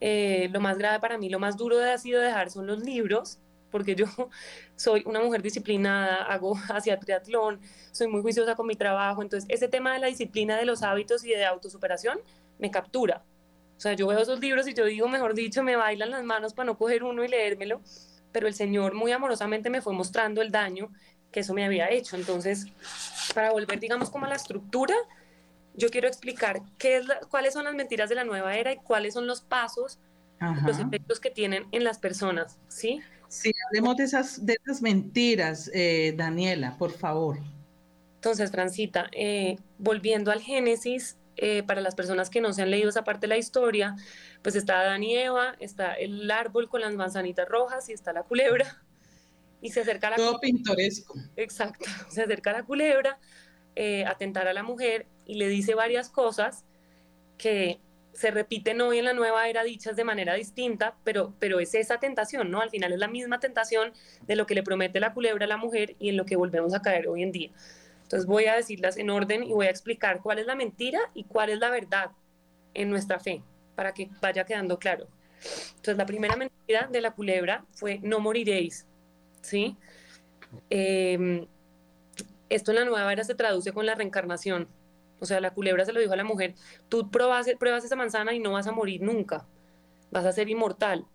Eh, 0.00 0.48
lo 0.52 0.60
más 0.60 0.78
grave 0.78 1.00
para 1.00 1.18
mí, 1.18 1.28
lo 1.28 1.38
más 1.38 1.58
duro 1.58 1.78
ha 1.80 1.98
sido 1.98 2.22
dejar 2.22 2.50
son 2.50 2.66
los 2.66 2.82
libros, 2.82 3.38
porque 3.70 3.94
yo 3.94 4.06
soy 4.76 5.02
una 5.06 5.20
mujer 5.20 5.42
disciplinada, 5.42 6.24
hago 6.24 6.56
hacia 6.68 6.98
triatlón, 6.98 7.60
soy 7.92 8.08
muy 8.08 8.22
juiciosa 8.22 8.54
con 8.54 8.66
mi 8.66 8.76
trabajo, 8.76 9.22
entonces 9.22 9.48
ese 9.50 9.68
tema 9.68 9.92
de 9.94 10.00
la 10.00 10.06
disciplina 10.06 10.56
de 10.56 10.64
los 10.64 10.82
hábitos 10.82 11.24
y 11.24 11.30
de 11.30 11.44
autosuperación 11.44 12.20
me 12.58 12.70
captura. 12.70 13.22
O 13.76 13.80
sea, 13.80 13.94
yo 13.94 14.06
veo 14.06 14.18
esos 14.18 14.40
libros 14.40 14.68
y 14.68 14.74
yo 14.74 14.84
digo, 14.84 15.08
mejor 15.08 15.34
dicho, 15.34 15.62
me 15.62 15.74
bailan 15.74 16.10
las 16.10 16.22
manos 16.22 16.52
para 16.52 16.66
no 16.66 16.76
coger 16.76 17.02
uno 17.02 17.24
y 17.24 17.28
leérmelo, 17.28 17.80
pero 18.30 18.46
el 18.46 18.54
Señor 18.54 18.94
muy 18.94 19.10
amorosamente 19.12 19.70
me 19.70 19.80
fue 19.80 19.94
mostrando 19.94 20.42
el 20.42 20.50
daño 20.50 20.90
que 21.30 21.40
eso 21.40 21.54
me 21.54 21.64
había 21.64 21.90
hecho. 21.90 22.16
Entonces, 22.16 22.66
para 23.34 23.52
volver, 23.52 23.80
digamos, 23.80 24.10
como 24.10 24.26
a 24.26 24.28
la 24.28 24.34
estructura, 24.34 24.94
yo 25.74 25.88
quiero 25.88 26.08
explicar 26.08 26.62
qué 26.78 26.96
es 26.96 27.06
cuáles 27.30 27.54
son 27.54 27.64
las 27.64 27.74
mentiras 27.74 28.08
de 28.08 28.16
la 28.16 28.24
nueva 28.24 28.56
era 28.56 28.72
y 28.72 28.76
cuáles 28.76 29.14
son 29.14 29.26
los 29.26 29.40
pasos, 29.40 29.98
los 30.64 30.78
efectos 30.78 31.20
que 31.20 31.30
tienen 31.30 31.66
en 31.70 31.84
las 31.84 31.98
personas, 31.98 32.58
¿sí? 32.68 33.00
Sí, 33.30 33.52
hablemos 33.68 33.96
de 33.96 34.02
esas, 34.02 34.44
de 34.44 34.58
esas 34.60 34.82
mentiras, 34.82 35.70
eh, 35.72 36.14
Daniela, 36.16 36.76
por 36.76 36.90
favor. 36.90 37.38
Entonces, 38.16 38.50
Francita, 38.50 39.08
eh, 39.12 39.56
volviendo 39.78 40.32
al 40.32 40.40
Génesis, 40.40 41.16
eh, 41.36 41.62
para 41.62 41.80
las 41.80 41.94
personas 41.94 42.28
que 42.28 42.40
no 42.40 42.52
se 42.52 42.62
han 42.62 42.72
leído 42.72 42.88
esa 42.88 43.04
parte 43.04 43.22
de 43.22 43.28
la 43.28 43.38
historia, 43.38 43.94
pues 44.42 44.56
está 44.56 44.80
Adán 44.80 45.04
y 45.04 45.16
Eva, 45.16 45.54
está 45.60 45.94
el 45.94 46.28
árbol 46.28 46.68
con 46.68 46.80
las 46.80 46.96
manzanitas 46.96 47.48
rojas 47.48 47.88
y 47.88 47.92
está 47.92 48.12
la 48.12 48.24
culebra. 48.24 48.82
Y 49.62 49.70
se 49.70 49.82
acerca 49.82 50.08
a 50.08 50.10
la 50.10 50.16
Todo 50.16 50.40
pintoresco. 50.40 51.14
Exacto, 51.36 51.84
se 52.10 52.22
acerca 52.22 52.50
a 52.50 52.54
la 52.54 52.62
culebra 52.64 53.20
a 54.06 54.14
tentar 54.18 54.46
a 54.46 54.52
la 54.52 54.62
mujer 54.62 55.06
y 55.24 55.36
le 55.36 55.48
dice 55.48 55.74
varias 55.74 56.10
cosas 56.10 56.64
que 57.38 57.78
se 58.12 58.30
repiten 58.30 58.80
hoy 58.80 58.98
en 58.98 59.04
la 59.04 59.12
nueva 59.12 59.48
era 59.48 59.62
dichas 59.62 59.96
de 59.96 60.04
manera 60.04 60.34
distinta, 60.34 60.94
pero, 61.04 61.32
pero 61.38 61.60
es 61.60 61.74
esa 61.74 61.98
tentación, 61.98 62.50
¿no? 62.50 62.60
Al 62.60 62.70
final 62.70 62.92
es 62.92 62.98
la 62.98 63.08
misma 63.08 63.40
tentación 63.40 63.92
de 64.26 64.36
lo 64.36 64.46
que 64.46 64.54
le 64.54 64.62
promete 64.62 65.00
la 65.00 65.14
culebra 65.14 65.44
a 65.44 65.48
la 65.48 65.56
mujer 65.56 65.96
y 65.98 66.10
en 66.10 66.16
lo 66.16 66.24
que 66.24 66.36
volvemos 66.36 66.74
a 66.74 66.82
caer 66.82 67.08
hoy 67.08 67.22
en 67.22 67.32
día. 67.32 67.50
Entonces 68.02 68.26
voy 68.26 68.46
a 68.46 68.56
decirlas 68.56 68.96
en 68.96 69.08
orden 69.10 69.44
y 69.44 69.52
voy 69.52 69.66
a 69.66 69.70
explicar 69.70 70.20
cuál 70.20 70.40
es 70.40 70.46
la 70.46 70.56
mentira 70.56 70.98
y 71.14 71.24
cuál 71.24 71.50
es 71.50 71.60
la 71.60 71.70
verdad 71.70 72.10
en 72.74 72.90
nuestra 72.90 73.20
fe, 73.20 73.42
para 73.76 73.94
que 73.94 74.10
vaya 74.20 74.44
quedando 74.44 74.78
claro. 74.78 75.06
Entonces 75.76 75.96
la 75.96 76.06
primera 76.06 76.36
mentira 76.36 76.88
de 76.90 77.00
la 77.00 77.12
culebra 77.12 77.64
fue 77.72 78.00
no 78.02 78.20
moriréis, 78.20 78.86
¿sí? 79.42 79.76
Em, 80.68 81.46
esto 82.48 82.72
en 82.72 82.78
la 82.78 82.84
nueva 82.84 83.12
era 83.12 83.24
se 83.24 83.34
traduce 83.34 83.72
con 83.72 83.86
la 83.86 83.94
reencarnación. 83.94 84.68
O 85.20 85.26
sea, 85.26 85.40
la 85.40 85.52
culebra 85.52 85.84
se 85.84 85.92
lo 85.92 86.00
dijo 86.00 86.12
a 86.12 86.16
la 86.16 86.24
mujer, 86.24 86.54
tú 86.88 87.10
pruebas, 87.10 87.46
pruebas 87.58 87.84
esa 87.84 87.96
manzana 87.96 88.34
y 88.34 88.38
no 88.38 88.52
vas 88.52 88.66
a 88.66 88.72
morir 88.72 89.02
nunca, 89.02 89.46
vas 90.10 90.24
a 90.24 90.32
ser 90.32 90.48
inmortal. 90.48 91.06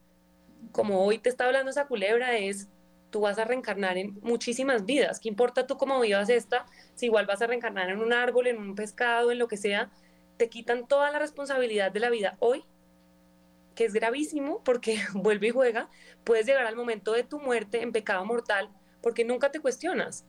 Como 0.72 1.04
hoy 1.04 1.18
te 1.18 1.30
está 1.30 1.46
hablando 1.46 1.72
esa 1.72 1.88
culebra 1.88 2.38
es, 2.38 2.70
tú 3.10 3.22
vas 3.22 3.40
a 3.40 3.46
reencarnar 3.46 3.98
en 3.98 4.20
muchísimas 4.22 4.86
vidas. 4.86 5.20
¿Qué 5.20 5.30
importa 5.30 5.68
tú 5.68 5.78
cómo 5.78 6.00
vivas 6.00 6.30
esta? 6.30 6.66
Si 6.96 7.08
igual 7.08 7.26
vas 7.26 7.42
a 7.42 7.48
reencarnar 7.48 7.90
en 7.90 8.00
un 8.00 8.14
árbol, 8.14 8.48
en 8.48 8.58
un 8.58 8.76
pescado, 8.76 9.32
en 9.32 9.40
lo 9.40 9.48
que 9.48 9.58
sea, 9.58 9.90
te 10.38 10.50
quitan 10.50 10.88
toda 10.88 11.12
la 11.12 11.20
responsabilidad 11.20 11.92
de 11.92 12.00
la 12.00 12.10
vida 12.10 12.36
hoy, 12.40 12.66
que 13.74 13.86
es 13.86 13.94
gravísimo 13.94 14.62
porque 14.64 15.00
vuelve 15.14 15.48
y 15.48 15.52
juega, 15.52 15.90
puedes 16.24 16.46
llegar 16.46 16.66
al 16.66 16.76
momento 16.76 17.14
de 17.14 17.24
tu 17.24 17.40
muerte 17.40 17.82
en 17.82 17.92
pecado 17.92 18.26
mortal 18.26 18.70
porque 19.02 19.24
nunca 19.24 19.52
te 19.52 19.60
cuestionas. 19.60 20.26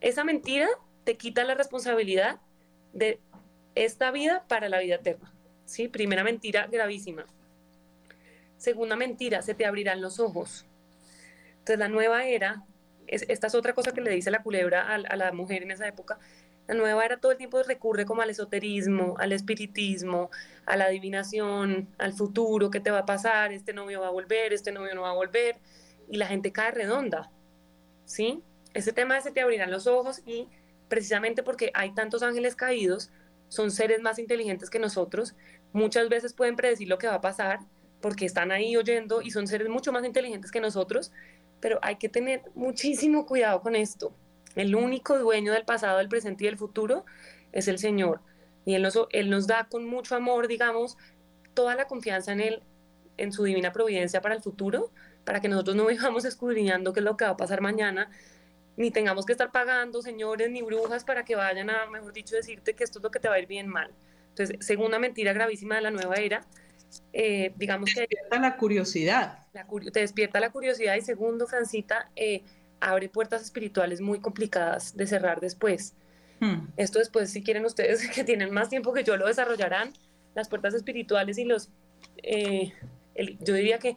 Esa 0.00 0.24
mentira 0.24 0.68
te 1.04 1.16
quita 1.16 1.44
la 1.44 1.54
responsabilidad 1.54 2.40
de 2.92 3.20
esta 3.74 4.10
vida 4.10 4.44
para 4.48 4.68
la 4.68 4.80
vida 4.80 4.96
eterna. 4.96 5.32
¿sí? 5.64 5.88
Primera 5.88 6.24
mentira 6.24 6.66
gravísima. 6.66 7.26
Segunda 8.56 8.96
mentira, 8.96 9.42
se 9.42 9.54
te 9.54 9.64
abrirán 9.64 10.00
los 10.00 10.20
ojos. 10.20 10.66
Entonces 11.52 11.78
la 11.78 11.88
nueva 11.88 12.26
era, 12.26 12.64
es, 13.06 13.24
esta 13.28 13.46
es 13.46 13.54
otra 13.54 13.74
cosa 13.74 13.92
que 13.92 14.00
le 14.00 14.10
dice 14.10 14.30
la 14.30 14.42
culebra 14.42 14.82
a, 14.82 14.94
a 14.94 15.16
la 15.16 15.32
mujer 15.32 15.62
en 15.62 15.70
esa 15.70 15.86
época, 15.88 16.18
la 16.70 16.76
nueva 16.76 17.04
era 17.04 17.16
todo 17.16 17.32
el 17.32 17.38
tiempo 17.38 17.60
recurre 17.64 18.06
como 18.06 18.22
al 18.22 18.30
esoterismo, 18.30 19.16
al 19.18 19.32
espiritismo, 19.32 20.30
a 20.66 20.76
la 20.76 20.84
adivinación, 20.84 21.88
al 21.98 22.12
futuro, 22.12 22.70
qué 22.70 22.78
te 22.78 22.92
va 22.92 23.00
a 23.00 23.06
pasar, 23.06 23.52
este 23.52 23.72
novio 23.72 24.00
va 24.00 24.06
a 24.06 24.10
volver, 24.10 24.52
este 24.52 24.70
novio 24.70 24.94
no 24.94 25.02
va 25.02 25.10
a 25.10 25.14
volver, 25.14 25.56
y 26.08 26.16
la 26.16 26.28
gente 26.28 26.52
cae 26.52 26.70
redonda, 26.70 27.28
¿sí? 28.04 28.44
Ese 28.72 28.92
tema 28.92 29.16
de 29.16 29.22
se 29.22 29.32
te 29.32 29.40
abrirán 29.40 29.72
los 29.72 29.88
ojos 29.88 30.22
y 30.24 30.46
precisamente 30.90 31.42
porque 31.42 31.70
hay 31.72 31.94
tantos 31.94 32.22
ángeles 32.22 32.54
caídos, 32.54 33.10
son 33.48 33.70
seres 33.70 34.02
más 34.02 34.18
inteligentes 34.18 34.68
que 34.68 34.78
nosotros, 34.78 35.34
muchas 35.72 36.10
veces 36.10 36.34
pueden 36.34 36.56
predecir 36.56 36.88
lo 36.88 36.98
que 36.98 37.06
va 37.06 37.14
a 37.14 37.20
pasar 37.22 37.60
porque 38.02 38.26
están 38.26 38.50
ahí 38.50 38.76
oyendo 38.76 39.22
y 39.22 39.30
son 39.30 39.46
seres 39.46 39.68
mucho 39.68 39.92
más 39.92 40.04
inteligentes 40.04 40.50
que 40.50 40.60
nosotros, 40.60 41.12
pero 41.60 41.78
hay 41.82 41.96
que 41.96 42.08
tener 42.08 42.42
muchísimo 42.54 43.24
cuidado 43.24 43.60
con 43.62 43.76
esto. 43.76 44.12
El 44.56 44.74
único 44.74 45.18
dueño 45.18 45.52
del 45.52 45.64
pasado, 45.64 45.98
del 45.98 46.08
presente 46.08 46.44
y 46.44 46.46
del 46.48 46.58
futuro 46.58 47.04
es 47.52 47.68
el 47.68 47.78
Señor. 47.78 48.20
Y 48.64 48.74
Él 48.74 48.82
nos, 48.82 48.98
él 49.10 49.30
nos 49.30 49.46
da 49.46 49.68
con 49.70 49.86
mucho 49.86 50.16
amor, 50.16 50.48
digamos, 50.48 50.96
toda 51.54 51.76
la 51.76 51.86
confianza 51.86 52.32
en 52.32 52.40
Él, 52.40 52.62
en 53.16 53.32
su 53.32 53.44
divina 53.44 53.72
providencia 53.72 54.20
para 54.20 54.34
el 54.34 54.42
futuro, 54.42 54.90
para 55.24 55.40
que 55.40 55.48
nosotros 55.48 55.76
no 55.76 55.86
vivamos 55.88 56.24
escudriñando 56.24 56.92
qué 56.92 57.00
es 57.00 57.04
lo 57.04 57.16
que 57.16 57.26
va 57.26 57.32
a 57.32 57.36
pasar 57.36 57.60
mañana, 57.60 58.10
ni 58.80 58.90
tengamos 58.90 59.26
que 59.26 59.32
estar 59.32 59.52
pagando 59.52 60.00
señores 60.00 60.50
ni 60.50 60.62
brujas 60.62 61.04
para 61.04 61.22
que 61.22 61.36
vayan 61.36 61.68
a, 61.68 61.84
mejor 61.90 62.14
dicho, 62.14 62.34
decirte 62.34 62.72
que 62.72 62.82
esto 62.82 62.98
es 62.98 63.02
lo 63.02 63.10
que 63.10 63.20
te 63.20 63.28
va 63.28 63.34
a 63.34 63.38
ir 63.38 63.46
bien 63.46 63.68
mal. 63.68 63.90
Entonces, 64.30 64.56
segunda 64.64 64.98
mentira 64.98 65.34
gravísima 65.34 65.74
de 65.76 65.82
la 65.82 65.90
nueva 65.90 66.14
era, 66.16 66.46
eh, 67.12 67.52
digamos 67.56 67.92
que... 67.92 68.00
Despierta 68.00 68.38
la 68.38 68.56
curiosidad. 68.56 69.38
te 69.92 70.00
despierta 70.00 70.40
la 70.40 70.48
curiosidad 70.48 70.96
y 70.96 71.02
segundo, 71.02 71.46
Francita, 71.46 72.10
eh, 72.16 72.42
abre 72.80 73.10
puertas 73.10 73.42
espirituales 73.42 74.00
muy 74.00 74.18
complicadas 74.18 74.96
de 74.96 75.06
cerrar 75.06 75.40
después. 75.40 75.92
Hmm. 76.40 76.68
Esto 76.78 77.00
después, 77.00 77.30
si 77.30 77.42
quieren 77.42 77.66
ustedes 77.66 78.08
que 78.14 78.24
tienen 78.24 78.50
más 78.50 78.70
tiempo 78.70 78.94
que 78.94 79.04
yo, 79.04 79.18
lo 79.18 79.26
desarrollarán, 79.26 79.92
las 80.34 80.48
puertas 80.48 80.72
espirituales 80.72 81.36
y 81.36 81.44
los... 81.44 81.68
Eh, 82.22 82.72
yo 83.40 83.52
diría 83.52 83.78
que 83.78 83.96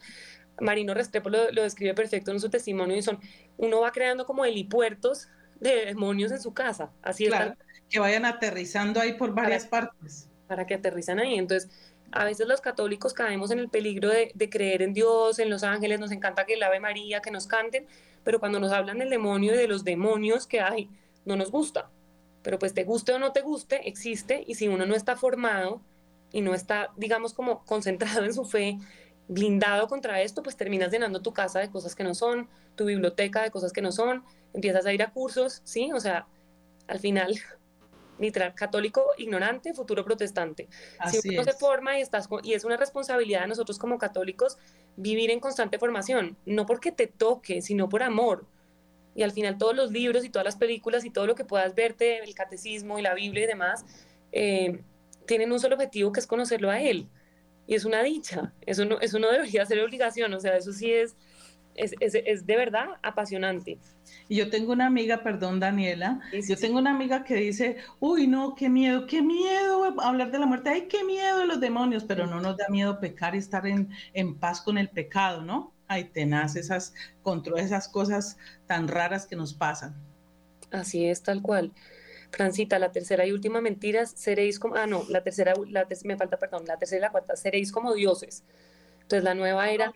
Marino 0.60 0.94
Restrepo 0.94 1.30
lo, 1.30 1.52
describe 1.52 1.94
perfecto 1.94 2.32
en 2.32 2.40
su 2.40 2.50
testimonio 2.50 2.96
y 2.96 3.02
son, 3.02 3.20
uno 3.58 3.82
va 3.82 3.92
creando 3.92 4.26
como 4.26 4.46
helipuertos 4.46 5.30
de 5.60 5.86
demonios 5.86 6.32
en 6.32 6.42
su 6.42 6.54
casa, 6.54 6.92
así 7.02 7.28
claro, 7.28 7.56
que 7.90 8.00
vayan 8.00 8.26
aterrizando 8.26 9.00
ahí 9.00 9.14
por 9.14 9.34
varias 9.34 9.66
partes. 9.66 10.28
Para 10.48 10.68
que 10.68 10.74
aterrizan 10.74 11.20
ahí, 11.20 11.36
entonces 11.36 11.70
a 12.12 12.26
veces 12.26 12.48
los 12.48 12.62
católicos 12.62 13.14
caemos 13.14 13.50
en 13.50 13.60
el 13.60 13.70
peligro 13.70 14.10
de, 14.10 14.32
de, 14.36 14.50
creer 14.50 14.84
en 14.84 14.94
Dios, 14.94 15.40
en 15.40 15.50
los 15.50 15.64
ángeles, 15.64 16.00
nos 16.00 16.12
encanta 16.12 16.46
que 16.46 16.54
el 16.54 16.64
Ave 16.64 16.80
María, 16.80 17.22
que 17.22 17.32
nos 17.32 17.48
canten, 17.48 17.88
pero 18.24 18.40
cuando 18.40 18.60
nos 18.60 18.72
hablan 18.72 19.00
del 19.00 19.10
demonio 19.10 19.54
y 19.54 19.58
de 19.58 19.68
los 19.68 19.84
demonios 19.84 20.46
que 20.46 20.62
hay, 20.62 20.90
no 21.26 21.36
nos 21.36 21.50
gusta. 21.50 21.90
Pero 22.44 22.60
pues 22.60 22.74
te 22.74 22.84
guste 22.84 23.14
o 23.14 23.20
no 23.20 23.32
te 23.32 23.42
guste, 23.42 23.88
existe 23.88 24.44
y 24.46 24.56
si 24.56 24.68
uno 24.68 24.86
no 24.86 24.96
está 24.96 25.16
formado 25.16 25.82
y 26.32 26.42
no 26.42 26.54
está, 26.54 26.92
digamos, 26.98 27.34
como 27.34 27.64
concentrado 27.66 28.26
en 28.26 28.34
su 28.34 28.46
fe, 28.46 28.78
blindado 29.34 29.88
contra 29.88 30.22
esto, 30.22 30.44
pues 30.44 30.56
terminas 30.56 30.92
llenando 30.92 31.22
tu 31.22 31.34
casa 31.34 31.60
de 31.60 31.70
cosas 31.70 31.96
que 31.96 32.04
no 32.04 32.14
son, 32.14 32.48
tu 32.76 32.86
biblioteca 32.86 33.42
de 33.42 33.52
cosas 33.52 33.74
que 33.74 33.82
no 33.82 33.92
son, 33.92 34.24
empiezas 34.54 34.86
a 34.86 34.94
ir 34.94 35.02
a 35.02 35.12
cursos, 35.12 35.62
¿sí? 35.64 35.92
O 35.92 36.00
sea, 36.00 36.28
al 36.88 37.00
final, 37.00 37.34
literal, 38.20 38.54
católico 38.54 39.04
ignorante, 39.18 39.74
futuro 39.74 40.06
protestante. 40.06 40.70
si 41.10 41.30
uno 41.30 41.44
se 41.44 41.54
forma 41.54 41.98
y, 41.98 42.02
estás, 42.02 42.30
y 42.44 42.54
es 42.54 42.64
una 42.64 42.78
responsabilidad 42.78 43.42
de 43.42 43.48
nosotros 43.48 43.80
como 43.80 43.98
católicos 43.98 44.58
vivir 44.96 45.32
en 45.32 45.40
constante 45.40 45.80
formación, 45.80 46.38
no 46.46 46.66
porque 46.66 46.92
te 46.92 47.08
toque, 47.08 47.62
sino 47.62 47.90
por 47.90 48.04
amor. 48.04 48.46
Y 49.16 49.24
al 49.24 49.32
final 49.32 49.58
todos 49.58 49.76
los 49.76 49.92
libros 49.92 50.26
y 50.26 50.30
todas 50.30 50.46
las 50.46 50.56
películas 50.56 51.06
y 51.06 51.10
todo 51.10 51.28
lo 51.28 51.36
que 51.36 51.46
puedas 51.46 51.76
verte, 51.76 52.20
el 52.24 52.34
catecismo 52.36 53.00
y 53.00 53.02
la 53.02 53.14
Biblia 53.14 53.44
y 53.44 53.48
demás, 53.48 53.86
eh, 54.32 54.82
tienen 55.26 55.52
un 55.52 55.60
solo 55.60 55.76
objetivo 55.76 56.12
que 56.12 56.20
es 56.20 56.28
conocerlo 56.28 56.70
a 56.70 56.82
Él 56.82 57.08
y 57.68 57.76
es 57.76 57.86
una 57.86 58.04
dicha, 58.04 58.54
eso 58.66 58.86
no, 58.86 59.00
eso 59.00 59.20
no 59.20 59.32
debería 59.32 59.66
ser 59.66 59.80
obligación, 59.80 60.34
o 60.34 60.40
sea, 60.40 60.58
eso 60.58 60.74
sí 60.74 60.92
es, 60.92 61.16
es, 61.76 61.96
es, 62.00 62.16
es 62.16 62.46
de 62.46 62.58
verdad 62.58 62.88
apasionante. 63.02 63.80
Y 64.28 64.38
yo 64.38 64.50
tengo 64.50 64.74
una 64.74 64.88
amiga, 64.88 65.24
perdón 65.24 65.60
Daniela, 65.60 66.20
yo 66.48 66.58
tengo 66.58 66.80
una 66.80 66.92
amiga 66.92 67.24
que 67.24 67.36
dice, 67.36 67.78
uy, 68.00 68.28
no, 68.28 68.56
qué 68.56 68.70
miedo, 68.70 69.06
qué 69.08 69.22
miedo 69.22 70.00
hablar 70.02 70.32
de 70.32 70.40
la 70.40 70.46
muerte, 70.46 70.70
ay, 70.70 70.88
qué 70.88 71.04
miedo 71.04 71.40
de 71.40 71.48
los 71.48 71.60
demonios, 71.60 72.04
pero 72.04 72.28
no 72.28 72.42
nos 72.42 72.58
da 72.58 72.66
miedo 72.70 73.00
pecar 73.00 73.36
y 73.36 73.40
estar 73.40 73.66
en, 73.66 73.90
en 74.14 74.38
paz 74.40 74.62
con 74.62 74.78
el 74.78 74.90
pecado, 74.90 75.42
¿no? 75.42 75.74
Ay, 75.88 76.06
tenaz 76.06 76.56
esas, 76.56 76.94
contra 77.22 77.62
esas 77.62 77.88
cosas 77.88 78.38
tan 78.68 78.88
raras 78.88 79.26
que 79.26 79.36
nos 79.36 79.54
pasan. 79.54 79.96
Así 80.72 81.06
es, 81.06 81.22
tal 81.22 81.42
cual. 81.42 81.72
Francita, 82.34 82.80
la 82.80 82.92
tercera 82.92 83.26
y 83.28 83.32
última 83.32 83.62
mentira, 83.62 84.08
seréis 84.08 84.58
como, 84.58 84.76
ah, 84.76 84.88
no, 84.88 85.06
la 85.08 85.22
tercera, 85.22 85.54
la 85.70 85.88
me 86.04 86.18
falta, 86.18 86.38
perdón, 86.38 86.66
la 86.66 86.78
tercera 86.78 86.98
y 86.98 87.02
la 87.02 87.12
cuarta, 87.12 87.36
seréis 87.36 87.72
como 87.72 87.94
dioses. 87.94 88.44
Entonces 89.02 89.24
la 89.24 89.36
nueva 89.36 89.70
era 89.70 89.94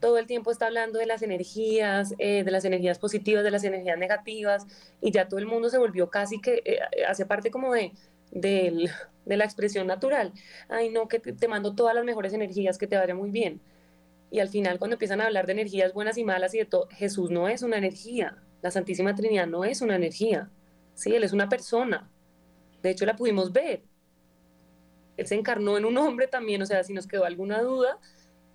todo 0.00 0.16
el 0.16 0.26
tiempo 0.26 0.50
está 0.50 0.66
hablando 0.66 0.98
de 0.98 1.06
las 1.06 1.20
energías, 1.22 2.14
eh, 2.18 2.42
de 2.42 2.50
las 2.50 2.64
energías 2.64 2.98
positivas, 2.98 3.44
de 3.44 3.50
las 3.50 3.64
energías 3.64 3.98
negativas, 3.98 4.66
y 5.00 5.10
ya 5.12 5.28
todo 5.28 5.38
el 5.38 5.46
mundo 5.46 5.68
se 5.68 5.78
volvió 5.78 6.08
casi 6.08 6.40
que, 6.40 6.62
eh, 6.64 6.78
hace 7.06 7.26
parte 7.26 7.50
como 7.50 7.74
de, 7.74 7.92
de, 8.30 8.88
la 9.26 9.44
expresión 9.44 9.86
natural. 9.86 10.32
Ay, 10.68 10.88
no, 10.88 11.06
que 11.08 11.20
te, 11.20 11.34
te 11.34 11.48
mando 11.48 11.74
todas 11.74 11.94
las 11.94 12.04
mejores 12.04 12.32
energías, 12.32 12.78
que 12.78 12.86
te 12.86 12.96
vaya 12.96 13.14
muy 13.14 13.30
bien. 13.30 13.60
Y 14.30 14.40
al 14.40 14.48
final 14.48 14.78
cuando 14.78 14.94
empiezan 14.94 15.20
a 15.20 15.26
hablar 15.26 15.46
de 15.46 15.52
energías 15.52 15.92
buenas 15.92 16.16
y 16.16 16.24
malas 16.24 16.54
y 16.54 16.58
de 16.58 16.64
todo, 16.64 16.88
Jesús 16.92 17.30
no 17.30 17.48
es 17.48 17.62
una 17.62 17.76
energía, 17.76 18.38
la 18.62 18.70
Santísima 18.70 19.14
Trinidad 19.14 19.46
no 19.46 19.64
es 19.64 19.82
una 19.82 19.96
energía 19.96 20.50
¿sí? 20.94 21.14
Él 21.14 21.24
es 21.24 21.32
una 21.32 21.48
persona. 21.48 22.10
De 22.82 22.90
hecho, 22.90 23.06
la 23.06 23.16
pudimos 23.16 23.52
ver. 23.52 23.82
Él 25.16 25.26
se 25.26 25.34
encarnó 25.34 25.76
en 25.76 25.84
un 25.84 25.98
hombre 25.98 26.26
también, 26.26 26.62
o 26.62 26.66
sea, 26.66 26.82
si 26.82 26.94
nos 26.94 27.06
quedó 27.06 27.24
alguna 27.24 27.60
duda, 27.60 27.98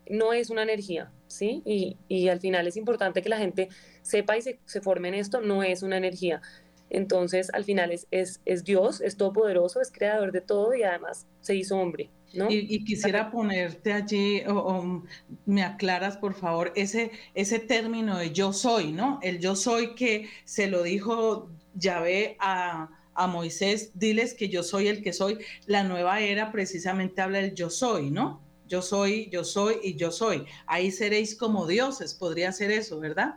no 0.09 0.33
es 0.33 0.49
una 0.49 0.63
energía, 0.63 1.11
¿sí? 1.27 1.61
Y, 1.65 1.97
y 2.07 2.27
al 2.29 2.39
final 2.39 2.67
es 2.67 2.77
importante 2.77 3.21
que 3.21 3.29
la 3.29 3.37
gente 3.37 3.69
sepa 4.01 4.37
y 4.37 4.41
se, 4.41 4.59
se, 4.65 4.81
forme 4.81 5.09
en 5.09 5.15
esto, 5.15 5.41
no 5.41 5.63
es 5.63 5.83
una 5.83 5.97
energía. 5.97 6.41
Entonces, 6.89 7.49
al 7.53 7.63
final 7.63 7.91
es, 7.91 8.07
es, 8.11 8.41
es 8.45 8.63
Dios, 8.63 9.01
es 9.01 9.17
todopoderoso, 9.17 9.81
es 9.81 9.91
creador 9.91 10.31
de 10.31 10.41
todo 10.41 10.75
y 10.75 10.83
además 10.83 11.27
se 11.41 11.55
hizo 11.55 11.77
hombre. 11.77 12.09
¿No? 12.33 12.47
Y, 12.49 12.83
quisiera 12.83 13.31
ponerte 13.31 13.93
allí, 13.93 14.43
o, 14.45 14.55
o, 14.55 15.03
me 15.45 15.63
aclaras 15.63 16.17
por 16.17 16.33
favor, 16.33 16.73
ese, 16.75 17.11
ese 17.33 17.59
término 17.59 18.17
de 18.17 18.31
yo 18.31 18.51
soy, 18.51 18.91
¿no? 18.91 19.19
El 19.23 19.39
yo 19.39 19.55
soy 19.55 19.95
que 19.95 20.27
se 20.43 20.67
lo 20.67 20.83
dijo 20.83 21.49
Yahvé 21.75 22.37
a, 22.39 22.89
a 23.13 23.27
Moisés, 23.27 23.91
diles 23.93 24.33
que 24.33 24.49
yo 24.49 24.63
soy 24.63 24.87
el 24.87 25.01
que 25.03 25.13
soy. 25.13 25.39
La 25.65 25.83
nueva 25.83 26.19
era 26.21 26.51
precisamente 26.51 27.21
habla 27.21 27.39
del 27.39 27.55
yo 27.55 27.69
soy, 27.69 28.11
¿no? 28.11 28.41
Yo 28.67 28.81
soy, 28.81 29.29
yo 29.29 29.43
soy 29.43 29.77
y 29.83 29.95
yo 29.95 30.11
soy. 30.11 30.45
Ahí 30.65 30.91
seréis 30.91 31.35
como 31.35 31.67
dioses, 31.67 32.13
podría 32.13 32.51
ser 32.51 32.71
eso, 32.71 32.99
¿verdad? 32.99 33.35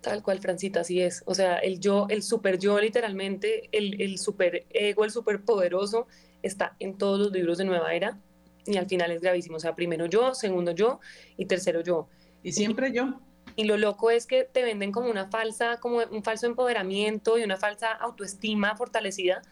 Tal 0.00 0.22
cual, 0.22 0.40
Francita, 0.40 0.80
así 0.80 1.00
es. 1.00 1.22
O 1.26 1.34
sea, 1.34 1.56
el 1.58 1.80
yo, 1.80 2.06
el 2.10 2.22
super 2.22 2.58
yo, 2.58 2.78
literalmente, 2.78 3.68
el, 3.72 4.00
el 4.00 4.18
super 4.18 4.66
ego, 4.70 5.04
el 5.04 5.10
super 5.10 5.42
poderoso, 5.42 6.06
está 6.42 6.76
en 6.78 6.98
todos 6.98 7.18
los 7.18 7.32
libros 7.32 7.58
de 7.58 7.64
Nueva 7.64 7.94
Era 7.94 8.20
y 8.66 8.76
al 8.76 8.86
final 8.86 9.10
es 9.10 9.20
gravísimo. 9.20 9.56
O 9.56 9.60
sea, 9.60 9.74
primero 9.74 10.06
yo, 10.06 10.34
segundo 10.34 10.72
yo 10.72 11.00
y 11.36 11.46
tercero 11.46 11.82
yo. 11.82 12.08
Y 12.42 12.52
siempre 12.52 12.92
yo. 12.92 13.20
Y 13.56 13.64
lo 13.64 13.76
loco 13.76 14.10
es 14.10 14.26
que 14.26 14.44
te 14.44 14.62
venden 14.62 14.90
como 14.90 15.10
una 15.10 15.28
falsa, 15.28 15.78
como 15.78 15.98
un 15.98 16.24
falso 16.24 16.46
empoderamiento 16.46 17.38
y 17.38 17.44
una 17.44 17.56
falsa 17.56 17.92
autoestima 17.92 18.76
fortalecida, 18.76 19.42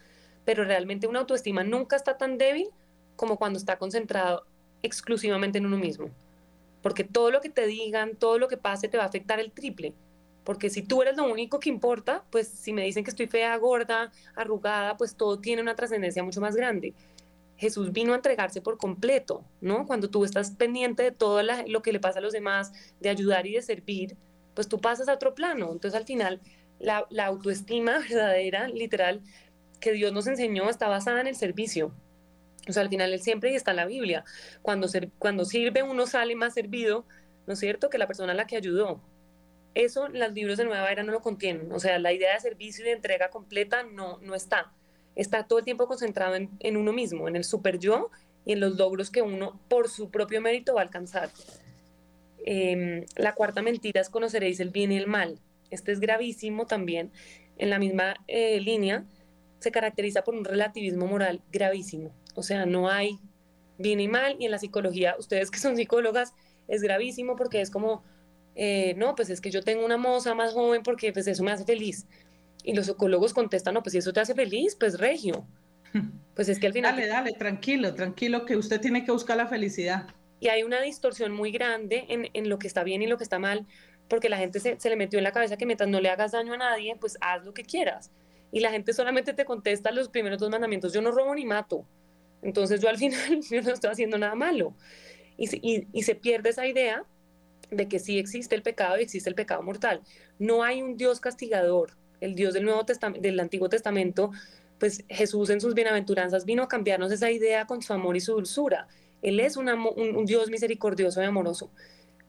pero 0.44 0.64
realmente 0.64 1.06
una 1.06 1.20
autoestima 1.20 1.62
nunca 1.62 1.96
está 1.96 2.18
tan 2.18 2.36
débil 2.36 2.68
como 3.16 3.36
cuando 3.36 3.58
está 3.58 3.78
concentrado 3.78 4.44
exclusivamente 4.82 5.58
en 5.58 5.66
uno 5.66 5.78
mismo. 5.78 6.10
Porque 6.82 7.04
todo 7.04 7.30
lo 7.30 7.40
que 7.40 7.48
te 7.48 7.66
digan, 7.66 8.16
todo 8.16 8.38
lo 8.38 8.48
que 8.48 8.56
pase 8.56 8.88
te 8.88 8.96
va 8.96 9.04
a 9.04 9.06
afectar 9.06 9.38
el 9.38 9.52
triple. 9.52 9.94
Porque 10.44 10.70
si 10.70 10.82
tú 10.82 11.02
eres 11.02 11.16
lo 11.16 11.24
único 11.24 11.60
que 11.60 11.68
importa, 11.68 12.24
pues 12.30 12.48
si 12.48 12.72
me 12.72 12.84
dicen 12.84 13.04
que 13.04 13.10
estoy 13.10 13.28
fea, 13.28 13.56
gorda, 13.56 14.10
arrugada, 14.34 14.96
pues 14.96 15.14
todo 15.14 15.38
tiene 15.38 15.62
una 15.62 15.76
trascendencia 15.76 16.24
mucho 16.24 16.40
más 16.40 16.56
grande. 16.56 16.94
Jesús 17.62 17.92
vino 17.92 18.12
a 18.12 18.16
entregarse 18.16 18.60
por 18.60 18.76
completo, 18.76 19.44
¿no? 19.60 19.86
Cuando 19.86 20.10
tú 20.10 20.24
estás 20.24 20.50
pendiente 20.50 21.04
de 21.04 21.12
todo 21.12 21.40
lo 21.44 21.80
que 21.80 21.92
le 21.92 22.00
pasa 22.00 22.18
a 22.18 22.22
los 22.22 22.32
demás, 22.32 22.72
de 22.98 23.08
ayudar 23.08 23.46
y 23.46 23.52
de 23.52 23.62
servir, 23.62 24.16
pues 24.52 24.66
tú 24.66 24.80
pasas 24.80 25.08
a 25.08 25.14
otro 25.14 25.36
plano. 25.36 25.70
Entonces 25.70 25.94
al 25.96 26.04
final 26.04 26.40
la, 26.80 27.06
autoestima 27.24 27.98
verdadera, 28.10 28.66
literal, 28.66 29.22
que 29.78 29.92
Dios 29.92 30.12
nos 30.12 30.26
enseñó 30.26 30.68
está 30.68 30.88
basada 30.88 31.20
en 31.20 31.28
el 31.28 31.36
servicio. 31.36 31.94
O 32.68 32.72
sea, 32.72 32.82
al 32.82 32.88
final 32.88 33.12
él 33.12 33.20
siempre 33.20 33.54
está 33.54 33.70
en 33.70 33.76
la 33.76 33.86
Biblia. 33.86 34.24
Cuando, 34.62 34.88
cuando 35.20 35.44
sirve 35.44 35.84
uno 35.84 36.08
sale 36.08 36.34
más 36.34 36.54
servido, 36.54 37.06
¿no 37.46 37.52
es 37.52 37.60
cierto?, 37.60 37.90
que 37.90 37.98
la 37.98 38.08
persona 38.08 38.32
a 38.32 38.34
la 38.34 38.48
que 38.48 38.56
ayudó. 38.56 39.00
Eso 39.74 40.08
los 40.08 40.32
libros 40.32 40.58
de 40.58 40.64
Nueva 40.64 40.90
Era 40.90 41.04
no 41.04 41.12
lo 41.12 41.20
contienen. 41.20 41.70
O 41.70 41.78
sea, 41.78 42.00
la 42.00 42.12
idea 42.12 42.34
de 42.34 42.40
servicio 42.40 42.84
y 42.84 42.88
de 42.88 42.94
entrega 42.94 43.30
completa 43.30 43.84
no, 43.84 44.18
no 44.18 44.34
está. 44.34 44.72
Está 45.14 45.44
todo 45.44 45.58
el 45.58 45.64
tiempo 45.64 45.86
concentrado 45.86 46.36
en, 46.36 46.76
uno 46.76 46.92
mismo, 46.92 47.28
en 47.28 47.36
el 47.36 47.44
super 47.44 47.78
yo 47.78 48.10
y 48.44 48.52
en 48.52 48.60
los 48.60 48.76
logros 48.76 49.10
que 49.10 49.22
uno 49.22 49.60
por 49.68 49.88
su 49.88 50.10
propio 50.10 50.40
mérito 50.40 50.74
va 50.74 50.80
a 50.80 50.84
alcanzar. 50.84 51.30
Em, 52.44 53.04
la 53.16 53.34
cuarta 53.34 53.62
mentira 53.62 54.00
es 54.00 54.08
conoceréis 54.08 54.58
el 54.60 54.70
bien 54.70 54.92
y 54.92 54.96
el 54.96 55.06
mal. 55.06 55.38
Este 55.70 55.92
es 55.92 56.00
gravísimo 56.00 56.66
también. 56.66 57.12
En 57.58 57.70
la 57.70 57.78
misma 57.78 58.16
eh, 58.26 58.60
línea 58.60 59.04
se 59.58 59.70
caracteriza 59.70 60.24
por 60.24 60.34
un 60.34 60.44
relativismo 60.44 61.06
moral 61.06 61.40
gravísimo. 61.52 62.12
O 62.34 62.42
sea, 62.42 62.66
no 62.66 62.88
hay 62.88 63.18
bien 63.78 64.00
y 64.00 64.08
mal. 64.08 64.36
Y 64.38 64.46
en 64.46 64.50
la 64.50 64.58
psicología, 64.58 65.14
ustedes 65.18 65.50
que 65.50 65.58
son 65.58 65.76
psicólogas, 65.76 66.34
es 66.68 66.82
gravísimo 66.82 67.36
porque 67.36 67.60
es 67.60 67.70
como, 67.70 68.02
eh, 68.54 68.94
no, 68.96 69.14
pues 69.14 69.30
es 69.30 69.40
que 69.40 69.50
yo 69.50 69.62
tengo 69.62 69.84
una 69.84 69.96
moza 69.96 70.34
más 70.34 70.52
joven 70.52 70.82
porque 70.82 71.12
pues 71.12 71.26
eso 71.26 71.42
me 71.42 71.52
hace 71.52 71.64
feliz. 71.64 72.06
Y 72.62 72.74
los 72.74 72.86
psicólogos 72.86 73.34
contestan, 73.34 73.74
no, 73.74 73.82
pues 73.82 73.92
si 73.92 73.98
eso 73.98 74.12
te 74.12 74.20
hace 74.20 74.34
feliz, 74.34 74.76
pues 74.78 74.98
regio. 74.98 75.46
Pues 76.34 76.48
es 76.48 76.58
que 76.58 76.66
al 76.66 76.72
final... 76.72 76.96
Dale, 76.96 77.08
dale, 77.08 77.32
tranquilo, 77.32 77.94
tranquilo, 77.94 78.46
que 78.46 78.56
usted 78.56 78.80
tiene 78.80 79.04
que 79.04 79.12
buscar 79.12 79.36
la 79.36 79.46
felicidad. 79.46 80.06
Y 80.40 80.48
hay 80.48 80.62
una 80.62 80.80
distorsión 80.80 81.30
muy 81.30 81.52
grande 81.52 82.06
en, 82.08 82.30
en 82.32 82.48
lo 82.48 82.58
que 82.58 82.66
está 82.66 82.84
bien 82.84 83.02
y 83.02 83.06
lo 83.06 83.18
que 83.18 83.24
está 83.24 83.38
mal, 83.38 83.66
porque 84.08 84.30
la 84.30 84.38
gente 84.38 84.58
se, 84.58 84.80
se, 84.80 84.88
le 84.88 84.96
metió 84.96 85.18
en 85.18 85.24
la 85.24 85.32
cabeza 85.32 85.58
que 85.58 85.66
mientras 85.66 85.90
no 85.90 86.00
le 86.00 86.08
hagas 86.08 86.32
daño 86.32 86.54
a 86.54 86.56
nadie, 86.56 86.96
pues 86.98 87.18
haz 87.20 87.44
lo 87.44 87.52
que 87.52 87.64
quieras. 87.64 88.10
Y 88.50 88.60
la 88.60 88.70
gente 88.70 88.92
solamente 88.92 89.34
te 89.34 89.44
contesta 89.44 89.90
los 89.90 90.08
primeros 90.08 90.38
dos 90.38 90.48
mandamientos, 90.48 90.94
yo 90.94 91.02
no 91.02 91.10
robo 91.10 91.34
ni 91.34 91.44
mato. 91.44 91.86
Entonces 92.42 92.80
yo 92.80 92.88
al 92.88 92.96
final 92.98 93.40
yo 93.50 93.62
no 93.62 93.70
estoy 93.70 93.90
haciendo 93.90 94.18
nada 94.18 94.34
malo. 94.34 94.74
Y, 95.38 95.86
y, 95.92 96.02
se 96.02 96.14
pierde 96.14 96.50
esa 96.50 96.66
idea 96.66 97.04
de 97.70 97.88
que 97.88 97.98
sí 97.98 98.18
existe 98.18 98.54
el 98.54 98.62
pecado 98.62 98.98
y 98.98 99.02
existe 99.02 99.30
el 99.30 99.34
pecado 99.34 99.62
mortal. 99.62 100.02
No 100.38 100.62
hay 100.62 100.82
un 100.82 100.96
Dios 100.96 101.20
castigador. 101.20 101.96
El 102.22 102.34
Dios 102.34 102.54
del, 102.54 102.64
Nuevo 102.64 102.84
Testamento, 102.84 103.22
del 103.22 103.40
Antiguo 103.40 103.68
Testamento, 103.68 104.32
pues 104.78 105.04
Jesús 105.08 105.50
en 105.50 105.60
sus 105.60 105.74
bienaventuranzas 105.74 106.44
vino 106.44 106.62
a 106.62 106.68
cambiarnos 106.68 107.12
esa 107.12 107.30
idea 107.30 107.66
con 107.66 107.82
su 107.82 107.92
amor 107.92 108.16
y 108.16 108.20
su 108.20 108.32
dulzura. 108.32 108.88
Él 109.20 109.40
es 109.40 109.56
un, 109.56 109.68
un, 109.68 110.26
Dios 110.26 110.50
misericordioso 110.50 111.22
y 111.22 111.24
amoroso. 111.24 111.70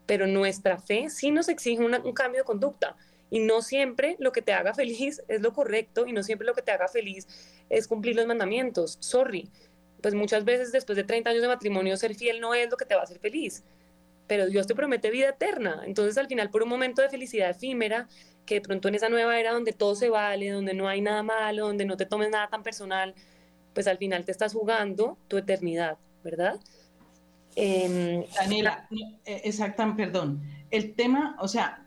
Pero 0.05 0.27
nuestra 0.27 0.77
fe 0.77 1.09
sí 1.09 1.31
nos 1.31 1.49
exige 1.49 1.81
un 1.81 2.13
cambio 2.13 2.41
de 2.41 2.45
conducta. 2.45 2.95
Y 3.29 3.39
no 3.39 3.61
siempre 3.61 4.15
lo 4.19 4.31
que 4.31 4.41
te 4.41 4.53
haga 4.53 4.73
feliz 4.73 5.23
es 5.27 5.41
lo 5.41 5.53
correcto 5.53 6.05
y 6.05 6.13
no 6.13 6.21
siempre 6.21 6.45
lo 6.45 6.53
que 6.53 6.61
te 6.61 6.71
haga 6.71 6.87
feliz 6.87 7.27
es 7.69 7.87
cumplir 7.87 8.15
los 8.15 8.27
mandamientos. 8.27 8.97
Sorry 8.99 9.49
pues 10.03 10.13
muchas 10.13 10.43
veces 10.43 10.73
después 10.73 10.97
de 10.97 11.05
30 11.05 11.29
años 11.29 11.41
de 11.41 11.47
matrimonio 11.47 11.95
ser 11.95 12.13
fiel 12.13 12.41
no 12.41 12.53
es 12.53 12.69
lo 12.69 12.75
que 12.75 12.85
te 12.85 12.93
va 12.93 13.01
a 13.01 13.03
hacer 13.05 13.19
feliz, 13.19 13.63
pero 14.27 14.47
Dios 14.47 14.67
te 14.67 14.75
promete 14.75 15.09
vida 15.09 15.29
eterna. 15.29 15.81
Entonces 15.85 16.17
al 16.17 16.27
final 16.27 16.49
por 16.51 16.61
un 16.61 16.69
momento 16.69 17.01
de 17.01 17.09
felicidad 17.09 17.49
efímera, 17.49 18.09
que 18.45 18.55
de 18.55 18.61
pronto 18.61 18.87
en 18.87 18.95
esa 18.95 19.09
nueva 19.09 19.39
era 19.39 19.53
donde 19.53 19.73
todo 19.73 19.95
se 19.95 20.09
vale, 20.09 20.49
donde 20.49 20.73
no 20.73 20.87
hay 20.87 21.01
nada 21.01 21.23
malo, 21.23 21.67
donde 21.67 21.85
no 21.85 21.97
te 21.97 22.05
tomes 22.05 22.29
nada 22.29 22.49
tan 22.49 22.63
personal, 22.63 23.13
pues 23.73 23.87
al 23.87 23.97
final 23.97 24.25
te 24.25 24.31
estás 24.31 24.53
jugando 24.53 25.17
tu 25.27 25.37
eternidad, 25.37 25.97
¿verdad? 26.23 26.59
Em, 27.55 28.23
Daniela, 28.35 28.87
eh, 29.25 29.41
exactamente, 29.43 30.03
perdón. 30.03 30.41
El 30.71 30.93
tema, 30.93 31.35
o 31.39 31.47
sea, 31.47 31.85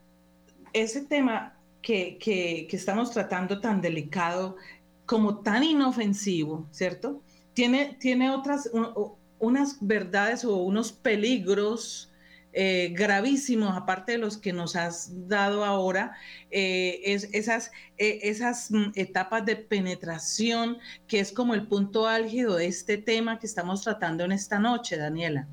ese 0.72 1.04
tema 1.04 1.56
que, 1.82 2.18
que, 2.18 2.66
que 2.68 2.76
estamos 2.76 3.10
tratando 3.10 3.60
tan 3.60 3.80
delicado, 3.80 4.56
como 5.04 5.38
tan 5.38 5.62
inofensivo, 5.62 6.66
¿cierto? 6.70 7.22
tiene, 7.56 8.30
otras, 8.30 8.70
unas 9.38 9.78
verdades 9.80 10.44
o 10.44 10.56
unos 10.56 10.92
peligros 10.92 12.12
eh, 12.58 12.88
gravísimos, 12.92 13.76
aparte 13.76 14.12
de 14.12 14.18
los 14.18 14.38
que 14.38 14.54
nos 14.54 14.76
has 14.76 15.28
dado 15.28 15.62
ahora, 15.62 16.16
eh, 16.50 17.02
es, 17.04 17.28
esas, 17.34 17.70
eh, 17.98 18.20
esas 18.22 18.70
mm, 18.70 18.92
etapas 18.94 19.44
de 19.44 19.56
penetración, 19.56 20.78
que 21.06 21.20
es 21.20 21.32
como 21.32 21.52
el 21.52 21.66
punto 21.66 22.08
álgido 22.08 22.56
de 22.56 22.64
este 22.64 22.96
tema 22.96 23.38
que 23.38 23.46
estamos 23.46 23.82
tratando 23.82 24.24
en 24.24 24.32
esta 24.32 24.58
noche, 24.58 24.96
Daniela. 24.96 25.46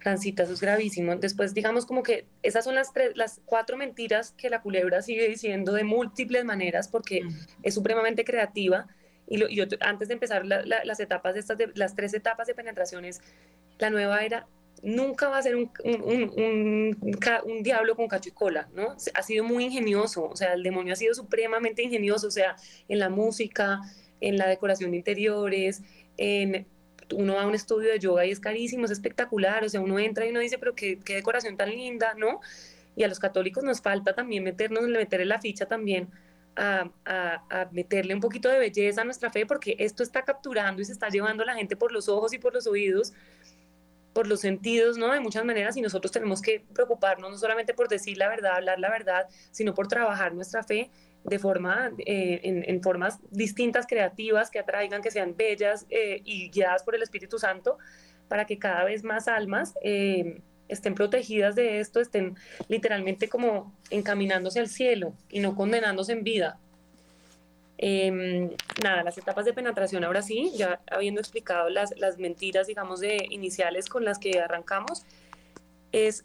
Francita, 0.00 0.42
eso 0.42 0.52
es 0.52 0.60
gravísimo. 0.60 1.16
Después, 1.16 1.54
digamos 1.54 1.86
como 1.86 2.02
que 2.02 2.26
esas 2.42 2.66
son 2.66 2.74
las, 2.74 2.92
tres, 2.92 3.12
las 3.14 3.40
cuatro 3.46 3.78
mentiras 3.78 4.34
que 4.36 4.50
la 4.50 4.60
culebra 4.60 5.00
sigue 5.00 5.26
diciendo 5.26 5.72
de 5.72 5.84
múltiples 5.84 6.44
maneras 6.44 6.88
porque 6.88 7.22
es 7.62 7.72
supremamente 7.72 8.22
creativa 8.26 8.86
y, 9.26 9.38
yo, 9.54 9.64
antes 9.80 10.08
de 10.08 10.14
empezar 10.14 10.44
las 10.44 11.00
etapas 11.00 11.32
de 11.32 11.40
estas, 11.40 11.56
las 11.74 11.94
tres 11.94 12.12
etapas 12.12 12.46
de 12.46 12.54
penetraciones, 12.54 13.22
la 13.78 13.88
nueva 13.88 14.24
era 14.24 14.46
nunca 14.82 15.28
va 15.28 15.38
a 15.38 15.42
ser 15.42 15.56
un, 15.56 15.70
un, 15.84 16.98
un, 17.44 17.62
diablo 17.62 17.94
con 17.94 18.08
cacho 18.08 18.28
y 18.28 18.32
cola, 18.32 18.68
¿no? 18.74 18.96
Ha 19.14 19.22
sido 19.22 19.44
muy 19.44 19.64
ingenioso, 19.64 20.24
o 20.24 20.36
sea, 20.36 20.54
el 20.54 20.62
demonio 20.62 20.92
ha 20.92 20.96
sido 20.96 21.14
supremamente 21.14 21.82
ingenioso, 21.82 22.26
o 22.26 22.30
sea, 22.30 22.56
en 22.88 22.98
la 22.98 23.08
música, 23.08 23.80
en 24.20 24.36
la 24.36 24.48
decoración 24.48 24.90
de 24.90 24.96
interiores, 24.98 25.82
en, 26.16 26.66
uno 27.14 27.34
va 27.34 27.42
a 27.42 27.46
un 27.46 27.54
estudio 27.54 27.90
de 27.90 27.98
yoga 27.98 28.26
y 28.26 28.30
es 28.30 28.40
carísimo, 28.40 28.84
es 28.84 28.90
espectacular, 28.90 29.64
o 29.64 29.68
sea, 29.68 29.80
uno 29.80 29.98
entra 29.98 30.26
y 30.26 30.30
uno 30.30 30.40
dice, 30.40 30.58
pero 30.58 30.74
qué, 30.74 30.98
qué 30.98 31.14
decoración 31.14 31.56
tan 31.56 31.70
linda, 31.70 32.14
¿no? 32.14 32.40
Y 32.96 33.04
a 33.04 33.08
los 33.08 33.18
católicos 33.18 33.62
nos 33.64 33.80
falta 33.80 34.14
también 34.14 34.44
meternos, 34.44 34.86
meterle 34.88 35.26
la 35.26 35.40
ficha 35.40 35.66
también 35.66 36.08
a, 36.56 37.68
meterle 37.70 38.14
un 38.14 38.20
poquito 38.20 38.48
de 38.48 38.58
belleza 38.58 39.02
a 39.02 39.04
nuestra 39.04 39.30
fe, 39.30 39.46
porque 39.46 39.76
esto 39.78 40.02
está 40.02 40.22
capturando 40.22 40.82
y 40.82 40.84
se 40.84 40.92
está 40.92 41.08
llevando 41.08 41.42
a 41.42 41.46
la 41.46 41.54
gente 41.54 41.76
por 41.76 41.92
los 41.92 42.08
ojos 42.08 42.32
y 42.32 42.38
por 42.38 42.54
los 42.54 42.66
oídos, 42.66 43.12
por 44.12 44.26
los 44.26 44.40
sentidos, 44.40 44.98
¿no? 44.98 45.12
De 45.12 45.20
muchas 45.20 45.44
maneras, 45.44 45.76
y 45.76 45.80
nosotros 45.80 46.12
tenemos 46.12 46.42
que 46.42 46.64
preocuparnos 46.74 47.30
no 47.30 47.38
solamente 47.38 47.74
por 47.74 47.88
decir 47.88 48.18
la 48.18 48.28
verdad, 48.28 48.56
hablar 48.56 48.78
la 48.78 48.90
verdad, 48.90 49.26
sino 49.50 49.74
por 49.74 49.88
trabajar 49.88 50.34
nuestra 50.34 50.62
fe 50.62 50.90
de 51.24 51.38
forma, 51.38 51.92
eh, 51.98 52.40
en, 52.42 52.82
formas 52.82 53.20
distintas, 53.30 53.86
creativas, 53.86 54.50
que 54.50 54.58
atraigan, 54.58 55.02
que 55.02 55.10
sean 55.10 55.36
bellas 55.36 55.86
eh, 55.88 56.20
y 56.24 56.50
guiadas 56.50 56.82
por 56.82 56.94
el 56.94 57.02
Espíritu 57.02 57.38
Santo, 57.38 57.78
para 58.28 58.46
que 58.46 58.58
cada 58.58 58.84
vez 58.84 59.04
más 59.04 59.28
almas 59.28 59.74
eh, 59.82 60.40
estén 60.68 60.94
protegidas 60.94 61.54
de 61.54 61.80
esto, 61.80 62.00
estén 62.00 62.36
literalmente 62.68 63.28
como 63.28 63.72
encaminándose 63.90 64.58
al 64.58 64.68
cielo 64.68 65.14
y 65.28 65.40
no 65.40 65.54
condenándose 65.54 66.12
en 66.12 66.24
vida. 66.24 66.58
Em, 67.84 68.50
nada, 68.80 69.02
las 69.02 69.18
etapas 69.18 69.44
de 69.44 69.52
penetración 69.52 70.04
ahora 70.04 70.22
sí, 70.22 70.52
ya 70.54 70.80
habiendo 70.88 71.20
explicado 71.20 71.68
las, 71.68 71.92
las 71.98 72.16
mentiras, 72.16 72.68
digamos, 72.68 73.00
de 73.00 73.26
iniciales 73.30 73.88
con 73.88 74.04
las 74.04 74.20
que 74.20 74.38
arrancamos, 74.38 75.04
es, 75.90 76.24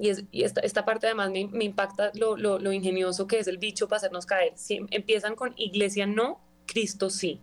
y, 0.00 0.08
es, 0.08 0.24
y 0.32 0.42
esta, 0.42 0.62
esta, 0.62 0.84
parte 0.84 1.06
además 1.06 1.30
me, 1.30 1.46
me 1.46 1.62
impacta 1.62 2.10
lo, 2.14 2.36
lo, 2.36 2.58
lo, 2.58 2.72
ingenioso 2.72 3.28
que 3.28 3.38
es 3.38 3.46
el 3.46 3.58
bicho 3.58 3.86
para 3.86 3.98
hacernos 3.98 4.26
caer. 4.26 4.54
Si, 4.56 4.80
empiezan 4.90 5.36
con 5.36 5.54
iglesia 5.56 6.08
no, 6.08 6.40
Cristo 6.66 7.08
sí. 7.08 7.40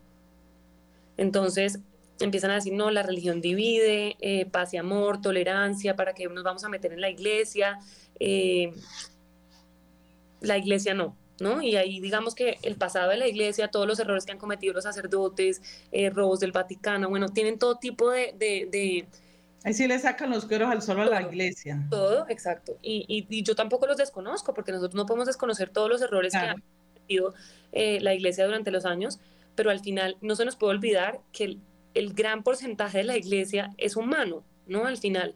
Entonces, 1.16 1.80
empiezan 2.20 2.52
a 2.52 2.56
decir, 2.56 2.74
no, 2.74 2.92
la 2.92 3.02
religión 3.02 3.40
divide, 3.40 4.18
eh, 4.20 4.46
paz 4.46 4.74
y 4.74 4.78
amor, 4.78 5.22
tolerancia, 5.22 5.96
para 5.96 6.12
que 6.12 6.28
nos 6.28 6.44
vamos 6.44 6.66
a 6.66 6.70
meter 6.70 6.92
en 6.92 7.00
la 7.00 7.10
iglesia. 7.10 7.80
Eh, 8.20 8.74
la 10.42 10.58
iglesia 10.58 10.94
no, 10.94 11.16
¿no? 11.42 11.62
Y 11.62 11.76
ahí 11.76 12.00
digamos 12.00 12.36
que 12.36 12.58
el 12.64 12.76
pasado 12.76 13.10
de 13.10 13.18
la 13.18 13.28
iglesia, 13.28 13.70
todos 13.70 13.88
los 13.88 14.00
errores 14.00 14.26
que 14.26 14.32
han 14.32 14.38
cometido 14.38 14.74
los 14.74 14.84
sacerdotes, 14.84 15.62
eh, 15.92 16.10
robos 16.10 16.40
del 16.40 16.52
Vaticano, 16.52 17.10
bueno, 17.10 17.30
tienen 17.30 17.60
todo 17.60 17.76
tipo 17.76 18.12
de... 18.12 18.34
de, 18.38 19.08
Ahí 19.64 19.74
sí 19.74 19.88
le 19.88 20.00
sacan 20.00 20.30
los 20.32 20.46
cueros 20.46 20.72
al 20.72 20.82
sol 20.82 21.02
a 21.02 21.06
la 21.06 21.22
iglesia. 21.22 21.86
Todo, 21.90 22.26
exacto. 22.30 22.78
Y, 22.82 23.06
y, 23.30 23.44
yo 23.44 23.56
tampoco 23.56 23.86
los 23.86 23.98
desconozco, 23.98 24.56
porque 24.56 24.72
nosotros 24.72 24.96
no 24.96 25.06
podemos 25.06 25.28
desconocer 25.28 25.70
todos 25.70 25.88
los 25.88 26.02
errores 26.02 26.32
que 26.32 26.40
ha 26.40 26.56
cometido 26.56 27.36
la 27.72 28.14
iglesia 28.16 28.46
durante 28.46 28.72
los 28.72 28.86
años, 28.86 29.20
pero 29.56 29.70
al 29.70 29.80
final 29.80 30.18
no 30.22 30.36
se 30.36 30.46
nos 30.46 30.56
puede 30.56 30.74
olvidar 30.74 31.20
que 31.32 31.58
el 31.94 32.14
gran 32.14 32.42
porcentaje 32.42 33.00
de 33.00 33.04
la 33.04 33.18
iglesia 33.18 33.72
es 33.78 33.96
humano, 33.96 34.44
¿no? 34.66 34.86
Al 34.86 34.98
final. 34.98 35.36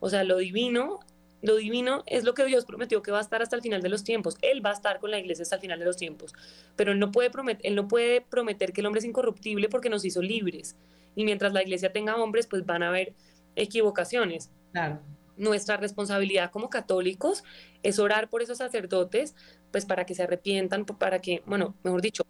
O 0.00 0.08
sea, 0.10 0.24
lo 0.24 0.38
divino 0.38 1.00
lo 1.42 1.56
divino 1.56 2.02
es 2.06 2.24
lo 2.24 2.34
que 2.34 2.44
Dios 2.44 2.66
prometió 2.66 3.02
que 3.02 3.10
va 3.10 3.18
a 3.18 3.22
estar 3.22 3.40
hasta 3.40 3.56
el 3.56 3.62
final 3.62 3.80
de 3.80 3.88
los 3.88 4.04
tiempos. 4.04 4.36
Él 4.42 4.64
va 4.64 4.70
a 4.70 4.74
estar 4.74 5.00
con 5.00 5.10
la 5.10 5.18
iglesia 5.18 5.42
hasta 5.42 5.56
el 5.56 5.62
final 5.62 5.78
de 5.78 5.84
los 5.86 5.96
tiempos. 5.96 6.34
Pero 6.76 6.92
él 6.92 6.98
no 6.98 7.10
puede 7.10 7.30
prometer, 7.30 7.66
él 7.66 7.74
no 7.74 7.88
puede 7.88 8.20
prometer 8.20 8.72
que 8.72 8.80
el 8.80 8.86
hombre 8.86 8.98
es 8.98 9.04
incorruptible 9.04 9.68
porque 9.68 9.88
nos 9.88 10.04
hizo 10.04 10.20
libres. 10.20 10.76
Y 11.16 11.24
mientras 11.24 11.52
la 11.52 11.62
iglesia 11.62 11.92
tenga 11.92 12.16
hombres, 12.16 12.46
pues 12.46 12.66
van 12.66 12.82
a 12.82 12.88
haber 12.88 13.14
equivocaciones. 13.56 14.50
Claro. 14.72 15.00
Nuestra 15.36 15.78
responsabilidad 15.78 16.50
como 16.50 16.68
católicos 16.68 17.42
es 17.82 17.98
orar 17.98 18.28
por 18.28 18.42
esos 18.42 18.58
sacerdotes, 18.58 19.34
pues 19.70 19.86
para 19.86 20.04
que 20.04 20.14
se 20.14 20.22
arrepientan, 20.22 20.84
para 20.84 21.20
que, 21.20 21.42
bueno, 21.46 21.74
mejor 21.82 22.02
dicho, 22.02 22.26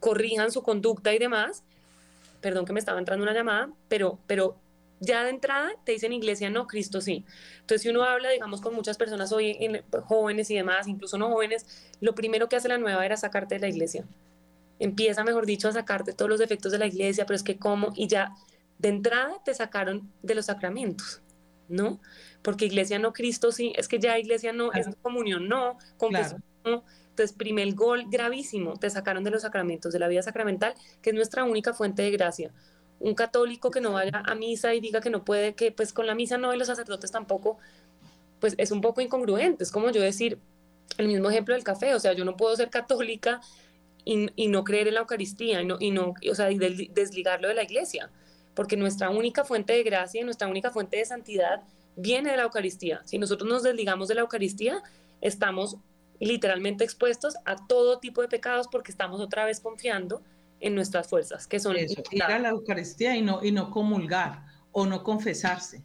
corrijan 0.00 0.50
su 0.50 0.62
conducta 0.62 1.12
y 1.12 1.18
demás. 1.18 1.62
Perdón 2.40 2.64
que 2.64 2.72
me 2.72 2.80
estaba 2.80 2.98
entrando 2.98 3.22
una 3.22 3.34
llamada, 3.34 3.70
pero, 3.88 4.18
pero 4.26 4.56
ya 5.02 5.24
de 5.24 5.30
entrada 5.30 5.70
te 5.84 5.92
dicen 5.92 6.12
iglesia 6.12 6.48
no, 6.48 6.66
Cristo 6.66 7.00
sí. 7.00 7.24
Entonces, 7.60 7.82
si 7.82 7.88
uno 7.88 8.04
habla, 8.04 8.30
digamos, 8.30 8.60
con 8.60 8.74
muchas 8.74 8.96
personas 8.96 9.32
hoy, 9.32 9.56
en, 9.58 9.82
jóvenes 10.04 10.48
y 10.50 10.54
demás, 10.54 10.86
incluso 10.86 11.18
no 11.18 11.28
jóvenes, 11.28 11.66
lo 12.00 12.14
primero 12.14 12.48
que 12.48 12.56
hace 12.56 12.68
la 12.68 12.78
nueva 12.78 13.04
era 13.04 13.16
sacarte 13.16 13.56
de 13.56 13.60
la 13.60 13.68
iglesia. 13.68 14.04
Empieza, 14.78 15.24
mejor 15.24 15.44
dicho, 15.44 15.68
a 15.68 15.72
sacarte 15.72 16.12
todos 16.12 16.28
los 16.28 16.38
defectos 16.38 16.70
de 16.70 16.78
la 16.78 16.86
iglesia, 16.86 17.26
pero 17.26 17.34
es 17.34 17.42
que 17.42 17.58
cómo, 17.58 17.92
y 17.96 18.06
ya 18.06 18.32
de 18.78 18.88
entrada 18.88 19.42
te 19.44 19.54
sacaron 19.54 20.08
de 20.22 20.36
los 20.36 20.46
sacramentos, 20.46 21.20
¿no? 21.68 22.00
Porque 22.42 22.66
iglesia 22.66 23.00
no, 23.00 23.12
Cristo 23.12 23.50
sí, 23.50 23.72
es 23.76 23.88
que 23.88 23.98
ya 23.98 24.18
iglesia 24.18 24.52
no, 24.52 24.72
es 24.72 24.86
comunión 25.02 25.48
no, 25.48 25.78
confesión 25.96 26.42
no. 26.64 26.84
Entonces, 27.10 27.36
primer 27.36 27.74
gol 27.74 28.04
gravísimo, 28.08 28.78
te 28.78 28.88
sacaron 28.88 29.22
de 29.24 29.30
los 29.30 29.42
sacramentos, 29.42 29.92
de 29.92 29.98
la 29.98 30.08
vida 30.08 30.22
sacramental, 30.22 30.74
que 31.02 31.10
es 31.10 31.16
nuestra 31.16 31.44
única 31.44 31.74
fuente 31.74 32.02
de 32.02 32.10
gracia 32.10 32.52
un 33.02 33.14
católico 33.14 33.70
que 33.70 33.80
no 33.80 33.92
vaya 33.92 34.22
a 34.24 34.34
misa 34.34 34.74
y 34.74 34.80
diga 34.80 35.00
que 35.00 35.10
no 35.10 35.24
puede, 35.24 35.54
que 35.54 35.72
pues 35.72 35.92
con 35.92 36.06
la 36.06 36.14
misa 36.14 36.38
no 36.38 36.54
y 36.54 36.58
los 36.58 36.68
sacerdotes 36.68 37.10
tampoco, 37.10 37.58
pues 38.40 38.54
es 38.58 38.70
un 38.70 38.80
poco 38.80 39.00
incongruente. 39.00 39.64
Es 39.64 39.72
como 39.72 39.90
yo 39.90 40.00
decir 40.00 40.38
el 40.98 41.08
mismo 41.08 41.30
ejemplo 41.30 41.54
del 41.54 41.64
café, 41.64 41.94
o 41.94 42.00
sea, 42.00 42.12
yo 42.12 42.24
no 42.24 42.36
puedo 42.36 42.54
ser 42.56 42.70
católica 42.70 43.40
y, 44.04 44.48
no 44.48 44.64
creer 44.64 44.88
en 44.88 44.94
la 44.94 45.00
Eucaristía 45.00 45.62
y 45.62 45.66
no, 45.66 45.76
y 45.78 45.90
no 45.90 46.14
o 46.30 46.34
sea, 46.34 46.50
y 46.50 46.58
desligarlo 46.58 47.48
de 47.48 47.54
la 47.54 47.62
iglesia, 47.62 48.10
porque 48.54 48.76
nuestra 48.76 49.10
única 49.10 49.44
fuente 49.44 49.72
de 49.72 49.82
gracia 49.82 50.20
y 50.20 50.24
nuestra 50.24 50.48
única 50.48 50.70
fuente 50.70 50.96
de 50.96 51.04
santidad 51.04 51.62
viene 51.96 52.30
de 52.30 52.36
la 52.36 52.44
Eucaristía. 52.44 53.02
Si 53.04 53.18
nosotros 53.18 53.48
nos 53.48 53.62
desligamos 53.62 54.08
de 54.08 54.14
la 54.14 54.22
Eucaristía, 54.22 54.82
estamos 55.20 55.76
literalmente 56.20 56.84
expuestos 56.84 57.34
a 57.44 57.66
todo 57.66 57.98
tipo 57.98 58.22
de 58.22 58.28
pecados 58.28 58.68
porque 58.70 58.92
estamos 58.92 59.20
otra 59.20 59.44
vez 59.44 59.60
confiando 59.60 60.22
en 60.62 60.76
nuestras 60.76 61.08
fuerzas, 61.08 61.46
que 61.46 61.58
son... 61.58 61.76
ir 61.76 62.22
a 62.22 62.38
la 62.38 62.50
Eucaristía 62.50 63.16
y 63.16 63.22
no, 63.22 63.40
y 63.42 63.50
no 63.50 63.70
comulgar 63.70 64.44
o 64.70 64.86
no 64.86 65.02
confesarse. 65.02 65.82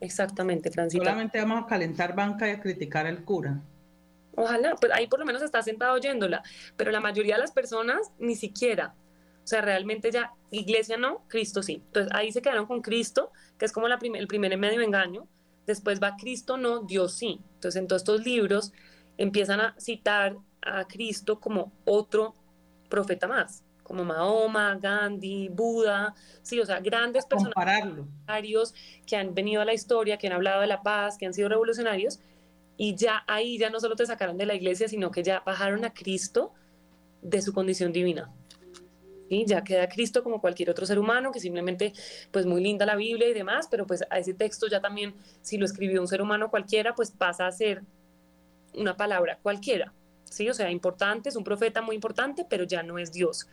Exactamente, 0.00 0.70
Francisco. 0.70 1.04
Solamente 1.04 1.38
vamos 1.38 1.64
a 1.64 1.66
calentar 1.66 2.16
banca 2.16 2.48
y 2.48 2.52
a 2.52 2.60
criticar 2.60 3.06
al 3.06 3.22
cura. 3.24 3.60
Ojalá, 4.34 4.76
pues 4.76 4.92
ahí 4.92 5.06
por 5.08 5.18
lo 5.18 5.26
menos 5.26 5.42
está 5.42 5.62
sentado 5.62 5.94
oyéndola, 5.94 6.42
pero 6.76 6.90
la 6.90 7.00
mayoría 7.00 7.34
de 7.34 7.42
las 7.42 7.52
personas 7.52 8.10
ni 8.18 8.34
siquiera. 8.34 8.94
O 9.44 9.46
sea, 9.46 9.60
realmente 9.60 10.10
ya, 10.10 10.32
iglesia 10.50 10.96
no, 10.96 11.24
Cristo 11.28 11.62
sí. 11.62 11.82
Entonces 11.86 12.10
ahí 12.14 12.32
se 12.32 12.40
quedaron 12.40 12.66
con 12.66 12.80
Cristo, 12.80 13.30
que 13.58 13.66
es 13.66 13.72
como 13.72 13.88
la 13.88 13.98
el 14.00 14.26
primer 14.26 14.56
medio 14.56 14.80
engaño. 14.80 15.26
Después 15.66 16.00
va 16.02 16.16
Cristo 16.16 16.56
no, 16.56 16.80
Dios 16.80 17.14
sí. 17.14 17.40
Entonces 17.54 17.78
en 17.78 17.88
todos 17.88 18.02
estos 18.02 18.24
libros 18.24 18.72
empiezan 19.18 19.60
a 19.60 19.74
citar 19.78 20.36
a 20.62 20.86
Cristo 20.86 21.40
como 21.40 21.72
otro 21.84 22.34
profeta 22.88 23.28
más 23.28 23.64
como 23.88 24.04
Mahoma, 24.04 24.78
Gandhi, 24.80 25.48
Buda, 25.48 26.14
sí, 26.42 26.60
o 26.60 26.66
sea, 26.66 26.78
grandes 26.78 27.24
personajes 27.26 28.74
que 29.06 29.16
han 29.16 29.34
venido 29.34 29.62
a 29.62 29.64
la 29.64 29.72
historia, 29.72 30.18
que 30.18 30.26
han 30.28 30.34
hablado 30.34 30.60
de 30.60 30.66
la 30.66 30.82
paz, 30.82 31.16
que 31.18 31.26
han 31.26 31.32
sido 31.32 31.48
revolucionarios, 31.48 32.20
y 32.76 32.94
ya 32.94 33.24
ahí 33.26 33.58
ya 33.58 33.70
no 33.70 33.80
solo 33.80 33.96
te 33.96 34.06
sacaron 34.06 34.36
de 34.36 34.46
la 34.46 34.54
iglesia, 34.54 34.88
sino 34.88 35.10
que 35.10 35.22
ya 35.22 35.40
bajaron 35.44 35.84
a 35.84 35.92
Cristo 35.92 36.52
de 37.22 37.42
su 37.42 37.52
condición 37.52 37.92
divina. 37.92 38.30
y 39.28 39.46
Ya 39.46 39.64
queda 39.64 39.88
Cristo 39.88 40.22
como 40.22 40.40
cualquier 40.40 40.70
otro 40.70 40.86
ser 40.86 40.98
humano, 40.98 41.32
que 41.32 41.40
simplemente, 41.40 41.92
pues 42.30 42.46
muy 42.46 42.62
linda 42.62 42.86
la 42.86 42.94
Biblia 42.94 43.28
y 43.28 43.34
demás, 43.34 43.68
pero 43.70 43.86
pues 43.86 44.04
a 44.10 44.18
ese 44.18 44.34
texto 44.34 44.68
ya 44.68 44.80
también, 44.80 45.14
si 45.40 45.56
lo 45.56 45.64
escribió 45.64 46.00
un 46.00 46.08
ser 46.08 46.22
humano 46.22 46.50
cualquiera, 46.50 46.94
pues 46.94 47.10
pasa 47.10 47.46
a 47.46 47.52
ser 47.52 47.82
una 48.74 48.96
palabra 48.96 49.38
cualquiera, 49.42 49.92
¿sí? 50.24 50.48
O 50.48 50.54
sea, 50.54 50.70
importante, 50.70 51.30
es 51.30 51.36
un 51.36 51.44
profeta 51.44 51.82
muy 51.82 51.94
importante, 51.94 52.46
pero 52.48 52.64
ya 52.64 52.82
no 52.82 52.98
es 52.98 53.12
Dios. 53.12 53.48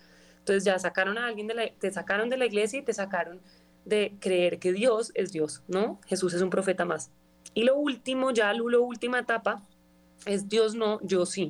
Entonces 0.45 0.63
ya 0.63 0.77
sacaron 0.77 1.17
a 1.17 1.25
alguien 1.25 1.47
de 1.47 1.55
la, 1.55 1.67
te 1.71 1.91
sacaron 1.91 2.29
de 2.29 2.37
la 2.37 2.45
iglesia 2.45 2.77
y 2.77 2.83
te 2.83 2.93
sacaron 2.93 3.41
de 3.83 4.15
creer 4.19 4.59
que 4.59 4.73
Dios 4.73 5.11
es 5.15 5.31
Dios, 5.31 5.63
¿no? 5.67 5.99
Jesús 6.05 6.35
es 6.35 6.41
un 6.43 6.51
profeta 6.51 6.85
más. 6.85 7.09
Y 7.55 7.63
lo 7.63 7.75
último, 7.75 8.29
ya 8.29 8.53
la 8.53 8.79
última 8.79 9.17
etapa, 9.17 9.67
es 10.27 10.47
Dios 10.47 10.75
no, 10.75 10.99
yo 11.01 11.25
sí. 11.25 11.49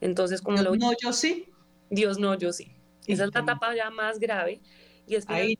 Entonces, 0.00 0.42
como 0.42 0.60
Dios 0.60 0.78
no, 0.78 0.90
yo 1.00 1.12
sí. 1.12 1.46
Dios 1.90 2.18
no, 2.18 2.34
yo 2.36 2.52
sí. 2.52 2.74
Esa 3.06 3.26
es 3.26 3.34
la 3.34 3.40
etapa 3.40 3.72
ya 3.76 3.88
más 3.90 4.18
grave. 4.18 4.60
Y 5.06 5.14
es 5.14 5.24
ahí 5.28 5.56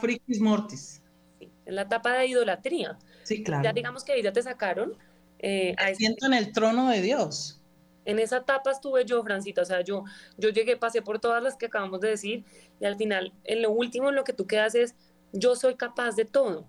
frikis 0.00 0.40
mortis. 0.40 1.02
Sí, 1.40 1.50
es 1.66 1.74
la 1.74 1.82
etapa 1.82 2.12
de 2.12 2.28
idolatría. 2.28 2.96
Sí, 3.24 3.42
claro. 3.42 3.64
Ya 3.64 3.72
digamos 3.72 4.04
que 4.04 4.12
ahí 4.12 4.22
ya 4.22 4.32
te 4.32 4.42
sacaron. 4.42 4.96
Eh, 5.40 5.74
siento 5.96 6.26
en 6.26 6.34
el 6.34 6.52
trono 6.52 6.88
de 6.88 7.02
Dios. 7.02 7.59
En 8.04 8.18
esa 8.18 8.38
etapa 8.38 8.70
estuve 8.70 9.04
yo, 9.04 9.22
Francita, 9.22 9.62
o 9.62 9.64
sea, 9.64 9.82
yo, 9.82 10.04
yo 10.38 10.50
llegué, 10.50 10.76
pasé 10.76 11.02
por 11.02 11.18
todas 11.18 11.42
las 11.42 11.56
que 11.56 11.66
acabamos 11.66 12.00
de 12.00 12.08
decir 12.10 12.44
y 12.80 12.84
al 12.84 12.96
final, 12.96 13.32
en 13.44 13.62
lo 13.62 13.70
último, 13.70 14.08
en 14.08 14.14
lo 14.14 14.24
que 14.24 14.32
tú 14.32 14.46
quedas 14.46 14.74
es, 14.74 14.94
yo 15.32 15.54
soy 15.56 15.76
capaz 15.76 16.16
de 16.16 16.24
todo 16.24 16.66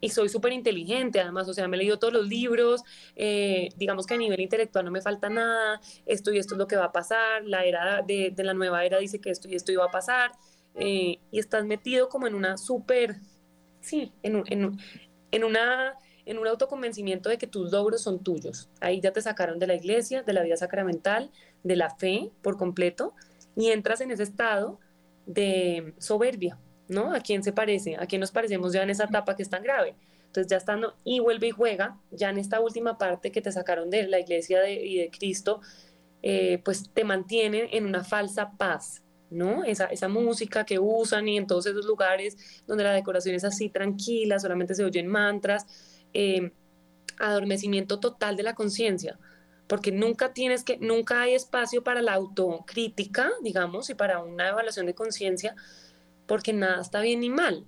y 0.00 0.10
soy 0.10 0.28
súper 0.28 0.52
inteligente, 0.52 1.20
además, 1.20 1.48
o 1.48 1.54
sea, 1.54 1.68
me 1.68 1.76
he 1.76 1.80
leído 1.80 1.98
todos 1.98 2.14
los 2.14 2.26
libros, 2.26 2.82
eh, 3.16 3.68
digamos 3.76 4.06
que 4.06 4.14
a 4.14 4.16
nivel 4.16 4.40
intelectual 4.40 4.84
no 4.84 4.90
me 4.90 5.02
falta 5.02 5.28
nada, 5.28 5.80
esto 6.06 6.32
y 6.32 6.38
esto 6.38 6.54
es 6.54 6.58
lo 6.58 6.66
que 6.66 6.76
va 6.76 6.86
a 6.86 6.92
pasar, 6.92 7.44
la 7.44 7.64
era 7.64 8.02
de, 8.02 8.32
la 8.38 8.54
nueva 8.54 8.84
era 8.84 8.98
dice 8.98 9.20
que 9.20 9.30
esto 9.30 9.48
y 9.48 9.54
esto 9.54 9.72
iba 9.72 9.84
a 9.84 9.90
pasar, 9.90 10.32
eh, 10.74 11.18
y 11.30 11.38
estás 11.38 11.64
metido 11.66 12.08
como 12.08 12.26
en 12.26 12.34
una 12.34 12.56
súper, 12.56 13.16
sí, 13.80 14.12
en, 14.22 14.42
en, 14.46 14.78
en 15.32 15.44
una 15.44 15.98
en 16.26 16.38
un 16.38 16.46
autoconvencimiento 16.46 17.28
de 17.28 17.38
que 17.38 17.46
tus 17.46 17.72
logros 17.72 18.02
son 18.02 18.22
tuyos. 18.22 18.68
Ahí 18.80 19.00
ya 19.00 19.12
te 19.12 19.22
sacaron 19.22 19.58
de 19.58 19.66
la 19.66 19.74
iglesia, 19.74 20.22
de 20.22 20.32
la 20.32 20.42
vida 20.42 20.56
sacramental, 20.56 21.30
de 21.62 21.76
la 21.76 21.90
fe 21.90 22.30
por 22.42 22.56
completo, 22.56 23.14
y 23.56 23.68
entras 23.68 24.00
en 24.00 24.10
ese 24.10 24.22
estado 24.22 24.78
de 25.26 25.94
soberbia, 25.98 26.58
¿no? 26.88 27.14
¿A 27.14 27.20
quién 27.20 27.42
se 27.42 27.52
parece? 27.52 27.96
¿A 27.96 28.06
quién 28.06 28.20
nos 28.20 28.30
parecemos 28.30 28.72
ya 28.72 28.82
en 28.82 28.90
esa 28.90 29.04
etapa 29.04 29.36
que 29.36 29.42
es 29.42 29.50
tan 29.50 29.62
grave? 29.62 29.94
Entonces 30.26 30.48
ya 30.48 30.56
estando 30.56 30.94
y 31.04 31.18
vuelve 31.18 31.48
y 31.48 31.50
juega, 31.50 31.98
ya 32.12 32.30
en 32.30 32.38
esta 32.38 32.60
última 32.60 32.98
parte 32.98 33.32
que 33.32 33.42
te 33.42 33.50
sacaron 33.50 33.90
de 33.90 34.06
la 34.06 34.20
iglesia 34.20 34.68
y 34.70 34.96
de 34.98 35.10
Cristo, 35.10 35.60
eh, 36.22 36.60
pues 36.64 36.90
te 36.92 37.02
mantienen 37.02 37.66
en 37.72 37.84
una 37.84 38.04
falsa 38.04 38.52
paz, 38.56 39.02
¿no? 39.30 39.64
Esa, 39.64 39.86
esa 39.86 40.06
música 40.06 40.64
que 40.64 40.78
usan 40.78 41.26
y 41.28 41.36
en 41.36 41.46
todos 41.46 41.66
esos 41.66 41.84
lugares 41.84 42.36
donde 42.66 42.84
la 42.84 42.92
decoración 42.92 43.34
es 43.34 43.44
así 43.44 43.70
tranquila, 43.70 44.38
solamente 44.38 44.74
se 44.74 44.84
oyen 44.84 45.08
mantras, 45.08 45.66
Em, 46.12 46.52
adormecimiento 47.20 48.00
total 48.00 48.36
de 48.36 48.42
la 48.42 48.54
conciencia, 48.54 49.18
porque 49.66 49.92
nunca 49.92 50.32
tienes 50.32 50.64
que, 50.64 50.78
nunca 50.78 51.20
hay 51.22 51.34
espacio 51.34 51.84
para 51.84 52.02
la 52.02 52.14
autocrítica, 52.14 53.30
digamos, 53.42 53.90
y 53.90 53.94
para 53.94 54.20
una 54.20 54.48
evaluación 54.48 54.86
de 54.86 54.94
conciencia, 54.94 55.54
porque 56.26 56.52
nada 56.52 56.80
está 56.80 57.00
bien 57.00 57.20
ni 57.20 57.28
mal. 57.28 57.66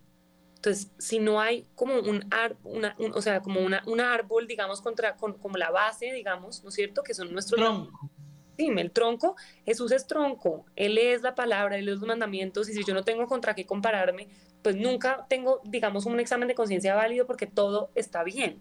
Entonces, 0.56 0.90
si 0.98 1.18
no 1.18 1.40
hay 1.40 1.66
como 1.74 1.96
un, 1.96 2.24
una, 2.64 2.96
o 3.14 3.20
sea, 3.20 3.42
como 3.42 3.60
una, 3.60 3.82
un 3.86 4.00
árbol, 4.00 4.46
digamos, 4.46 4.80
contra, 4.80 5.16
como 5.16 5.56
la 5.56 5.70
base, 5.70 6.12
digamos, 6.12 6.62
¿no 6.62 6.70
es 6.70 6.74
cierto? 6.74 7.02
Que 7.02 7.14
son 7.14 7.32
nuestros... 7.32 7.60
Tronco. 7.60 8.10
Sí, 8.56 8.68
el 8.68 8.90
tronco, 8.90 9.34
Jesús 9.64 9.92
es 9.92 10.06
tronco, 10.06 10.66
Él 10.76 10.98
es 10.98 11.22
la 11.22 11.34
palabra, 11.34 11.78
Él 11.78 11.88
es 11.88 11.98
los 11.98 12.06
mandamientos, 12.06 12.68
y 12.68 12.74
si 12.74 12.84
yo 12.84 12.94
no 12.94 13.02
tengo 13.02 13.26
contra 13.26 13.54
qué 13.54 13.64
compararme, 13.64 14.28
pues 14.62 14.76
nunca 14.76 15.26
tengo, 15.28 15.60
digamos, 15.64 16.06
un 16.06 16.20
examen 16.20 16.48
de 16.48 16.54
conciencia 16.54 16.94
válido 16.94 17.26
porque 17.26 17.46
todo 17.46 17.90
está 17.94 18.22
bien. 18.22 18.60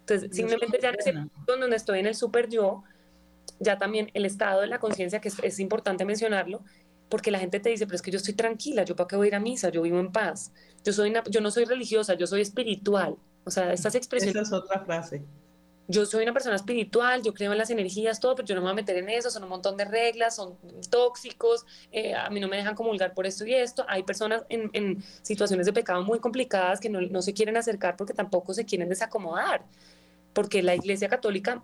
Entonces, 0.00 0.36
simplemente 0.36 0.78
ya 0.82 0.90
en 0.90 0.96
ese 0.98 1.12
punto 1.12 1.56
donde 1.56 1.76
estoy 1.76 2.00
en 2.00 2.06
el 2.06 2.14
super 2.14 2.48
yo, 2.48 2.82
ya 3.60 3.78
también 3.78 4.10
el 4.14 4.24
estado 4.24 4.60
de 4.60 4.66
la 4.66 4.80
conciencia, 4.80 5.20
que 5.20 5.30
es, 5.42 5.60
importante 5.60 6.04
mencionarlo, 6.04 6.62
porque 7.08 7.30
la 7.30 7.38
gente 7.38 7.60
te 7.60 7.70
dice, 7.70 7.86
pero 7.86 7.96
es 7.96 8.02
que 8.02 8.10
yo 8.10 8.16
estoy 8.16 8.34
tranquila, 8.34 8.84
yo 8.84 8.96
para 8.96 9.06
qué 9.06 9.16
voy 9.16 9.26
a 9.26 9.28
ir 9.28 9.34
a 9.34 9.40
misa, 9.40 9.68
yo 9.68 9.82
vivo 9.82 10.00
en 10.00 10.10
paz, 10.10 10.52
yo, 10.84 10.92
soy 10.92 11.12
yo 11.30 11.40
no 11.40 11.50
soy 11.50 11.64
religiosa, 11.64 12.14
yo 12.14 12.26
soy 12.26 12.40
espiritual. 12.40 13.16
O 13.44 13.50
sea, 13.50 13.72
estas 13.72 13.94
expresiones... 13.94 14.36
Esa 14.36 14.42
es 14.42 14.52
otra 14.52 14.84
frase 14.84 15.22
yo 15.90 16.06
soy 16.06 16.22
una 16.22 16.32
persona 16.32 16.54
espiritual, 16.54 17.22
yo 17.22 17.34
creo 17.34 17.50
en 17.50 17.58
las 17.58 17.68
energías, 17.70 18.20
todo, 18.20 18.36
pero 18.36 18.46
yo 18.46 18.54
no 18.54 18.60
me 18.60 18.66
voy 18.66 18.72
a 18.72 18.74
meter 18.74 18.96
en 18.96 19.08
eso, 19.08 19.28
son 19.28 19.42
un 19.42 19.48
montón 19.48 19.76
de 19.76 19.84
reglas, 19.84 20.36
son 20.36 20.56
tóxicos, 20.88 21.66
eh, 21.90 22.14
a 22.14 22.30
mí 22.30 22.38
no 22.38 22.46
me 22.46 22.56
dejan 22.56 22.76
comulgar 22.76 23.12
por 23.12 23.26
esto 23.26 23.44
y 23.44 23.54
esto. 23.54 23.84
Hay 23.88 24.04
personas 24.04 24.44
en, 24.48 25.02
situaciones 25.22 25.66
de 25.66 25.72
pecado 25.72 26.02
muy 26.04 26.20
complicadas 26.20 26.78
que 26.78 26.88
no, 26.88 27.22
se 27.22 27.34
quieren 27.34 27.56
acercar 27.56 27.96
porque 27.96 28.14
tampoco 28.14 28.54
se 28.54 28.64
quieren 28.64 28.88
desacomodar, 28.88 29.64
porque 30.32 30.62
la 30.62 30.76
Iglesia 30.76 31.08
Católica 31.08 31.62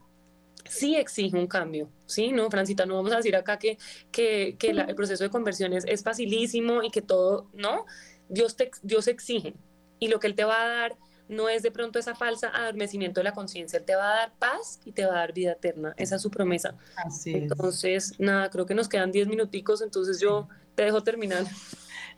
sí 0.69 0.97
exige 0.97 1.37
un 1.37 1.47
cambio, 1.47 1.89
¿sí? 2.07 2.33
No, 2.33 2.51
Francita, 2.51 2.85
no 2.85 2.97
vamos 2.97 3.13
a 3.13 3.19
decir 3.19 3.37
acá 3.37 3.61
que, 3.61 3.79
que, 4.11 4.57
el 4.61 4.95
proceso 4.97 5.23
de 5.23 5.31
conversión 5.31 5.73
es, 5.73 6.03
facilísimo 6.03 6.83
y 6.83 6.91
que 6.91 7.01
todo, 7.01 7.47
¿no? 7.55 7.87
Dios, 8.29 8.57
te, 8.57 8.73
Dios 8.83 9.07
exige 9.07 9.55
y 10.01 10.09
lo 10.09 10.19
que 10.19 10.27
Él 10.27 10.35
te 10.35 10.45
va 10.45 10.63
a 10.63 10.69
dar 10.69 10.97
no 11.29 11.49
es 11.49 11.63
de 11.63 11.71
pronto 11.71 11.99
esa 11.99 12.15
falsa 12.15 12.51
adormecimiento 12.55 13.21
de 13.21 13.25
la 13.25 13.33
conciencia, 13.33 13.85
te 13.85 13.95
va 13.95 14.13
a 14.13 14.17
dar 14.17 14.33
paz 14.39 14.81
y 14.85 14.93
te 14.93 15.05
va 15.05 15.13
a 15.15 15.19
dar 15.19 15.33
vida 15.33 15.53
eterna. 15.53 15.95
Esa 15.97 16.17
es 16.17 16.23
su 16.23 16.31
promesa. 16.31 16.75
Así 16.97 17.35
entonces, 17.35 18.15
nada, 18.19 18.51
creo 18.51 18.67
que 18.67 18.75
nos 18.75 18.89
quedan 18.89 19.13
10 19.13 19.29
minuticos, 19.29 19.83
entonces 19.83 20.21
yo 20.21 20.49
te 20.75 20.85
dejo 20.85 21.03
terminar. 21.03 21.45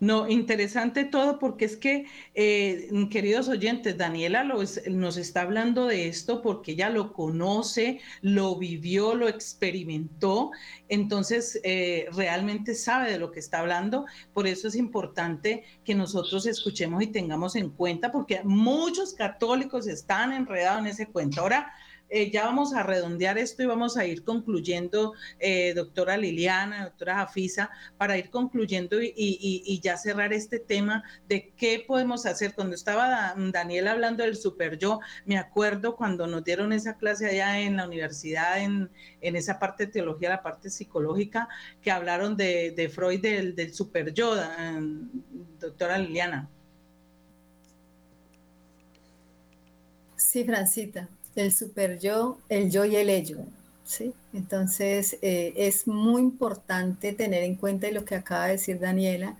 No, 0.01 0.29
interesante 0.29 1.05
todo 1.05 1.41
porque 1.41 1.65
es 1.65 1.77
que, 1.77 2.07
eh, 2.35 2.89
queridos 3.11 3.49
oyentes, 3.49 3.99
Daniela 3.99 4.45
nos 4.45 5.17
está 5.17 5.43
hablando 5.43 5.87
de 5.87 6.07
esto 6.07 6.41
porque 6.41 6.73
ella 6.73 6.89
lo 6.89 7.13
conoce, 7.13 8.01
lo 8.23 8.57
vivió, 8.57 9.15
lo 9.17 9.27
experimentó, 9.27 10.53
entonces 10.89 11.61
eh, 11.65 12.07
realmente 12.13 12.77
sabe 12.77 13.11
de 13.11 13.19
lo 13.19 13.33
que 13.33 13.41
está 13.41 13.59
hablando. 13.59 14.07
Por 14.33 14.47
eso 14.47 14.69
es 14.69 14.77
importante 14.77 15.65
que 15.85 15.97
nosotros 15.97 16.47
escuchemos 16.47 17.03
y 17.03 17.09
tengamos 17.09 17.57
en 17.57 17.71
cuenta 17.71 18.13
porque 18.13 18.43
muchos 18.45 19.15
católicos 19.15 19.89
están 19.89 20.33
enredados 20.33 20.81
en 20.81 20.87
ese 20.87 21.07
cuento. 21.07 21.41
Ahora, 21.41 21.73
eh, 22.11 22.31
ya 22.31 22.45
vamos 22.45 22.73
a 22.73 22.83
redondear 22.83 23.37
esto 23.39 23.63
y 23.63 23.67
vamos 23.67 23.97
a 23.97 24.07
ir 24.07 24.25
concluyendo, 24.25 25.13
eh, 25.39 25.75
doctora 25.75 26.17
Liliana, 26.17 26.85
doctora 26.85 27.17
Jafisa, 27.17 27.71
para 27.99 28.17
ir 28.17 28.31
concluyendo 28.31 28.99
y, 29.03 29.81
ya 29.83 29.97
cerrar 29.97 30.33
este 30.33 30.59
tema 30.59 31.05
de 31.29 31.53
qué 31.57 31.85
podemos 31.87 32.27
hacer. 32.27 32.55
Cuando 32.55 32.75
estaba 32.75 33.35
Daniel 33.37 33.89
hablando 33.89 34.25
del 34.25 34.37
super 34.37 34.79
yo, 34.79 35.01
me 35.27 35.39
acuerdo 35.39 35.97
cuando 35.97 36.27
nos 36.27 36.45
dieron 36.45 36.73
esa 36.73 36.97
clase 36.97 37.27
allá 37.27 37.61
en 37.61 37.77
la 37.77 37.87
universidad, 37.87 38.59
en, 38.63 38.91
esa 39.21 39.59
parte 39.59 39.87
de 39.87 39.93
teología, 39.93 40.31
la 40.31 40.43
parte 40.43 40.71
psicológica, 40.71 41.49
que 41.83 41.91
hablaron 41.91 42.37
de, 42.37 42.91
Freud 42.93 43.21
del, 43.21 43.55
del 43.55 43.75
super 43.75 44.13
yo, 44.15 44.35
doctora 45.61 45.99
Liliana. 45.99 46.49
Sí, 50.17 50.45
Francita 50.45 51.09
el 51.43 51.53
super 51.53 51.99
yo, 51.99 52.39
el 52.49 52.71
yo 52.71 52.85
y 52.85 52.97
el 52.97 53.11
ello. 53.11 53.39
¿sí? 53.89 54.13
Entonces, 54.33 55.19
eh, 55.23 55.55
es 55.57 55.87
muy 55.89 56.23
importante 56.23 57.13
tener 57.13 57.43
en 57.43 57.57
cuenta 57.57 57.91
lo 57.91 58.05
que 58.05 58.15
acaba 58.15 58.47
de 58.47 58.53
decir 58.53 58.79
Daniela, 58.79 59.37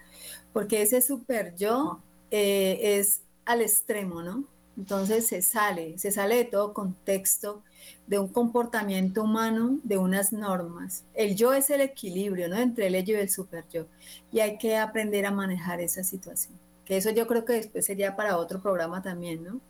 porque 0.53 0.83
ese 0.83 1.03
super 1.03 1.55
yo 1.57 2.01
eh, 2.31 2.99
es 2.99 3.21
al 3.45 3.61
extremo, 3.61 4.23
¿no? 4.23 4.45
Entonces 4.77 5.27
se 5.27 5.43
sale, 5.43 5.99
se 5.99 6.13
sale 6.13 6.37
de 6.37 6.45
todo 6.45 6.73
contexto, 6.73 7.63
de 8.07 8.19
un 8.19 8.29
comportamiento 8.29 9.25
humano, 9.25 9.79
de 9.83 9.99
unas 9.99 10.33
normas. 10.33 11.05
El 11.15 11.37
yo 11.37 11.53
es 11.53 11.69
el 11.71 11.81
equilibrio, 11.81 12.49
¿no? 12.49 12.57
Entre 12.57 12.87
el 12.87 12.95
ello 12.95 13.17
y 13.17 13.21
el 13.21 13.31
super 13.31 13.65
yo. 13.73 13.87
Y 14.33 14.41
hay 14.41 14.57
que 14.57 14.77
aprender 14.77 15.27
a 15.27 15.31
manejar 15.31 15.81
esa 15.81 16.05
situación. 16.05 16.55
Que 16.85 16.97
eso 16.97 17.11
yo 17.11 17.27
creo 17.27 17.45
que 17.45 17.55
después 17.55 17.85
sería 17.85 18.17
para 18.17 18.39
otro 18.39 18.63
programa 18.63 19.03
también, 19.03 19.45
¿no? 19.45 19.61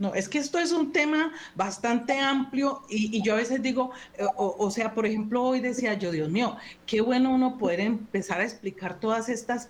No, 0.00 0.14
es 0.14 0.30
que 0.30 0.38
esto 0.38 0.58
es 0.58 0.72
un 0.72 0.92
tema 0.92 1.30
bastante 1.54 2.18
amplio 2.18 2.80
y, 2.88 3.22
yo 3.22 3.34
a 3.34 3.36
veces 3.36 3.60
digo, 3.60 3.90
eh, 4.16 4.24
o, 4.34 4.70
sea, 4.70 4.94
por 4.94 5.04
ejemplo, 5.04 5.42
hoy 5.42 5.60
decía 5.60 5.92
yo, 5.92 6.10
Dios 6.10 6.30
mío, 6.30 6.56
qué 6.86 7.02
bueno 7.02 7.30
uno 7.34 7.58
poder 7.58 7.80
empezar 7.80 8.40
a 8.40 8.44
explicar 8.44 8.98
todas 8.98 9.28
estas 9.28 9.68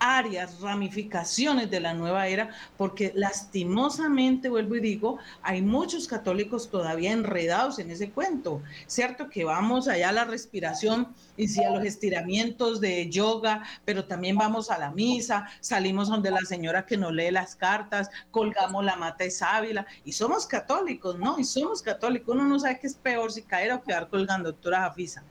áreas, 0.00 0.60
ramificaciones 0.60 1.70
de 1.70 1.80
la 1.80 1.94
nueva 1.94 2.26
era, 2.28 2.50
porque 2.76 3.12
lastimosamente, 3.14 4.48
vuelvo 4.48 4.76
y 4.76 4.80
digo, 4.80 5.18
hay 5.42 5.62
muchos 5.62 6.06
católicos 6.06 6.70
todavía 6.70 7.12
enredados 7.12 7.78
en 7.78 7.90
ese 7.90 8.10
cuento, 8.10 8.62
¿cierto? 8.86 9.28
Que 9.28 9.44
vamos 9.44 9.88
allá 9.88 10.10
a 10.10 10.12
la 10.12 10.24
respiración 10.24 11.08
y 11.36 11.48
sí 11.48 11.62
a 11.62 11.70
los 11.70 11.84
estiramientos 11.84 12.80
de 12.80 13.08
yoga, 13.08 13.62
pero 13.84 14.04
también 14.04 14.36
vamos 14.36 14.70
a 14.70 14.78
la 14.78 14.90
misa, 14.90 15.48
salimos 15.60 16.08
donde 16.08 16.30
la 16.30 16.40
señora 16.40 16.86
que 16.86 16.96
nos 16.96 17.12
lee 17.12 17.30
las 17.30 17.54
cartas, 17.54 18.10
colgamos 18.30 18.84
la 18.84 18.96
mata 18.96 19.24
de 19.24 19.30
sábila 19.30 19.86
y 20.04 20.12
somos 20.12 20.46
católicos, 20.46 21.18
¿no? 21.18 21.38
Y 21.38 21.44
somos 21.44 21.82
católicos, 21.82 22.34
uno 22.34 22.44
no 22.44 22.58
sabe 22.58 22.78
qué 22.80 22.86
es 22.86 22.94
peor 22.94 23.32
si 23.32 23.42
caer 23.42 23.72
o 23.72 23.82
quedar 23.82 24.08
colgando, 24.08 24.52
doctora 24.52 24.80
Jafisa. 24.80 25.24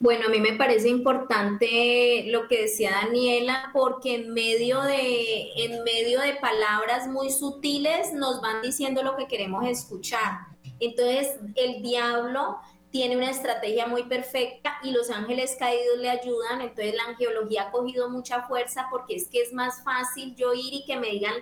Bueno, 0.00 0.26
a 0.26 0.28
mí 0.28 0.38
me 0.38 0.52
parece 0.52 0.88
importante 0.88 2.24
lo 2.26 2.46
que 2.46 2.62
decía 2.62 2.92
Daniela, 3.02 3.70
porque 3.72 4.14
en 4.14 4.32
medio 4.32 4.80
de, 4.82 5.50
en 5.56 5.82
medio 5.82 6.20
de 6.20 6.34
palabras 6.34 7.08
muy 7.08 7.30
sutiles 7.30 8.12
nos 8.12 8.40
van 8.40 8.62
diciendo 8.62 9.02
lo 9.02 9.16
que 9.16 9.26
queremos 9.26 9.66
escuchar. 9.66 10.38
Entonces, 10.78 11.36
el 11.56 11.82
diablo 11.82 12.58
tiene 12.90 13.16
una 13.16 13.30
estrategia 13.30 13.86
muy 13.86 14.04
perfecta 14.04 14.78
y 14.84 14.92
los 14.92 15.10
ángeles 15.10 15.56
caídos 15.58 15.98
le 15.98 16.10
ayudan. 16.10 16.60
Entonces, 16.60 16.94
la 16.94 17.04
angiología 17.04 17.64
ha 17.64 17.70
cogido 17.72 18.08
mucha 18.08 18.42
fuerza 18.46 18.86
porque 18.90 19.16
es 19.16 19.28
que 19.28 19.42
es 19.42 19.52
más 19.52 19.82
fácil 19.82 20.36
yo 20.36 20.54
ir 20.54 20.74
y 20.74 20.84
que 20.86 20.96
me 20.96 21.08
digan 21.08 21.34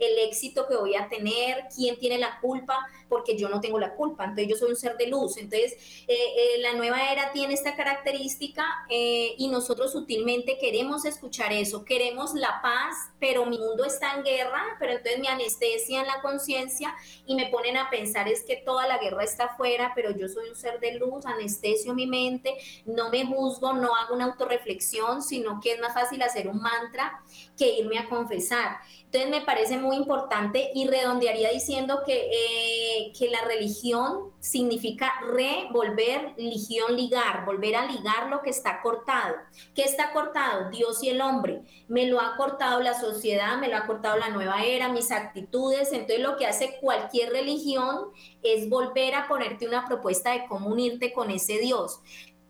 el 0.00 0.18
éxito 0.28 0.66
que 0.66 0.76
voy 0.76 0.96
a 0.96 1.08
tener, 1.08 1.66
quién 1.74 1.98
tiene 1.98 2.18
la 2.18 2.40
culpa, 2.40 2.86
porque 3.10 3.36
yo 3.36 3.48
no 3.48 3.60
tengo 3.60 3.78
la 3.78 3.94
culpa, 3.94 4.24
entonces 4.24 4.48
yo 4.48 4.56
soy 4.56 4.70
un 4.70 4.76
ser 4.76 4.96
de 4.96 5.08
luz. 5.08 5.36
Entonces, 5.36 5.72
eh, 6.06 6.14
eh, 6.14 6.58
la 6.60 6.74
nueva 6.74 7.12
era 7.12 7.32
tiene 7.32 7.52
esta 7.52 7.74
característica 7.74 8.64
eh, 8.88 9.34
y 9.36 9.48
nosotros 9.48 9.92
sutilmente 9.92 10.56
queremos 10.58 11.04
escuchar 11.04 11.52
eso, 11.52 11.84
queremos 11.84 12.34
la 12.34 12.62
paz, 12.62 13.10
pero 13.18 13.44
mi 13.46 13.58
mundo 13.58 13.84
está 13.84 14.14
en 14.14 14.22
guerra, 14.22 14.62
pero 14.78 14.92
entonces 14.92 15.20
me 15.20 15.28
anestesian 15.28 16.06
la 16.06 16.22
conciencia 16.22 16.94
y 17.26 17.34
me 17.34 17.46
ponen 17.48 17.76
a 17.76 17.90
pensar 17.90 18.28
es 18.28 18.44
que 18.44 18.56
toda 18.56 18.86
la 18.86 18.98
guerra 18.98 19.24
está 19.24 19.44
afuera, 19.44 19.92
pero 19.94 20.16
yo 20.16 20.28
soy 20.28 20.48
un 20.48 20.56
ser 20.56 20.78
de 20.80 20.94
luz, 20.94 21.26
anestesio 21.26 21.92
mi 21.94 22.06
mente, 22.06 22.54
no 22.86 23.10
me 23.10 23.26
juzgo, 23.26 23.72
no 23.72 23.94
hago 23.96 24.14
una 24.14 24.26
autorreflexión, 24.26 25.22
sino 25.22 25.60
que 25.60 25.72
es 25.72 25.80
más 25.80 25.92
fácil 25.92 26.22
hacer 26.22 26.48
un 26.48 26.60
mantra 26.60 27.20
que 27.58 27.78
irme 27.78 27.98
a 27.98 28.08
confesar. 28.08 28.78
Entonces 29.12 29.28
me 29.28 29.44
parece 29.44 29.76
muy 29.76 29.96
importante 29.96 30.70
y 30.72 30.86
redondearía 30.86 31.50
diciendo 31.50 32.02
que, 32.06 32.30
eh, 32.30 33.12
que 33.18 33.28
la 33.28 33.40
religión 33.42 34.30
significa 34.38 35.12
revolver, 35.32 36.34
religión, 36.36 36.94
ligar, 36.94 37.44
volver 37.44 37.74
a 37.74 37.86
ligar 37.86 38.28
lo 38.30 38.40
que 38.40 38.50
está 38.50 38.80
cortado. 38.80 39.34
¿Qué 39.74 39.82
está 39.82 40.12
cortado? 40.12 40.70
Dios 40.70 41.02
y 41.02 41.08
el 41.08 41.20
hombre. 41.22 41.62
Me 41.88 42.06
lo 42.06 42.20
ha 42.20 42.36
cortado 42.36 42.80
la 42.80 42.94
sociedad, 42.94 43.58
me 43.58 43.66
lo 43.66 43.78
ha 43.78 43.86
cortado 43.86 44.16
la 44.16 44.28
nueva 44.28 44.62
era, 44.62 44.88
mis 44.88 45.10
actitudes. 45.10 45.92
Entonces 45.92 46.20
lo 46.20 46.36
que 46.36 46.46
hace 46.46 46.78
cualquier 46.80 47.32
religión 47.32 48.10
es 48.44 48.68
volver 48.68 49.16
a 49.16 49.26
ponerte 49.26 49.66
una 49.66 49.86
propuesta 49.86 50.30
de 50.30 50.46
cómo 50.46 50.68
unirte 50.68 51.12
con 51.12 51.32
ese 51.32 51.58
Dios. 51.58 51.98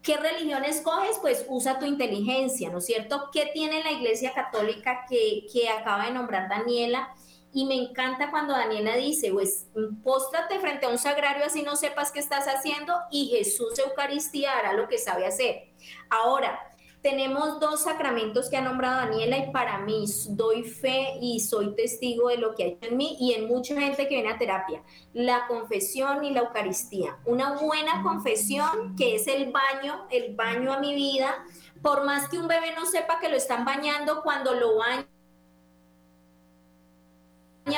¿Qué 0.02 0.16
religión 0.16 0.64
escoges? 0.64 1.18
Pues 1.20 1.44
usa 1.48 1.78
tu 1.78 1.84
inteligencia, 1.84 2.70
¿no 2.70 2.78
es 2.78 2.86
cierto? 2.86 3.28
¿Qué 3.32 3.50
tiene 3.52 3.84
la 3.84 3.92
Iglesia 3.92 4.32
Católica 4.32 5.04
que, 5.08 5.46
que 5.52 5.68
acaba 5.68 6.06
de 6.06 6.12
nombrar 6.12 6.48
Daniela? 6.48 7.14
Y 7.52 7.66
me 7.66 7.74
encanta 7.74 8.30
cuando 8.30 8.54
Daniela 8.54 8.96
dice, 8.96 9.32
pues 9.32 9.66
póstrate 10.04 10.60
frente 10.60 10.86
a 10.86 10.88
un 10.88 10.98
sagrario 10.98 11.44
así 11.44 11.62
no 11.62 11.74
sepas 11.76 12.12
qué 12.12 12.20
estás 12.20 12.46
haciendo 12.46 12.94
y 13.10 13.26
Jesús 13.28 13.78
Eucaristía 13.78 14.56
hará 14.56 14.72
lo 14.72 14.88
que 14.88 14.98
sabe 14.98 15.26
hacer. 15.26 15.70
Ahora, 16.08 16.60
tenemos 17.02 17.58
dos 17.60 17.82
sacramentos 17.82 18.50
que 18.50 18.56
ha 18.58 18.60
nombrado 18.60 18.96
Daniela 18.96 19.38
y 19.38 19.50
para 19.50 19.78
mí 19.78 20.04
doy 20.30 20.64
fe 20.64 21.14
y 21.20 21.40
soy 21.40 21.74
testigo 21.74 22.28
de 22.28 22.36
lo 22.36 22.54
que 22.54 22.64
ha 22.64 22.66
hecho 22.66 22.86
en 22.86 22.96
mí 22.96 23.16
y 23.18 23.32
en 23.32 23.48
mucha 23.48 23.74
gente 23.80 24.06
que 24.06 24.16
viene 24.16 24.30
a 24.30 24.38
terapia. 24.38 24.82
La 25.14 25.46
confesión 25.46 26.24
y 26.24 26.30
la 26.30 26.40
Eucaristía. 26.40 27.18
Una 27.24 27.52
buena 27.54 28.02
confesión 28.02 28.96
que 28.96 29.14
es 29.16 29.26
el 29.26 29.50
baño, 29.50 30.06
el 30.10 30.34
baño 30.34 30.72
a 30.72 30.78
mi 30.78 30.94
vida. 30.94 31.44
Por 31.80 32.04
más 32.04 32.28
que 32.28 32.38
un 32.38 32.48
bebé 32.48 32.74
no 32.74 32.84
sepa 32.84 33.18
que 33.18 33.30
lo 33.30 33.36
están 33.36 33.64
bañando, 33.64 34.22
cuando 34.22 34.52
lo 34.54 34.76
baña 34.76 35.06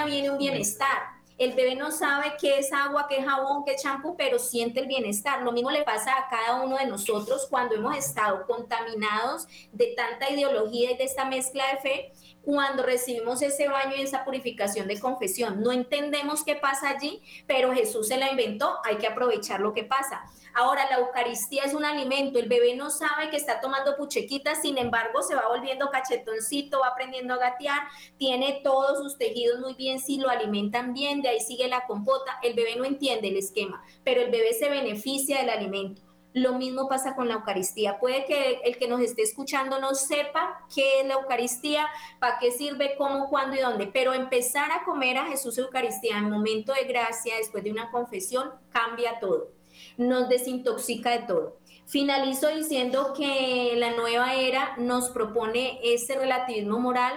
viene 0.04 0.30
un 0.30 0.38
bienestar 0.38 1.21
el 1.38 1.52
bebé 1.54 1.74
no 1.74 1.90
sabe 1.90 2.34
qué 2.40 2.58
es 2.58 2.72
agua, 2.72 3.06
qué 3.08 3.18
es 3.18 3.24
jabón, 3.24 3.64
qué 3.64 3.72
es 3.72 3.82
champú, 3.82 4.16
pero 4.16 4.38
siente 4.38 4.80
el 4.80 4.86
bienestar. 4.86 5.42
Lo 5.42 5.52
mismo 5.52 5.70
le 5.70 5.82
pasa 5.82 6.12
a 6.16 6.28
cada 6.28 6.62
uno 6.62 6.76
de 6.76 6.86
nosotros 6.86 7.46
cuando 7.50 7.74
hemos 7.74 7.96
estado 7.96 8.46
contaminados 8.46 9.46
de 9.72 9.94
tanta 9.96 10.30
ideología 10.30 10.92
y 10.92 10.96
de 10.96 11.04
esta 11.04 11.24
mezcla 11.24 11.64
de 11.72 11.80
fe 11.80 12.12
cuando 12.42 12.82
recibimos 12.82 13.40
ese 13.42 13.68
baño 13.68 13.94
y 13.96 14.02
esa 14.02 14.24
purificación 14.24 14.88
de 14.88 15.00
confesión. 15.00 15.62
No 15.62 15.72
entendemos 15.72 16.44
qué 16.44 16.56
pasa 16.56 16.90
allí, 16.90 17.22
pero 17.46 17.72
Jesús 17.72 18.08
se 18.08 18.16
la 18.16 18.30
inventó, 18.30 18.78
hay 18.84 18.96
que 18.96 19.06
aprovechar 19.06 19.60
lo 19.60 19.72
que 19.72 19.84
pasa. 19.84 20.22
Ahora, 20.54 20.88
la 20.90 20.98
Eucaristía 20.98 21.64
es 21.64 21.72
un 21.72 21.84
alimento, 21.84 22.38
el 22.38 22.48
bebé 22.48 22.74
no 22.76 22.90
sabe 22.90 23.30
que 23.30 23.36
está 23.36 23.60
tomando 23.60 23.96
puchequitas, 23.96 24.60
sin 24.60 24.76
embargo, 24.76 25.22
se 25.22 25.34
va 25.34 25.48
volviendo 25.48 25.90
cachetoncito, 25.90 26.80
va 26.80 26.88
aprendiendo 26.88 27.34
a 27.34 27.38
gatear, 27.38 27.80
tiene 28.18 28.60
todos 28.62 28.98
sus 28.98 29.16
tejidos 29.16 29.60
muy 29.60 29.74
bien 29.74 29.98
si 29.98 30.18
lo 30.18 30.28
alimentan 30.28 30.92
bien, 30.92 31.22
de 31.22 31.30
ahí 31.30 31.40
sigue 31.40 31.68
la 31.68 31.86
compota, 31.86 32.38
el 32.42 32.54
bebé 32.54 32.76
no 32.76 32.84
entiende 32.84 33.28
el 33.28 33.38
esquema, 33.38 33.82
pero 34.04 34.20
el 34.20 34.30
bebé 34.30 34.52
se 34.52 34.68
beneficia 34.68 35.38
del 35.38 35.50
alimento. 35.50 36.11
Lo 36.34 36.54
mismo 36.54 36.88
pasa 36.88 37.14
con 37.14 37.28
la 37.28 37.34
Eucaristía. 37.34 37.98
Puede 37.98 38.24
que 38.24 38.60
el 38.64 38.78
que 38.78 38.88
nos 38.88 39.00
esté 39.00 39.22
escuchando 39.22 39.80
no 39.80 39.94
sepa 39.94 40.64
qué 40.74 41.00
es 41.00 41.06
la 41.06 41.14
Eucaristía, 41.14 41.86
para 42.18 42.38
qué 42.38 42.50
sirve, 42.50 42.94
cómo, 42.96 43.28
cuándo 43.28 43.56
y 43.56 43.60
dónde, 43.60 43.86
pero 43.86 44.14
empezar 44.14 44.72
a 44.72 44.84
comer 44.84 45.18
a 45.18 45.26
Jesús 45.26 45.58
Eucaristía 45.58 46.16
en 46.18 46.30
momento 46.30 46.72
de 46.72 46.84
gracia, 46.84 47.36
después 47.36 47.62
de 47.64 47.70
una 47.70 47.90
confesión, 47.90 48.50
cambia 48.70 49.20
todo, 49.20 49.50
nos 49.98 50.28
desintoxica 50.28 51.10
de 51.10 51.26
todo. 51.26 51.58
Finalizo 51.86 52.48
diciendo 52.48 53.12
que 53.14 53.74
la 53.76 53.90
nueva 53.90 54.34
era 54.34 54.74
nos 54.78 55.10
propone 55.10 55.78
ese 55.82 56.16
relativismo 56.16 56.78
moral 56.78 57.12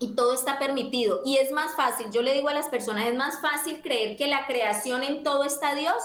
y 0.00 0.14
todo 0.14 0.34
está 0.34 0.58
permitido. 0.58 1.22
Y 1.24 1.38
es 1.38 1.50
más 1.50 1.74
fácil, 1.74 2.10
yo 2.12 2.22
le 2.22 2.34
digo 2.34 2.48
a 2.48 2.54
las 2.54 2.68
personas, 2.68 3.06
es 3.06 3.14
más 3.14 3.40
fácil 3.40 3.80
creer 3.82 4.16
que 4.16 4.28
la 4.28 4.46
creación 4.46 5.02
en 5.02 5.22
todo 5.22 5.44
está 5.44 5.74
Dios 5.74 5.96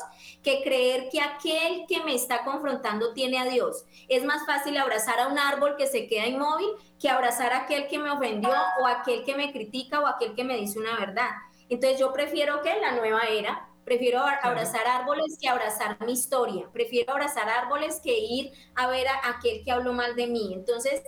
que 0.41 0.61
creer 0.63 1.09
que 1.09 1.21
aquel 1.21 1.85
que 1.87 2.03
me 2.03 2.13
está 2.15 2.43
confrontando 2.43 3.13
tiene 3.13 3.39
a 3.39 3.45
Dios. 3.45 3.85
Es 4.09 4.23
más 4.23 4.45
fácil 4.45 4.77
abrazar 4.77 5.19
a 5.19 5.27
un 5.27 5.37
árbol 5.37 5.75
que 5.77 5.87
se 5.87 6.07
queda 6.07 6.27
inmóvil 6.27 6.69
que 6.99 7.09
abrazar 7.09 7.53
a 7.53 7.63
aquel 7.63 7.87
que 7.87 7.99
me 7.99 8.09
ofendió 8.09 8.53
o 8.81 8.87
aquel 8.87 9.23
que 9.23 9.35
me 9.35 9.51
critica 9.51 9.99
o 9.99 10.07
aquel 10.07 10.35
que 10.35 10.43
me 10.43 10.57
dice 10.57 10.79
una 10.79 10.97
verdad. 10.97 11.29
Entonces 11.69 11.99
yo 11.99 12.13
prefiero 12.13 12.61
que 12.61 12.79
la 12.79 12.91
nueva 12.93 13.21
era, 13.23 13.67
prefiero 13.83 14.19
abrazar 14.19 14.87
árboles 14.87 15.37
que 15.39 15.49
abrazar 15.49 15.97
mi 16.05 16.13
historia, 16.13 16.69
prefiero 16.71 17.13
abrazar 17.13 17.49
árboles 17.49 17.99
que 18.01 18.17
ir 18.17 18.51
a 18.75 18.87
ver 18.87 19.07
a 19.07 19.29
aquel 19.29 19.63
que 19.63 19.71
habló 19.71 19.93
mal 19.93 20.15
de 20.15 20.27
mí. 20.27 20.53
Entonces, 20.53 21.01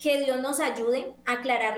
que 0.00 0.18
Dios 0.24 0.40
nos 0.40 0.58
ayude 0.60 1.14
a 1.26 1.32
aclarar 1.32 1.76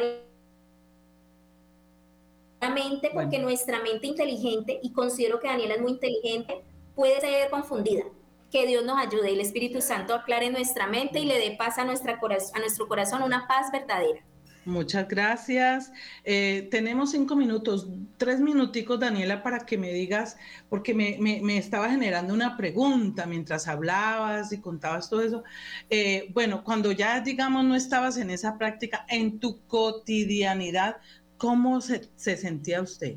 la 2.60 2.70
mente, 2.70 3.10
porque 3.12 3.40
nuestra 3.40 3.80
mente 3.80 4.06
inteligente, 4.06 4.78
y 4.80 4.92
considero 4.92 5.40
que 5.40 5.48
Daniela 5.48 5.74
es 5.74 5.80
muy 5.80 5.92
inteligente, 5.92 6.62
puede 6.94 7.20
ser 7.20 7.50
confundida. 7.50 8.04
Que 8.52 8.66
Dios 8.66 8.84
nos 8.84 8.98
ayude 8.98 9.30
y 9.30 9.34
el 9.34 9.40
Espíritu 9.40 9.80
Santo 9.80 10.14
aclare 10.14 10.50
nuestra 10.50 10.86
mente 10.86 11.18
y 11.18 11.24
le 11.24 11.38
dé 11.38 11.56
paz 11.56 11.78
a, 11.78 11.84
nuestra 11.84 12.20
a 12.20 12.58
nuestro 12.60 12.86
corazón, 12.86 13.22
una 13.22 13.48
paz 13.48 13.72
verdadera. 13.72 14.22
Muchas 14.64 15.08
gracias. 15.08 15.92
Eh, 16.24 16.68
tenemos 16.70 17.10
cinco 17.10 17.34
minutos, 17.34 17.88
tres 18.16 18.38
minuticos, 18.38 19.00
Daniela, 19.00 19.42
para 19.42 19.66
que 19.66 19.76
me 19.76 19.92
digas, 19.92 20.36
porque 20.68 20.94
me, 20.94 21.18
me, 21.18 21.58
estaba 21.58 21.90
generando 21.90 22.32
una 22.32 22.56
pregunta 22.56 23.26
mientras 23.26 23.66
hablabas 23.66 24.52
y 24.52 24.60
contabas 24.60 25.10
todo 25.10 25.22
eso. 25.22 25.42
Eh, 25.90 26.30
bueno, 26.32 26.62
cuando 26.62 26.92
ya, 26.92 27.20
digamos, 27.20 27.64
no 27.64 27.74
estabas 27.74 28.16
en 28.18 28.30
esa 28.30 28.56
práctica, 28.56 29.04
en 29.08 29.40
tu 29.40 29.60
cotidianidad, 29.66 30.98
¿cómo 31.38 31.80
se, 31.80 32.08
se 32.14 32.36
sentía 32.36 32.82
usted? 32.82 33.16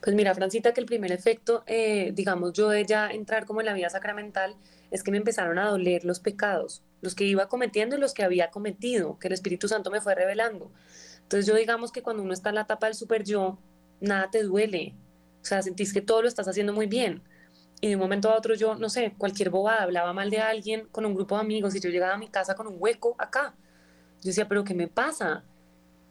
Pues 0.00 0.14
mira, 0.14 0.32
Francita, 0.32 0.72
que 0.72 0.80
el 0.80 0.86
primer 0.86 1.10
efecto, 1.10 1.64
eh, 1.66 2.12
digamos, 2.14 2.52
yo 2.52 2.68
de 2.68 2.86
ya 2.86 3.10
entrar 3.10 3.46
como 3.46 3.60
en 3.60 3.66
la 3.66 3.72
vida 3.72 3.90
sacramental, 3.90 4.54
es 4.92 5.02
que 5.02 5.10
me 5.10 5.16
empezaron 5.16 5.58
a 5.58 5.68
doler 5.68 6.04
los 6.04 6.20
pecados 6.20 6.84
los 7.00 7.14
que 7.14 7.24
iba 7.24 7.48
cometiendo 7.48 7.96
y 7.96 8.00
los 8.00 8.14
que 8.14 8.22
había 8.22 8.50
cometido, 8.50 9.18
que 9.18 9.28
el 9.28 9.34
Espíritu 9.34 9.68
Santo 9.68 9.90
me 9.90 10.00
fue 10.00 10.14
revelando. 10.14 10.72
Entonces 11.22 11.46
yo 11.46 11.54
digamos 11.54 11.92
que 11.92 12.02
cuando 12.02 12.22
uno 12.22 12.32
está 12.32 12.48
en 12.48 12.56
la 12.56 12.62
etapa 12.62 12.86
del 12.86 12.94
super 12.94 13.24
yo, 13.24 13.58
nada 14.00 14.30
te 14.30 14.42
duele. 14.42 14.94
O 15.42 15.44
sea, 15.44 15.62
sentís 15.62 15.92
que 15.92 16.00
todo 16.00 16.22
lo 16.22 16.28
estás 16.28 16.48
haciendo 16.48 16.72
muy 16.72 16.86
bien. 16.86 17.22
Y 17.80 17.88
de 17.88 17.94
un 17.94 18.00
momento 18.00 18.30
a 18.30 18.36
otro 18.36 18.54
yo, 18.54 18.74
no 18.74 18.88
sé, 18.88 19.14
cualquier 19.16 19.50
bobada, 19.50 19.82
hablaba 19.82 20.12
mal 20.12 20.30
de 20.30 20.38
alguien 20.38 20.88
con 20.90 21.06
un 21.06 21.14
grupo 21.14 21.36
de 21.36 21.42
amigos 21.42 21.74
y 21.74 21.80
yo 21.80 21.90
llegaba 21.90 22.14
a 22.14 22.18
mi 22.18 22.28
casa 22.28 22.54
con 22.54 22.66
un 22.66 22.76
hueco 22.78 23.14
acá. 23.18 23.54
Yo 24.20 24.28
decía, 24.28 24.48
pero 24.48 24.64
¿qué 24.64 24.74
me 24.74 24.88
pasa? 24.88 25.44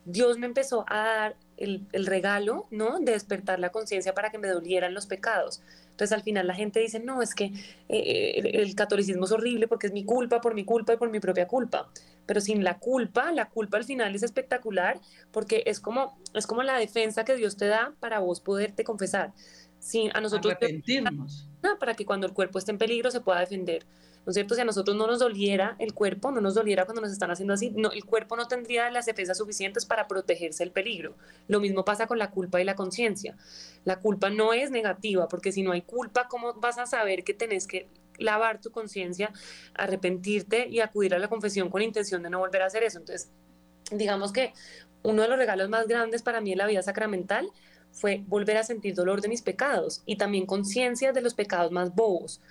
Dios 0.05 0.38
me 0.38 0.45
empezó 0.45 0.85
a 0.88 0.97
dar 0.97 1.35
el, 1.57 1.85
el 1.91 2.05
regalo, 2.05 2.67
¿no? 2.71 2.99
De 2.99 3.11
despertar 3.11 3.59
la 3.59 3.71
conciencia 3.71 4.13
para 4.13 4.29
que 4.29 4.38
me 4.38 4.47
dolieran 4.47 4.93
los 4.93 5.07
pecados. 5.07 5.61
Entonces 5.97 6.15
al 6.15 6.21
final 6.21 6.45
la 6.45 6.53
gente 6.53 6.79
dice, 6.79 6.99
no, 6.99 7.23
es 7.23 7.33
que 7.33 7.51
eh, 7.89 8.51
el, 8.53 8.75
catolicismo 8.75 9.25
es 9.25 9.31
horrible 9.31 9.67
porque 9.67 9.87
es 9.87 9.93
mi 9.93 10.05
culpa, 10.05 10.41
por 10.41 10.53
mi 10.53 10.63
culpa 10.63 10.93
y 10.93 10.97
por 10.97 11.09
mi 11.09 11.19
propia 11.19 11.47
culpa. 11.47 11.89
Pero 12.27 12.39
sin 12.39 12.63
la 12.63 12.77
culpa, 12.77 13.31
la 13.31 13.49
culpa 13.49 13.77
al 13.77 13.83
final 13.83 14.13
es 14.13 14.21
espectacular 14.21 15.01
porque 15.31 15.63
es 15.65 15.79
como, 15.79 16.19
es 16.35 16.45
como 16.45 16.61
la 16.61 16.77
defensa 16.77 17.25
que 17.25 17.35
Dios 17.35 17.57
te 17.57 17.65
da 17.65 17.95
para 17.99 18.19
vos 18.19 18.41
poderte 18.41 18.83
confesar. 18.83 19.33
Sin, 19.79 20.15
a 20.15 20.21
nosotros... 20.21 20.53
Arrepentirnos. 20.53 21.49
para 21.79 21.95
que 21.95 22.05
cuando 22.05 22.27
el 22.27 22.33
cuerpo 22.33 22.59
esté 22.59 22.69
en 22.69 22.77
peligro 22.77 23.09
se 23.09 23.21
pueda 23.21 23.39
defender. 23.39 23.83
¿No 24.28 24.32
es 24.32 24.34
cierto? 24.34 24.55
Si 24.55 24.61
a 24.61 24.65
nosotros 24.65 24.97
no 24.97 25.07
nos 25.07 25.19
doliera 25.19 25.78
el 25.80 25.93
cuerpo, 25.93 26.32
no 26.32 26.41
nos 26.41 26.53
doliera 26.53 26.84
cuando 26.84 27.01
nos 27.01 27.13
están 27.13 27.32
haciendo 27.32 27.53
así, 27.53 27.69
no, 27.69 27.91
el 27.93 28.03
cuerpo 28.03 28.36
no 28.36 28.45
tendría 28.49 28.91
las 28.91 29.05
defensas 29.05 29.38
suficientes 29.38 29.86
para 29.86 30.05
protegerse 30.09 30.65
del 30.65 30.73
peligro. 30.73 31.15
Lo 31.47 31.61
mismo 31.61 31.86
pasa 31.86 32.07
con 32.07 32.19
la 32.19 32.30
culpa 32.30 32.59
y 32.59 32.65
la 32.65 32.75
conciencia. 32.75 33.38
La 33.86 34.01
culpa 34.01 34.30
no 34.30 34.51
es 34.51 34.69
negativa, 34.69 35.30
porque 35.30 35.53
si 35.53 35.63
no 35.63 35.71
hay 35.71 35.82
culpa, 35.82 36.28
¿cómo 36.28 36.55
vas 36.55 36.78
a 36.78 36.86
saber 36.86 37.23
que 37.23 37.34
tenés 37.34 37.67
que 37.67 37.88
lavar 38.17 38.59
tu 38.59 38.69
conciencia, 38.69 39.32
arrepentirte 39.73 40.67
y 40.67 40.82
acudir 40.82 41.15
a 41.15 41.19
la 41.19 41.30
confesión 41.30 41.69
con 41.69 41.82
intención 41.82 42.21
de 42.21 42.30
no 42.30 42.39
volver 42.39 42.63
a 42.63 42.65
hacer 42.65 42.84
eso? 42.84 42.99
Entonces, 42.99 43.30
digamos 43.93 44.34
que 44.34 44.51
uno 45.03 45.21
de 45.21 45.30
los 45.30 45.38
regalos 45.38 45.69
más 45.69 45.88
grandes 45.88 46.21
para 46.21 46.41
mí 46.41 46.51
en 46.51 46.57
la 46.57 46.67
vida 46.67 46.84
sacramental 46.84 47.49
fue 47.93 48.25
volver 48.28 48.57
a 48.57 48.63
sentir 48.63 48.93
dolor 48.93 49.21
de 49.21 49.30
mis 49.30 49.41
pecados 49.41 50.03
y 50.05 50.17
también 50.17 50.45
conciencia 50.45 51.13
de 51.13 51.21
los 51.21 51.34
pecados 51.34 51.71
más 51.71 51.95
bobos 51.95 52.41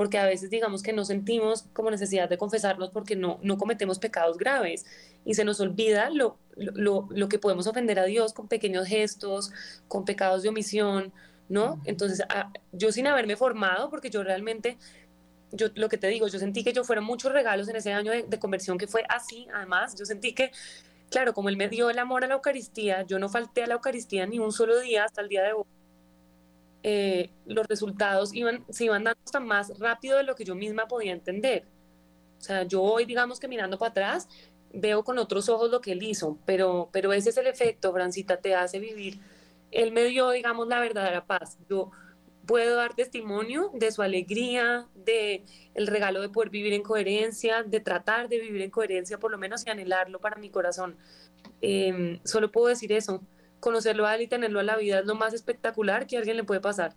porque 0.00 0.16
a 0.16 0.24
veces 0.24 0.48
digamos 0.48 0.82
que 0.82 0.94
no 0.94 1.04
sentimos 1.04 1.66
como 1.74 1.90
necesidad 1.90 2.26
de 2.26 2.38
confesarnos 2.38 2.88
porque 2.88 3.16
no, 3.16 3.38
no 3.42 3.58
cometemos 3.58 3.98
pecados 3.98 4.38
graves 4.38 4.86
y 5.26 5.34
se 5.34 5.44
nos 5.44 5.60
olvida 5.60 6.08
lo, 6.08 6.38
lo, 6.56 7.06
lo 7.10 7.28
que 7.28 7.38
podemos 7.38 7.66
ofender 7.66 7.98
a 7.98 8.04
Dios 8.04 8.32
con 8.32 8.48
pequeños 8.48 8.86
gestos, 8.86 9.52
con 9.88 10.06
pecados 10.06 10.42
de 10.42 10.48
omisión, 10.48 11.12
¿no? 11.50 11.82
Entonces, 11.84 12.22
yo 12.72 12.92
sin 12.92 13.08
haberme 13.08 13.36
formado, 13.36 13.90
porque 13.90 14.08
yo 14.08 14.22
realmente, 14.22 14.78
yo 15.52 15.66
lo 15.74 15.90
que 15.90 15.98
te 15.98 16.06
digo, 16.06 16.28
yo 16.28 16.38
sentí 16.38 16.64
que 16.64 16.72
yo 16.72 16.82
fueron 16.82 17.04
muchos 17.04 17.30
regalos 17.30 17.68
en 17.68 17.76
ese 17.76 17.92
año 17.92 18.10
de, 18.10 18.22
de 18.22 18.38
conversión 18.38 18.78
que 18.78 18.86
fue 18.86 19.04
así, 19.06 19.48
además, 19.52 19.96
yo 19.98 20.06
sentí 20.06 20.32
que 20.32 20.50
claro, 21.10 21.34
como 21.34 21.50
él 21.50 21.58
me 21.58 21.68
dio 21.68 21.90
el 21.90 21.98
amor 21.98 22.24
a 22.24 22.26
la 22.26 22.36
Eucaristía, 22.36 23.02
yo 23.02 23.18
no 23.18 23.28
falté 23.28 23.64
a 23.64 23.66
la 23.66 23.74
Eucaristía 23.74 24.24
ni 24.24 24.38
un 24.38 24.50
solo 24.50 24.80
día 24.80 25.04
hasta 25.04 25.20
el 25.20 25.28
día 25.28 25.42
de 25.42 25.52
hoy. 25.52 25.64
Eh, 26.82 27.30
los 27.46 27.66
resultados 27.66 28.34
iban, 28.34 28.64
se 28.70 28.84
iban 28.84 29.04
dando 29.04 29.20
hasta 29.24 29.40
más 29.40 29.78
rápido 29.78 30.16
de 30.16 30.22
lo 30.22 30.34
que 30.34 30.44
yo 30.44 30.54
misma 30.54 30.86
podía 30.88 31.12
entender. 31.12 31.64
O 32.38 32.42
sea, 32.42 32.62
yo 32.62 32.82
hoy, 32.82 33.04
digamos 33.04 33.38
que 33.38 33.48
mirando 33.48 33.78
para 33.78 33.90
atrás, 33.90 34.28
veo 34.72 35.04
con 35.04 35.18
otros 35.18 35.48
ojos 35.48 35.70
lo 35.70 35.80
que 35.80 35.92
él 35.92 36.02
hizo, 36.02 36.38
pero, 36.46 36.88
pero 36.92 37.12
ese 37.12 37.30
es 37.30 37.36
el 37.36 37.46
efecto, 37.46 37.92
Francita, 37.92 38.38
te 38.38 38.54
hace 38.54 38.78
vivir. 38.78 39.18
Él 39.70 39.92
me 39.92 40.04
dio, 40.04 40.30
digamos, 40.30 40.68
la 40.68 40.80
verdadera 40.80 41.26
paz. 41.26 41.58
Yo 41.68 41.90
puedo 42.46 42.76
dar 42.76 42.94
testimonio 42.94 43.70
de 43.74 43.92
su 43.92 44.02
alegría, 44.02 44.88
de 44.94 45.44
el 45.74 45.86
regalo 45.86 46.20
de 46.22 46.30
poder 46.30 46.50
vivir 46.50 46.72
en 46.72 46.82
coherencia, 46.82 47.62
de 47.62 47.80
tratar 47.80 48.28
de 48.28 48.40
vivir 48.40 48.62
en 48.62 48.70
coherencia, 48.70 49.18
por 49.18 49.30
lo 49.30 49.38
menos 49.38 49.66
y 49.66 49.70
anhelarlo 49.70 50.18
para 50.18 50.36
mi 50.36 50.50
corazón. 50.50 50.96
Em, 51.60 52.20
solo 52.24 52.50
puedo 52.50 52.68
decir 52.68 52.92
eso 52.92 53.22
conocerlo 53.60 54.06
a 54.06 54.14
él 54.16 54.22
y 54.22 54.28
tenerlo 54.28 54.60
a 54.60 54.64
la 54.64 54.76
vida 54.76 55.00
es 55.00 55.06
lo 55.06 55.14
más 55.14 55.34
espectacular 55.34 56.06
que 56.06 56.16
a 56.16 56.20
alguien 56.20 56.36
le 56.36 56.44
puede 56.44 56.60
pasar. 56.60 56.96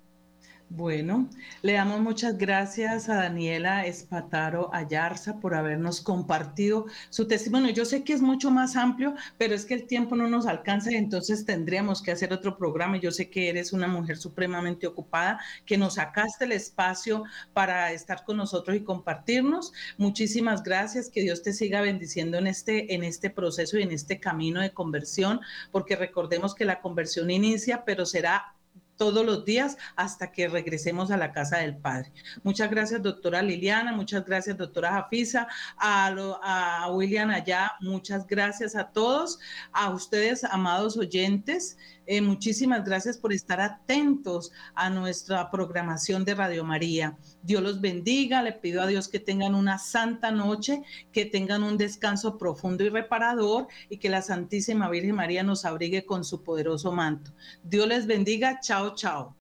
Bueno, 0.70 1.30
le 1.62 1.74
damos 1.74 2.02
muchas 2.02 2.36
gracias 2.36 3.08
a 3.08 3.16
Daniela 3.16 3.86
Espataro 3.86 4.74
Ayarza 4.74 5.40
por 5.40 5.54
habernos 5.54 6.02
compartido 6.02 6.88
su 7.12 7.28
testimonio. 7.28 7.72
Yo 7.72 7.86
sé 7.86 8.04
que 8.04 8.14
es 8.14 8.22
mucho 8.24 8.50
más 8.50 8.76
amplio, 8.76 9.14
pero 9.38 9.54
es 9.54 9.66
que 9.66 9.76
el 9.76 9.86
tiempo 9.86 10.16
no 10.16 10.28
nos 10.28 10.48
alcanza 10.48 10.92
y 10.92 10.96
entonces 10.96 11.46
tendríamos 11.46 12.02
que 12.02 12.12
hacer 12.12 12.34
otro 12.34 12.58
programa. 12.58 12.98
Yo 12.98 13.12
sé 13.12 13.30
que 13.30 13.50
eres 13.50 13.72
una 13.72 13.88
mujer 13.88 14.18
supremamente 14.18 14.88
ocupada, 14.88 15.40
que 15.68 15.78
nos 15.78 15.94
sacaste 15.96 16.46
el 16.46 16.54
espacio 16.54 17.24
para 17.54 17.92
estar 17.92 18.24
con 18.24 18.38
nosotros 18.38 18.76
y 18.76 18.84
compartirnos. 18.84 19.74
Muchísimas 20.00 20.64
gracias, 20.64 21.08
que 21.08 21.22
Dios 21.22 21.44
te 21.44 21.54
siga 21.54 21.82
bendiciendo 21.82 22.40
en 22.40 22.48
este, 22.48 22.96
en 22.96 23.04
este 23.04 23.30
proceso 23.30 23.78
y 23.78 23.84
en 23.84 23.92
este 23.92 24.20
camino 24.20 24.60
de 24.60 24.72
conversión, 24.72 25.40
porque 25.72 25.96
recordemos 25.96 26.56
que 26.56 26.66
la 26.66 26.82
conversión 26.82 27.30
inicia, 27.30 27.86
pero 27.86 28.08
será 28.08 28.53
todos 28.98 29.26
los 29.26 29.46
días 29.46 29.78
hasta 29.96 30.32
que 30.32 30.48
regresemos 30.48 31.12
a 31.12 31.18
la 31.18 31.32
casa 31.32 31.58
del 31.58 31.78
Padre. 31.78 32.12
Muchas 32.44 32.70
gracias, 32.70 33.02
doctora 33.02 33.42
Liliana, 33.42 33.94
muchas 33.94 34.26
gracias, 34.26 34.58
doctora 34.58 34.92
Jafisa, 34.92 35.48
a, 35.78 36.08
a 36.44 36.92
William 36.92 37.30
allá, 37.30 37.74
muchas 37.82 38.26
gracias 38.28 38.76
a 38.76 38.92
todos, 38.92 39.40
a 39.72 39.90
ustedes, 39.90 40.44
amados 40.44 40.98
oyentes. 40.98 41.78
Eh, 42.06 42.22
muchísimas 42.22 42.84
gracias 42.84 43.18
por 43.18 43.32
estar 43.32 43.62
atentos 43.62 44.52
a 44.76 44.90
nuestra 44.90 45.50
programación 45.50 46.26
de 46.26 46.36
Radio 46.36 46.64
María. 46.66 47.18
Dios 47.42 47.64
los 47.64 47.80
bendiga, 47.80 48.42
le 48.42 48.52
pido 48.52 48.82
a 48.82 48.88
Dios 48.88 49.08
que 49.08 49.20
tengan 49.20 49.56
una 49.56 49.80
santa 49.80 50.32
noche, 50.32 50.84
que 51.14 51.26
tengan 51.26 51.64
un 51.64 51.78
descanso 51.78 52.38
profundo 52.38 52.84
y 52.84 52.90
reparador 52.90 53.68
y 53.90 53.98
que 53.98 54.10
la 54.10 54.22
Santísima 54.22 54.90
Virgen 54.90 55.16
María 55.16 55.44
nos 55.44 55.64
abrigue 55.64 56.06
con 56.06 56.26
su 56.26 56.44
poderoso 56.44 56.92
manto. 56.92 57.32
Dios 57.64 57.88
les 57.88 58.06
bendiga, 58.06 58.60
chao, 58.60 58.96
chao. 58.96 59.32